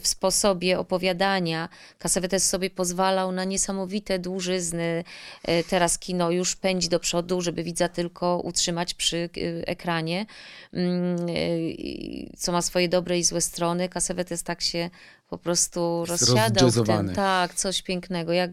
w 0.00 0.06
sposobie 0.08 0.78
opowiadania. 0.78 1.68
Cassavetes 1.98 2.48
sobie 2.48 2.70
pozwalał 2.70 3.32
na 3.32 3.44
niesamowite 3.44 4.18
dłużyzny. 4.18 5.04
E, 5.44 5.64
Teraz 5.64 5.98
kino 5.98 6.30
już 6.30 6.56
pędzi 6.56 6.88
do 6.88 7.00
przodu, 7.00 7.40
żeby 7.40 7.62
widza 7.62 7.88
tylko 7.88 8.38
utrzymać 8.38 8.94
przy 8.94 9.16
e, 9.16 9.68
ekranie, 9.68 10.26
Mm, 10.72 11.16
e, 11.28 12.36
co 12.36 12.52
ma 12.52 12.62
swoje 12.62 12.88
dobre 12.88 13.18
i 13.18 13.24
złe 13.24 13.40
strony. 13.40 13.88
Cassavetes 13.88 14.42
tak 14.42 14.60
się 14.60 14.90
po 15.28 15.38
prostu 15.38 16.04
rozsiadał 16.06 16.70
w 16.70 16.86
tym. 16.86 17.14
Tak, 17.14 17.54
coś 17.54 17.82
pięknego. 17.82 18.32
Ja, 18.32 18.48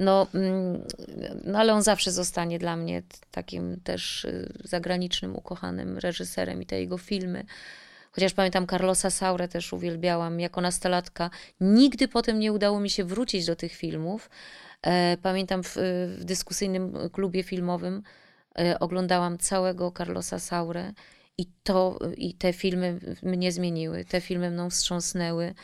no, 0.00 0.26
mm, 0.34 0.82
no, 1.44 1.58
ale 1.58 1.72
on 1.72 1.82
zawsze 1.82 2.12
zostanie 2.12 2.58
dla 2.58 2.76
mnie 2.76 3.02
takim 3.30 3.80
też 3.80 4.24
y, 4.24 4.52
zagranicznym, 4.64 5.36
ukochanym 5.36 5.98
reżyserem 5.98 6.62
i 6.62 6.66
te 6.66 6.80
jego 6.80 6.98
filmy. 6.98 7.44
Chociaż 8.12 8.32
pamiętam 8.32 8.66
Carlosa 8.66 9.10
Saurę 9.10 9.48
też 9.48 9.72
uwielbiałam 9.72 10.40
jako 10.40 10.60
nastolatka. 10.60 11.30
Nigdy 11.60 12.08
potem 12.08 12.38
nie 12.38 12.52
udało 12.52 12.80
mi 12.80 12.90
się 12.90 13.04
wrócić 13.04 13.46
do 13.46 13.56
tych 13.56 13.72
filmów. 13.72 14.30
E, 14.82 15.16
Pamiętam 15.22 15.62
w, 15.62 15.76
w 16.18 16.24
dyskusyjnym 16.24 17.10
klubie 17.12 17.42
filmowym 17.42 18.02
e, 18.58 18.78
oglądałam 18.78 19.38
całego 19.38 19.92
Carlosa 19.98 20.38
Saurę 20.38 20.92
i 21.38 21.46
to, 21.62 21.98
i 22.16 22.34
te 22.34 22.52
filmy 22.52 22.98
mnie 23.22 23.52
zmieniły, 23.52 24.04
te 24.04 24.20
filmy 24.20 24.50
mną 24.50 24.70
wstrząsnęły. 24.70 25.54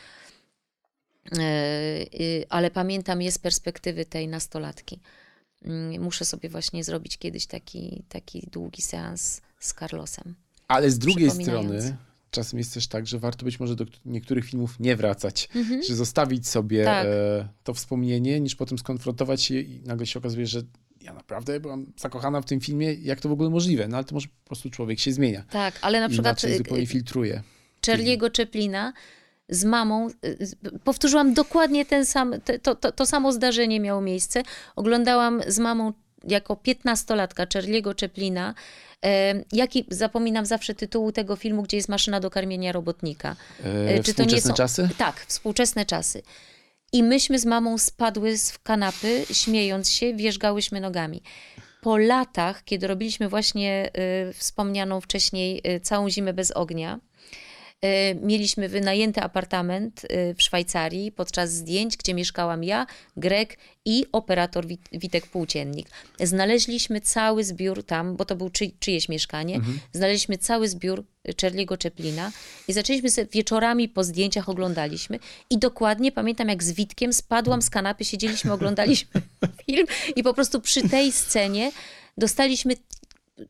E, 1.39 2.05
y, 2.21 2.45
ale 2.49 2.71
pamiętam 2.71 3.21
je 3.21 3.31
z 3.31 3.37
perspektywy 3.37 4.05
tej 4.05 4.27
nastolatki. 4.27 4.99
Mm, 5.65 6.01
Muszę 6.03 6.25
sobie 6.25 6.49
właśnie 6.49 6.83
zrobić 6.83 7.17
kiedyś 7.17 7.45
taki, 7.45 8.03
taki 8.09 8.47
długi 8.51 8.81
seans 8.81 9.41
z 9.59 9.73
Carlosem. 9.73 10.35
Ale 10.67 10.91
z 10.91 10.99
drugiej 10.99 11.31
strony 11.31 11.97
czasem 12.31 12.59
jest 12.59 12.73
też 12.73 12.87
tak, 12.87 13.07
że 13.07 13.19
warto 13.19 13.45
być 13.45 13.59
może 13.59 13.75
do 13.75 13.85
niektórych 14.05 14.45
filmów 14.45 14.79
nie 14.79 14.95
wracać, 14.95 15.49
że 15.87 15.95
zostawić 15.95 16.47
sobie 16.47 16.83
Tak. 16.83 17.05
e, 17.05 17.47
to 17.63 17.73
wspomnienie, 17.73 18.39
niż 18.39 18.55
potem 18.55 18.77
skonfrontować 18.77 19.41
się 19.41 19.59
i 19.59 19.81
nagle 19.85 20.05
się 20.05 20.19
okazuje, 20.19 20.47
że 20.47 20.61
ja 21.01 21.13
naprawdę 21.13 21.59
byłam 21.59 21.85
zakochana 21.97 22.41
w 22.41 22.45
tym 22.45 22.59
filmie, 22.59 22.93
jak 22.93 23.19
to 23.19 23.29
w 23.29 23.31
ogóle 23.31 23.49
możliwe? 23.49 23.87
No 23.87 23.97
ale 23.97 24.05
to 24.05 24.15
może 24.15 24.27
po 24.27 24.47
prostu 24.47 24.69
człowiek 24.69 24.99
się 24.99 25.13
zmienia. 25.13 25.43
Tak, 25.49 25.79
ale 25.81 25.99
na 25.99 26.09
przykład 26.09 26.25
Inaczej 26.25 26.53
y, 26.53 26.57
zupełnie 26.57 26.83
y, 26.83 26.87
filtruje. 26.87 27.43
Charlie'ego 27.81 28.37
Chaplina 28.37 28.93
z 29.49 29.63
mamą, 29.65 30.07
y, 30.25 30.79
powtórzyłam 30.83 31.33
dokładnie 31.33 31.85
ten 31.85 32.05
sam, 32.05 32.33
to, 32.63 32.75
to, 32.75 32.91
to 32.91 33.05
samo 33.05 33.31
zdarzenie 33.31 33.79
miało 33.79 34.01
miejsce. 34.01 34.43
Oglądałam 34.75 35.41
z 35.47 35.59
mamą 35.59 35.93
jako 36.27 36.55
piętnastolatka 36.55 37.45
Charlie'ego 37.45 38.01
Chaplina, 38.01 38.53
e, 39.05 39.43
jaki, 39.51 39.85
zapominam 39.89 40.45
zawsze 40.45 40.75
tytułu 40.75 41.11
tego 41.11 41.35
filmu, 41.35 41.63
gdzie 41.63 41.77
jest 41.77 41.89
maszyna 41.89 42.19
do 42.19 42.29
karmienia 42.29 42.71
robotnika. 42.71 43.35
E, 43.63 44.03
Czy 44.03 44.13
to 44.13 44.23
nie 44.23 44.27
współczesne 44.27 44.49
są- 44.49 44.53
czasy? 44.55 44.89
Tak, 44.97 45.25
współczesne 45.27 45.85
czasy. 45.85 46.21
I 46.93 47.03
myśmy 47.03 47.39
z 47.39 47.45
mamą 47.45 47.77
spadły 47.77 48.37
z 48.37 48.57
kanapy, 48.59 49.25
śmiejąc 49.31 49.89
się, 49.89 50.13
wierzgałyśmy 50.13 50.81
nogami. 50.81 51.21
Po 51.81 51.97
latach, 51.97 52.63
kiedy 52.63 52.87
robiliśmy 52.87 53.29
właśnie 53.29 53.89
y, 54.29 54.33
wspomnianą 54.33 55.01
wcześniej 55.01 55.61
y, 55.75 55.79
całą 55.79 56.09
zimę 56.09 56.33
bez 56.33 56.51
ognia, 56.51 56.99
E, 56.99 57.06
mieliśmy 58.21 58.69
wynajęty 58.69 59.21
apartament 59.21 60.01
e, 60.09 60.33
w 60.33 60.41
Szwajcarii 60.41 61.11
podczas 61.11 61.51
zdjęć, 61.53 61.97
gdzie 61.97 62.13
mieszkałam 62.13 62.63
ja, 62.63 62.87
Grek 63.17 63.57
i 63.85 64.05
operator 64.11 64.65
Witek 64.91 65.27
Płóciennik. 65.27 65.87
Znaleźliśmy 66.19 67.01
cały 67.01 67.43
zbiór 67.43 67.83
tam, 67.83 68.15
bo 68.15 68.25
to 68.25 68.35
był 68.35 68.49
czy, 68.49 68.71
czyjeś 68.79 69.09
mieszkanie, 69.09 69.55
mhm. 69.55 69.79
znaleźliśmy 69.93 70.37
cały 70.37 70.67
zbiór 70.67 71.03
Charlie'ego 71.27 71.83
Chaplina 71.83 72.31
i 72.67 72.73
zaczęliśmy 72.73 73.09
sobie 73.09 73.27
wieczorami 73.31 73.89
po 73.89 74.03
zdjęciach 74.03 74.49
oglądaliśmy 74.49 75.19
i 75.49 75.57
dokładnie 75.57 76.11
pamiętam 76.11 76.49
jak 76.49 76.63
z 76.63 76.71
Witkiem 76.71 77.13
spadłam 77.13 77.61
z 77.61 77.69
kanapy, 77.69 78.05
siedzieliśmy, 78.05 78.53
oglądaliśmy 78.53 79.21
film 79.65 79.87
i 80.15 80.23
po 80.23 80.33
prostu 80.33 80.61
przy 80.61 80.89
tej 80.89 81.11
scenie 81.11 81.71
dostaliśmy 82.17 82.73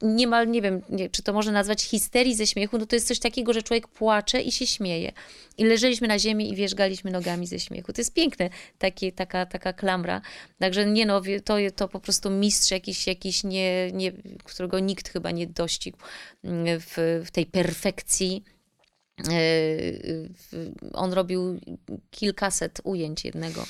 niemal, 0.01 0.47
nie 0.47 0.61
wiem, 0.61 0.81
nie, 0.89 1.09
czy 1.09 1.23
to 1.23 1.33
można 1.33 1.51
nazwać 1.51 1.83
histerii 1.83 2.35
ze 2.35 2.47
śmiechu, 2.47 2.77
no 2.77 2.85
to 2.85 2.95
jest 2.95 3.07
coś 3.07 3.19
takiego, 3.19 3.53
że 3.53 3.63
człowiek 3.63 3.87
płacze 3.87 4.41
i 4.41 4.51
się 4.51 4.67
śmieje. 4.67 5.11
I 5.57 5.65
leżeliśmy 5.65 6.07
na 6.07 6.19
ziemi 6.19 6.51
i 6.51 6.55
wierzgaliśmy 6.55 7.11
nogami 7.11 7.47
ze 7.47 7.59
śmiechu. 7.59 7.93
To 7.93 8.01
jest 8.01 8.13
piękne, 8.13 8.49
takie, 8.77 9.11
taka, 9.11 9.45
taka 9.45 9.73
klamra. 9.73 10.21
Także 10.59 10.85
nie 10.85 11.05
no, 11.05 11.21
to, 11.45 11.55
to 11.75 11.87
po 11.87 11.99
prostu 11.99 12.29
mistrz 12.29 12.71
jakiś, 12.71 13.07
jakiś 13.07 13.43
nie, 13.43 13.91
nie, 13.91 14.11
którego 14.43 14.79
nikt 14.79 15.09
chyba 15.09 15.31
nie 15.31 15.47
dościgł 15.47 15.97
mm, 16.43 16.79
w, 16.79 17.23
w 17.25 17.31
tej 17.31 17.45
perfekcji. 17.45 18.43
E, 19.19 19.33
on 20.93 21.13
robił 21.13 21.59
kilkaset 22.11 22.81
ujęć 22.83 23.25
jednego 23.25 23.65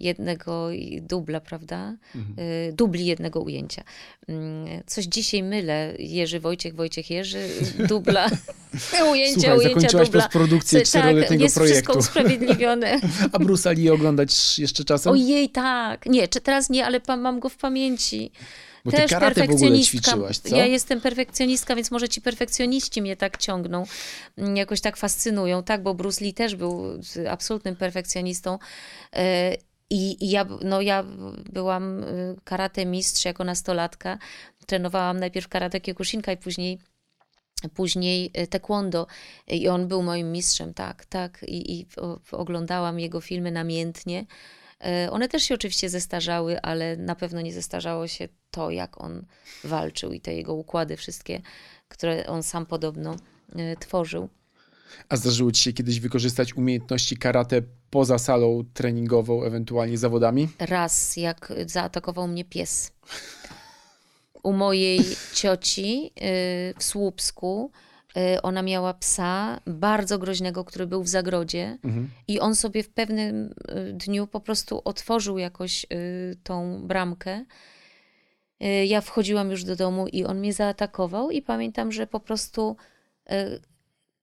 jednego 0.00 0.68
dubla, 1.00 1.40
prawda? 1.40 1.96
Mhm. 2.14 2.48
Y, 2.48 2.72
dubli 2.72 3.06
jednego 3.06 3.40
ujęcia. 3.40 3.84
Mm, 4.28 4.82
coś 4.86 5.04
dzisiaj 5.04 5.42
mylę. 5.42 5.94
Jerzy 5.98 6.40
Wojciech, 6.40 6.74
Wojciech 6.74 7.10
Jerzy, 7.10 7.48
dubla, 7.88 8.30
ujęcia, 9.12 9.40
Słuchaj, 9.40 9.58
ujęcia 9.58 9.74
zakończyłaś 9.74 10.06
dubla. 10.06 10.22
postprodukcję 10.22 10.78
tak, 10.78 10.88
czteroletniego 10.88 11.44
jest 11.44 11.56
projektu. 11.56 11.92
wszystko 11.92 11.98
usprawiedliwione. 11.98 13.00
A 13.32 13.38
Bruce 13.38 13.74
Lee 13.74 13.90
oglądać 13.90 14.58
jeszcze 14.58 14.84
czasem? 14.84 15.12
Ojej, 15.12 15.48
tak. 15.48 16.06
Nie, 16.06 16.28
czy 16.28 16.40
teraz 16.40 16.70
nie, 16.70 16.86
ale 16.86 17.00
mam 17.08 17.40
go 17.40 17.48
w 17.48 17.56
pamięci. 17.56 18.32
Bo 18.84 18.90
ty 18.90 18.96
Też 18.96 19.10
karate 19.10 19.46
w 19.46 19.50
ogóle 19.50 19.80
ćwiczyłaś, 19.80 20.38
co? 20.38 20.56
Ja 20.56 20.66
jestem 20.66 21.00
perfekcjonistka, 21.00 21.76
więc 21.76 21.90
może 21.90 22.08
ci 22.08 22.20
perfekcjoniści 22.20 23.02
mnie 23.02 23.16
tak 23.16 23.36
ciągną, 23.36 23.84
mm, 24.38 24.56
jakoś 24.56 24.80
tak 24.80 24.96
fascynują, 24.96 25.62
tak? 25.62 25.82
Bo 25.82 25.94
Bruce 25.94 26.24
Lee 26.24 26.34
też 26.34 26.56
był 26.56 27.00
absolutnym 27.30 27.76
perfekcjonistą. 27.76 28.58
E, 29.94 29.96
i, 29.96 30.30
ja, 30.30 30.46
no 30.60 30.80
ja 30.80 31.04
byłam 31.52 32.04
y, 32.04 32.36
karate 32.44 32.86
mistrz 32.86 33.24
jako 33.24 33.44
nastolatka. 33.44 34.18
Trenowałam 34.66 35.20
najpierw 35.20 35.48
karate 35.48 35.80
Kyokushinka 35.80 36.32
i 36.32 36.36
później 36.36 36.78
później 37.74 38.30
y, 38.38 38.46
taekwondo 38.46 39.06
i 39.46 39.68
on 39.68 39.88
był 39.88 40.02
moim 40.02 40.32
mistrzem, 40.32 40.74
tak, 40.74 41.06
tak. 41.06 41.42
I, 41.48 41.80
i 41.80 41.86
oglądałam 42.32 43.00
jego 43.00 43.20
filmy 43.20 43.52
namiętnie. 43.52 44.26
Y, 45.06 45.10
one 45.10 45.28
też 45.28 45.42
się 45.42 45.54
oczywiście 45.54 45.88
zestarzały, 45.88 46.60
ale 46.60 46.96
na 46.96 47.14
pewno 47.14 47.40
nie 47.40 47.52
zestarzało 47.52 48.06
się 48.06 48.28
to, 48.50 48.70
jak 48.70 49.00
on 49.00 49.26
walczył 49.64 50.12
i 50.12 50.20
te 50.20 50.34
jego 50.34 50.54
układy 50.54 50.96
wszystkie, 50.96 51.40
które 51.88 52.26
on 52.26 52.42
sam 52.42 52.66
podobno 52.66 53.16
tworzył. 53.80 54.28
A 55.08 55.16
zdarzyło 55.16 55.52
ci 55.52 55.62
się 55.62 55.72
kiedyś 55.72 56.00
wykorzystać 56.00 56.54
umiejętności 56.54 57.16
karate 57.16 57.62
poza 57.90 58.18
salą 58.18 58.64
treningową, 58.74 59.42
ewentualnie 59.42 59.98
zawodami? 59.98 60.48
Raz, 60.58 61.16
jak 61.16 61.52
zaatakował 61.66 62.28
mnie 62.28 62.44
pies. 62.44 62.92
U 64.42 64.52
mojej 64.52 65.00
cioci 65.34 66.06
y, 66.06 66.74
w 66.78 66.84
Słupsku 66.84 67.70
y, 68.16 68.42
ona 68.42 68.62
miała 68.62 68.94
psa 68.94 69.60
bardzo 69.66 70.18
groźnego, 70.18 70.64
który 70.64 70.86
był 70.86 71.02
w 71.02 71.08
zagrodzie 71.08 71.78
mhm. 71.84 72.10
i 72.28 72.40
on 72.40 72.54
sobie 72.54 72.82
w 72.82 72.88
pewnym 72.88 73.54
y, 73.70 73.92
dniu 73.92 74.26
po 74.26 74.40
prostu 74.40 74.82
otworzył 74.84 75.38
jakoś 75.38 75.86
tą 76.42 76.82
bramkę. 76.86 77.44
Ja 78.86 79.00
wchodziłam 79.00 79.50
już 79.50 79.64
do 79.64 79.76
domu 79.76 80.06
i 80.06 80.24
on 80.24 80.38
mnie 80.38 80.52
zaatakował 80.52 81.30
i 81.30 81.42
pamiętam, 81.42 81.92
że 81.92 82.06
po 82.06 82.20
prostu 82.20 82.76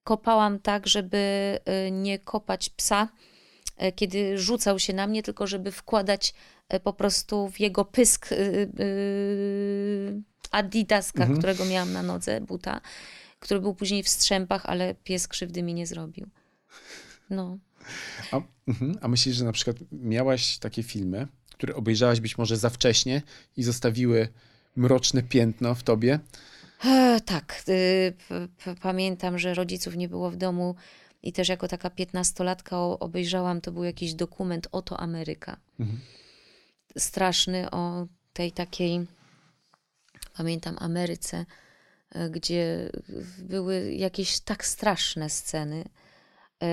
kopałam 0.03 0.59
tak, 0.59 0.87
żeby 0.87 1.59
y, 1.87 1.91
nie 1.91 2.19
kopać 2.19 2.69
psa, 2.69 3.09
y, 3.83 3.91
kiedy 3.91 4.37
rzucał 4.37 4.79
się 4.79 4.93
na 4.93 5.07
mnie, 5.07 5.23
tylko 5.23 5.47
żeby 5.47 5.71
wkładać 5.71 6.33
y, 6.73 6.79
po 6.79 6.93
prostu 6.93 7.49
w 7.49 7.59
jego 7.59 7.85
pysk 7.85 8.29
adidaska, 10.51 11.21
mhm. 11.21 11.37
którego 11.37 11.65
miałam 11.65 11.93
na 11.93 12.03
nodze, 12.03 12.41
buta, 12.41 12.81
który 13.39 13.59
był 13.61 13.75
później 13.75 14.03
w 14.03 14.09
strzępach, 14.09 14.65
ale 14.65 14.95
pies 14.95 15.27
krzywdy 15.27 15.63
mi 15.63 15.73
nie 15.73 15.87
zrobił. 15.87 16.27
No. 17.29 17.57
A, 18.31 18.41
mhm. 18.67 18.97
a 19.01 19.07
myślisz, 19.07 19.35
że 19.35 19.45
na 19.45 19.51
przykład 19.51 19.77
miałaś 19.91 20.57
takie 20.57 20.83
filmy, 20.83 21.27
które 21.51 21.75
obejrzałaś 21.75 22.19
być 22.19 22.37
może 22.37 22.57
za 22.57 22.69
wcześnie 22.69 23.21
i 23.57 23.63
zostawiły 23.63 24.27
mroczne 24.75 25.23
piętno 25.23 25.75
w 25.75 25.83
tobie? 25.83 26.19
Tak, 27.25 27.63
y, 27.69 28.13
pamiętam, 28.81 29.39
że 29.39 29.53
rodziców 29.53 29.95
nie 29.95 30.09
było 30.09 30.31
w 30.31 30.35
domu 30.35 30.75
i 31.23 31.33
też 31.33 31.49
jako 31.49 31.67
taka 31.67 31.89
piętnastolatka 31.89 32.83
obejrzałam, 32.83 33.61
to 33.61 33.71
był 33.71 33.83
jakiś 33.83 34.13
dokument 34.13 34.67
Oto 34.71 34.99
Ameryka. 34.99 35.57
Mhm. 35.79 35.99
Straszny 36.97 37.71
o 37.71 38.07
tej 38.33 38.51
takiej, 38.51 39.05
pamiętam, 40.37 40.75
Ameryce, 40.79 41.45
y, 42.15 42.29
gdzie 42.29 42.89
były 43.37 43.93
jakieś 43.93 44.39
tak 44.39 44.65
straszne 44.65 45.29
sceny. 45.29 45.83
Y, 46.63 46.67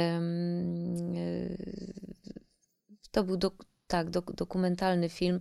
to 3.11 3.25
był 3.25 3.37
do, 3.37 3.53
tak, 3.87 4.11
do, 4.11 4.21
dokumentalny 4.23 5.09
film 5.09 5.41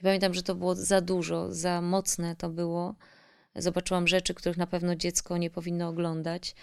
i 0.00 0.02
pamiętam, 0.02 0.34
że 0.34 0.42
to 0.42 0.54
było 0.54 0.74
za 0.74 1.00
dużo, 1.00 1.54
za 1.54 1.80
mocne 1.80 2.36
to 2.36 2.48
było 2.48 2.94
zobaczyłam 3.58 4.08
rzeczy, 4.08 4.34
których 4.34 4.58
na 4.58 4.66
pewno 4.66 4.96
dziecko 4.96 5.36
nie 5.36 5.50
powinno 5.50 5.88
oglądać. 5.88 6.54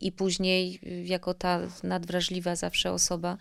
I 0.00 0.12
później, 0.12 0.80
jako 1.04 1.34
ta 1.34 1.60
nadwrażliwa 1.82 2.56
zawsze 2.56 2.92
osoba, 2.92 3.36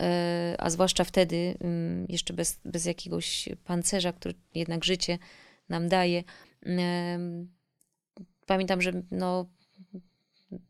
e, 0.00 0.54
a 0.58 0.70
zwłaszcza 0.70 1.04
wtedy, 1.04 1.54
mm, 1.60 2.06
jeszcze 2.08 2.34
bez, 2.34 2.60
bez 2.64 2.84
jakiegoś 2.84 3.48
pancerza, 3.64 4.12
który 4.12 4.34
jednak 4.54 4.84
życie 4.84 5.18
nam 5.68 5.88
daje, 5.88 6.24
pamiętam, 8.46 8.82
że 8.82 8.92
no, 9.10 9.46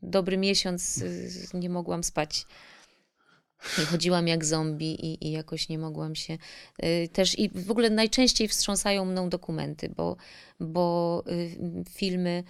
dobry 0.02 0.38
miesiąc 0.38 0.98
y, 0.98 1.30
nie 1.54 1.68
mogłam 1.68 2.04
spać 2.04 2.46
i 3.82 3.84
chodziłam 3.84 4.28
jak 4.28 4.44
zombie 4.44 5.06
i, 5.06 5.28
i 5.28 5.30
jakoś 5.30 5.68
nie 5.68 5.78
mogłam 5.78 6.14
się 6.14 6.38
y, 6.82 7.08
też 7.12 7.38
i 7.38 7.48
w 7.48 7.70
ogóle 7.70 7.90
najczęściej 7.90 8.48
wstrząsają 8.48 9.04
mną 9.04 9.28
dokumenty, 9.28 9.88
bo, 9.96 10.16
bo 10.60 11.24
y, 11.28 11.84
filmy 11.90 12.44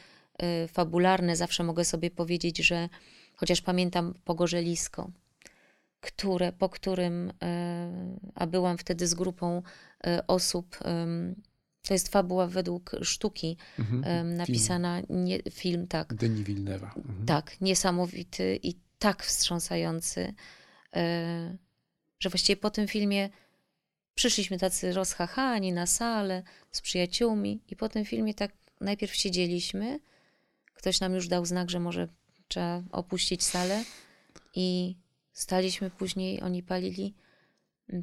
y, 0.65 0.69
fabularne 0.69 1.37
zawsze 1.37 1.65
mogę 1.65 1.85
sobie 1.85 2.11
powiedzieć, 2.11 2.59
że 2.59 2.89
chociaż 3.37 3.61
pamiętam 3.61 4.15
Pogorzelisko, 4.25 5.11
które, 6.01 6.53
po 6.53 6.69
którym, 6.69 7.33
a 8.35 8.47
byłam 8.47 8.79
wtedy 8.79 9.07
z 9.07 9.15
grupą 9.15 9.63
osób, 10.27 10.79
to 11.83 11.95
jest 11.95 12.09
fabuła 12.09 12.47
według 12.47 12.91
sztuki 13.03 13.57
mhm, 13.79 14.37
napisana, 14.37 15.03
film, 15.03 15.25
nie, 15.25 15.39
film 15.51 15.87
tak. 15.87 16.15
Denis 16.15 16.41
Villeneuve. 16.41 16.85
Mhm. 16.97 17.27
Tak, 17.27 17.61
niesamowity 17.61 18.61
i 18.63 18.75
tak 18.99 19.25
wstrząsający. 19.25 20.35
E, 20.97 21.57
że 22.21 22.29
właściwie 22.29 22.57
po 22.57 22.71
tym 22.71 22.89
filmie 22.89 23.29
przyszliśmy 24.15 24.59
tacy 24.59 24.93
rozchachani 24.93 25.73
na 25.73 25.87
salę 25.87 26.43
z 26.71 26.81
przyjaciółmi 26.81 27.61
i 27.69 27.77
po 27.77 27.89
tym 27.89 28.05
filmie 28.05 28.35
tak 28.35 28.53
najpierw 28.81 29.15
siedzieliśmy, 29.15 30.01
ktoś 30.75 31.01
nam 31.01 31.15
już 31.15 31.29
dał 31.29 31.47
znak, 31.47 31.71
że 31.71 31.81
może 31.81 32.09
trzeba 32.49 32.83
opuścić 32.93 33.45
salę 33.45 33.85
i 34.55 34.97
staliśmy 35.33 35.91
później, 35.91 36.43
oni 36.43 36.63
palili 36.63 37.15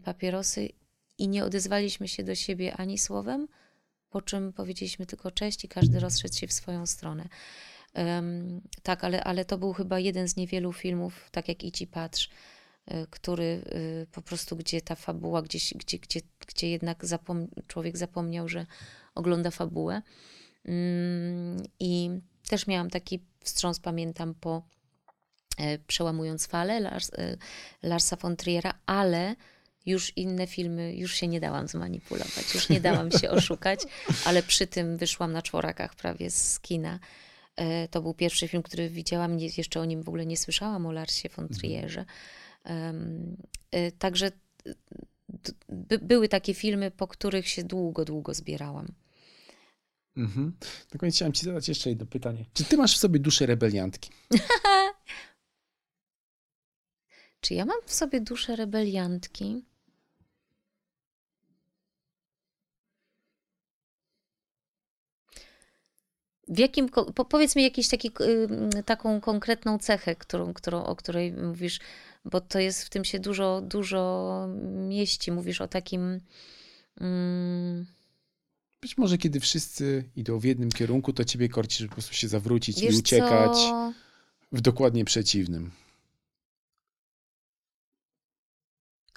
papierosy 0.03 0.69
i 1.17 1.27
nie 1.27 1.45
odezwaliśmy 1.45 2.07
się 2.07 2.23
do 2.23 2.35
siebie 2.35 2.77
ani 2.77 2.97
słowem, 2.97 3.47
po 4.09 4.21
czym 4.21 4.53
powiedzieliśmy 4.53 5.05
tylko 5.05 5.31
cześć 5.31 5.65
i 5.65 5.67
każdy 5.67 5.99
rozszedł 5.99 6.35
się 6.35 6.47
w 6.47 6.53
swoją 6.53 6.85
stronę. 6.85 7.29
Um, 7.95 8.61
tak, 8.83 9.03
ale, 9.03 9.23
ale 9.23 9.45
to 9.45 9.57
był 9.57 9.73
chyba 9.73 9.99
jeden 9.99 10.27
z 10.27 10.35
niewielu 10.35 10.73
filmów, 10.73 11.29
tak 11.31 11.47
jak 11.47 11.63
Ici 11.63 11.87
Patrz, 11.87 12.29
Y, 12.29 12.56
który 13.09 13.43
y, 14.03 14.07
po 14.11 14.21
prostu, 14.21 14.55
gdzie 14.55 14.81
ta 14.81 14.95
fabuła, 14.95 15.41
gdzieś, 15.41 15.73
gdzie, 15.73 15.99
gdzie, 15.99 16.19
gdzie 16.47 16.69
jednak 16.69 17.05
zapom 17.05 17.47
człowiek 17.67 17.97
zapomniał, 17.97 18.49
że 18.49 18.65
ogląda 19.15 19.51
fabułę. 19.51 20.01
Mm, 20.65 21.57
I 21.79 22.09
też 22.49 22.67
miałam 22.67 22.89
taki 22.89 23.19
wstrząs, 23.43 23.79
pamiętam, 23.79 24.35
po 24.35 24.61
e, 25.57 25.77
Przełamując 25.79 26.47
falę 26.47 26.79
Lars, 26.79 27.11
e, 27.13 27.37
Larsa 27.83 28.15
von 28.15 28.35
Triera, 28.35 28.73
ale 28.85 29.35
już 29.85 30.17
inne 30.17 30.47
filmy, 30.47 30.95
już 30.95 31.13
się 31.15 31.27
nie 31.27 31.39
dałam 31.39 31.67
zmanipulować, 31.67 32.53
już 32.55 32.69
nie 32.69 32.81
dałam 32.81 33.11
się 33.11 33.29
oszukać, 33.29 33.79
ale 34.25 34.43
przy 34.43 34.67
tym 34.67 34.97
wyszłam 34.97 35.31
na 35.31 35.41
czworakach 35.41 35.95
prawie 35.95 36.31
z 36.31 36.59
kina. 36.59 36.99
E, 37.55 37.87
To 37.87 38.01
był 38.01 38.13
pierwszy 38.13 38.47
film, 38.47 38.63
który 38.63 38.89
widziałam, 38.89 39.39
jeszcze 39.39 39.81
o 39.81 39.85
nim 39.85 40.03
w 40.03 40.07
ogóle 40.07 40.25
nie 40.25 40.37
słyszałam, 40.37 40.85
o 40.85 40.91
Larsie 40.91 41.29
von 41.29 41.45
Mhm. 41.45 41.59
Trierze. 41.59 42.01
E, 42.01 42.05
Także 43.99 44.27
e, 44.27 44.31
d- 45.29 45.53
by, 45.69 45.99
były 45.99 46.29
takie 46.29 46.53
filmy, 46.53 46.91
po 46.91 47.07
których 47.07 47.47
się 47.47 47.63
długo, 47.63 48.05
długo 48.05 48.33
zbierałam. 48.33 48.87
Mhm. 50.17 50.57
Na 50.93 50.99
koniec 50.99 51.15
chciałem 51.15 51.33
ci 51.33 51.45
zadać 51.45 51.67
jeszcze 51.67 51.89
jedno 51.89 52.05
pytanie. 52.05 52.45
Czy 52.53 52.63
ty 52.63 52.77
masz 52.77 52.95
w 52.95 52.99
sobie 52.99 53.19
duszę 53.19 53.45
rebeliantki? 53.45 54.09
Czy 57.41 57.53
ja 57.53 57.65
mam 57.65 57.77
w 57.85 57.93
sobie 57.93 58.21
duszę 58.21 58.55
rebeliantki? 58.55 59.65
W 66.47 66.59
jakim, 66.59 66.89
powiedz 67.29 67.55
mi 67.55 67.63
jakąś 67.63 67.93
y, 67.93 68.83
taką 68.85 69.21
konkretną 69.21 69.79
cechę, 69.79 70.15
którą, 70.15 70.53
którą, 70.53 70.83
o 70.83 70.95
której 70.95 71.33
mówisz, 71.33 71.79
bo 72.25 72.41
to 72.41 72.59
jest 72.59 72.83
w 72.83 72.89
tym 72.89 73.05
się 73.05 73.19
dużo, 73.19 73.61
dużo 73.61 74.47
mieści. 74.87 75.31
Mówisz 75.31 75.61
o 75.61 75.67
takim. 75.67 76.21
Mm, 77.01 77.85
Być 78.81 78.97
może 78.97 79.17
kiedy 79.17 79.39
wszyscy 79.39 80.09
idą 80.15 80.39
w 80.39 80.43
jednym 80.43 80.69
kierunku, 80.69 81.13
to 81.13 81.25
ciebie 81.25 81.49
korci, 81.49 81.77
żeby 81.77 81.89
po 81.89 81.95
prostu 81.95 82.13
się 82.13 82.27
zawrócić 82.27 82.81
wiesz 82.81 82.95
i 82.95 82.97
uciekać 82.97 83.57
Co? 83.57 83.93
w 84.51 84.61
dokładnie 84.61 85.05
przeciwnym. 85.05 85.71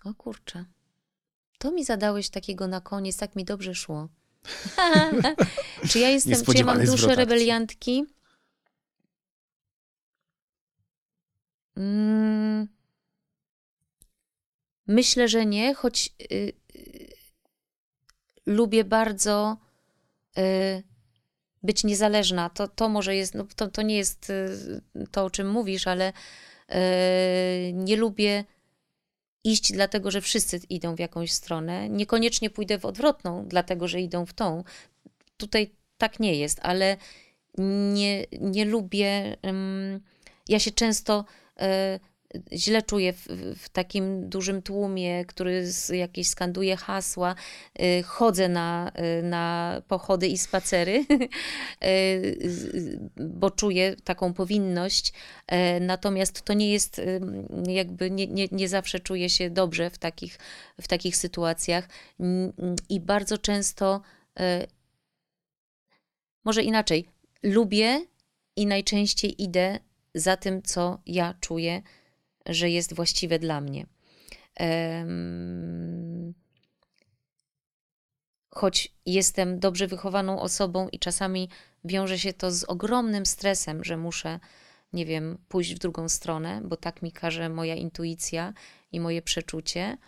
O 0.05 0.15
kurczę. 0.15 0.65
To 1.59 1.73
mi 1.73 1.85
zadałeś 1.85 2.31
takiego 2.31 2.67
na 2.67 2.81
koniec, 2.81 3.17
tak 3.17 3.37
mi 3.37 3.45
dobrze 3.45 3.75
szło. 3.75 4.09
czy 5.91 5.99
ja 5.99 6.11
jestem, 6.11 6.45
czy 6.45 6.59
ja 6.59 6.65
mam 6.65 6.85
duszę 6.85 7.15
rebeliantki? 7.15 8.05
Mm, 11.77 12.69
myślę, 14.91 15.29
że 15.29 15.47
nie, 15.47 15.75
choć 15.75 16.11
y, 16.33 16.53
y, 16.77 17.09
lubię 18.47 18.85
bardzo 18.85 19.57
y, 20.39 20.83
być 21.63 21.85
niezależna. 21.85 22.51
To, 22.51 22.69
to 22.69 22.89
może 22.89 23.17
jest, 23.17 23.35
no, 23.35 23.47
to, 23.57 23.69
to 23.69 23.83
nie 23.83 23.97
jest 23.97 24.31
y, 24.31 24.81
to, 25.11 25.25
o 25.25 25.31
czym 25.31 25.51
mówisz, 25.51 25.87
ale 25.87 26.13
y, 26.13 26.75
nie 27.73 27.97
lubię 27.97 28.45
iść 29.45 29.73
dlatego, 29.73 30.11
że 30.11 30.21
wszyscy 30.21 30.61
idą 30.69 30.95
w 30.95 30.99
jakąś 30.99 31.33
stronę. 31.33 31.89
Niekoniecznie 31.89 32.51
pójdę 32.51 32.79
w 32.79 32.85
odwrotną, 32.85 33.45
dlatego, 33.49 33.89
że 33.89 34.01
idą 34.01 34.27
w 34.27 34.33
tą. 34.33 34.65
Tutaj 35.37 35.71
tak 35.99 36.21
nie 36.21 36.35
jest, 36.35 36.61
ale 36.63 36.97
nie, 37.93 38.27
nie 38.41 38.65
lubię. 38.65 39.37
ja 40.49 40.59
się 40.59 40.71
często 40.71 41.25
e, 41.61 42.01
źle 42.53 42.83
czuję 42.83 43.13
w, 43.13 43.27
w 43.59 43.69
takim 43.69 44.29
dużym 44.29 44.63
tłumie, 44.63 45.25
który 45.25 45.65
jakieś 45.93 46.29
skanduje 46.29 46.77
hasła. 46.77 47.35
E, 47.75 48.03
chodzę 48.03 48.49
na, 48.49 48.91
e, 48.95 49.23
na 49.23 49.83
pochody 49.89 50.29
i 50.29 50.39
spacery, 50.39 51.05
z- 52.45 52.99
bo 53.17 53.51
czuję 53.51 53.97
taką 54.05 54.35
powinność. 54.35 55.13
Natomiast 55.81 56.43
to 56.43 56.53
nie 56.53 56.73
jest 56.73 57.01
jakby, 57.67 58.11
nie, 58.11 58.27
nie, 58.27 58.49
nie 58.53 58.69
zawsze 58.69 59.01
czuję 59.01 59.31
się 59.31 59.51
dobrze 59.51 59.91
w 59.91 59.99
takich, 59.99 60.39
w 60.81 60.89
takich 60.89 61.17
sytuacjach 61.17 61.89
i 62.89 63.01
bardzo 63.01 63.39
często, 63.39 64.01
może 66.45 66.63
inaczej, 66.63 67.09
lubię 67.43 68.07
i 68.57 68.67
najczęściej 68.67 69.43
idę 69.43 69.79
za 70.15 70.37
tym, 70.37 70.63
co 70.63 71.01
ja 71.07 71.35
czuję, 71.41 71.83
że 72.51 72.71
jest 72.71 72.95
właściwe 72.95 73.39
dla 73.39 73.61
mnie. 73.61 73.87
Choć 78.51 78.95
jestem 79.07 79.59
dobrze 79.59 79.87
wychowaną 79.87 80.41
osobą 80.41 80.89
i 80.89 80.99
czasami 80.99 81.49
wiąże 81.85 82.19
się 82.19 82.33
to 82.33 82.51
z 82.51 82.65
ogromnym 82.65 83.27
stresem, 83.27 83.85
że 83.85 83.97
muszę, 83.97 84.41
nie 84.93 85.07
wiem, 85.07 85.39
pójść 85.49 85.75
w 85.75 85.79
drugą 85.79 86.09
stronę, 86.09 86.61
bo 86.65 86.77
tak 86.77 87.03
mi 87.03 87.13
każe 87.13 87.49
moja 87.49 87.75
intuicja 87.75 88.53
i 88.93 89.01
moje 89.01 89.23
przeczucie. 89.23 89.99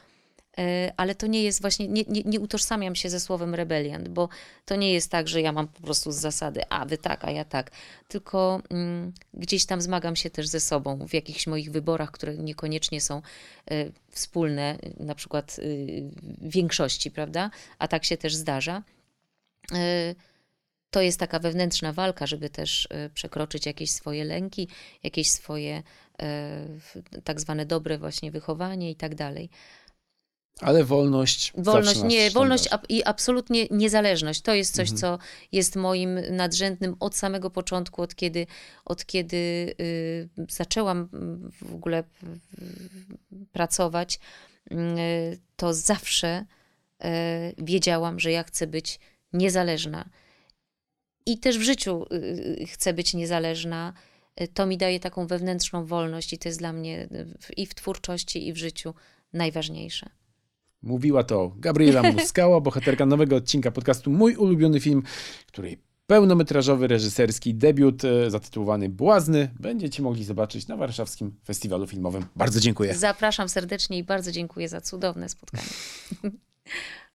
E, 0.58 0.92
Ale 0.96 1.14
to 1.14 1.26
nie 1.26 1.42
jest 1.42 1.60
właśnie, 1.60 1.88
nie, 1.88 2.04
nie, 2.08 2.22
nie 2.24 2.40
utożsamiam 2.40 2.94
się 2.94 3.10
ze 3.10 3.20
słowem 3.20 3.54
rebeliant, 3.54 4.08
bo 4.08 4.28
to 4.64 4.76
nie 4.76 4.92
jest 4.92 5.10
tak, 5.10 5.28
że 5.28 5.40
ja 5.40 5.52
mam 5.52 5.68
po 5.68 5.82
prostu 5.82 6.12
z 6.12 6.16
zasady, 6.16 6.60
a 6.68 6.84
wy 6.86 6.98
tak, 6.98 7.24
a 7.24 7.30
ja 7.30 7.44
tak. 7.44 7.70
Tylko 8.08 8.62
mm, 8.70 9.12
gdzieś 9.34 9.66
tam 9.66 9.80
zmagam 9.80 10.16
się 10.16 10.30
też 10.30 10.48
ze 10.48 10.60
sobą 10.60 11.06
w 11.08 11.14
jakichś 11.14 11.46
moich 11.46 11.70
wyborach, 11.70 12.10
które 12.10 12.36
niekoniecznie 12.36 13.00
są 13.00 13.22
e, 13.70 13.84
wspólne, 14.10 14.78
na 15.00 15.14
przykład 15.14 15.56
w 16.22 16.50
większości, 16.50 17.10
prawda? 17.10 17.50
A 17.78 17.88
tak 17.88 18.04
się 18.04 18.16
też 18.16 18.34
zdarza. 18.34 18.82
E, 19.72 20.14
to 20.90 21.00
jest 21.00 21.20
taka 21.20 21.38
wewnętrzna 21.38 21.92
walka, 21.92 22.26
żeby 22.26 22.50
też 22.50 22.88
przekroczyć 23.14 23.66
jakieś 23.66 23.90
swoje 23.90 24.24
lęki, 24.24 24.68
jakieś 25.02 25.30
swoje 25.30 25.82
tak 27.24 27.40
zwane 27.40 27.66
dobre 27.66 27.98
właśnie 27.98 28.30
wychowanie 28.30 28.90
i 28.90 28.96
tak 28.96 29.14
dalej. 29.14 29.50
Ale 30.60 30.84
wolność. 30.84 31.52
Wolność, 31.56 32.02
nie, 32.02 32.30
wolność 32.30 32.68
ab, 32.72 32.84
i 32.88 33.04
absolutnie 33.04 33.66
niezależność. 33.70 34.40
To 34.42 34.54
jest 34.54 34.78
Mhm. 34.80 34.88
coś, 34.88 35.00
co 35.00 35.18
jest 35.52 35.76
moim 35.76 36.20
nadrzędnym 36.30 36.96
od 37.00 37.16
samego 37.16 37.50
początku, 37.50 38.02
od 38.02 38.14
kiedy, 38.14 38.46
od 38.84 39.04
kiedy 39.06 39.36
y, 39.80 40.28
zaczęłam 40.50 41.08
w 41.62 41.74
ogóle 41.74 42.04
pracować, 43.52 44.20
y, 44.72 44.76
to 45.56 45.74
zawsze 45.74 46.44
y, 47.04 47.08
wiedziałam, 47.58 48.20
że 48.20 48.30
ja 48.32 48.42
chcę 48.42 48.66
być 48.66 49.00
niezależna. 49.32 50.08
I 51.26 51.38
też 51.38 51.58
w 51.58 51.62
życiu 51.62 52.06
y, 52.12 52.16
y, 52.62 52.66
chcę 52.66 52.92
być 52.92 53.14
niezależna. 53.14 53.92
Y, 54.40 54.48
To 54.48 54.66
mi 54.66 54.78
daje 54.78 55.00
taką 55.00 55.26
wewnętrzną 55.26 55.86
wolność 55.86 56.32
i 56.32 56.38
to 56.38 56.48
jest 56.48 56.58
dla 56.58 56.72
mnie 56.72 57.08
w- 57.40 57.58
i 57.58 57.66
w 57.66 57.74
twórczości, 57.74 58.48
i 58.48 58.52
w 58.52 58.56
życiu 58.56 58.94
najważniejsze. 59.32 60.10
Mówiła 60.82 61.24
to 61.24 61.52
Gabriela 61.56 62.02
Muskała, 62.12 62.60
bohaterka 62.60 63.06
nowego 63.06 63.36
odcinka 63.36 63.70
podcastu 63.70 64.10
Mój 64.10 64.36
ulubiony 64.36 64.80
film, 64.80 65.02
której 65.46 65.78
pełnometrażowy 66.06 66.86
reżyserski 66.86 67.54
debiut 67.54 68.04
e, 68.04 68.30
zatytułowany 68.30 68.88
Błazny 68.88 69.50
będziecie 69.60 70.02
mogli 70.02 70.24
zobaczyć 70.24 70.68
na 70.68 70.76
warszawskim 70.76 71.34
festiwalu 71.44 71.86
filmowym. 71.86 72.24
Bardzo 72.36 72.60
dziękuję. 72.60 72.94
Zapraszam 72.94 73.48
serdecznie 73.48 73.98
i 73.98 74.04
bardzo 74.04 74.32
dziękuję 74.32 74.68
za 74.68 74.80
cudowne 74.80 75.28
spotkanie. 75.28 75.68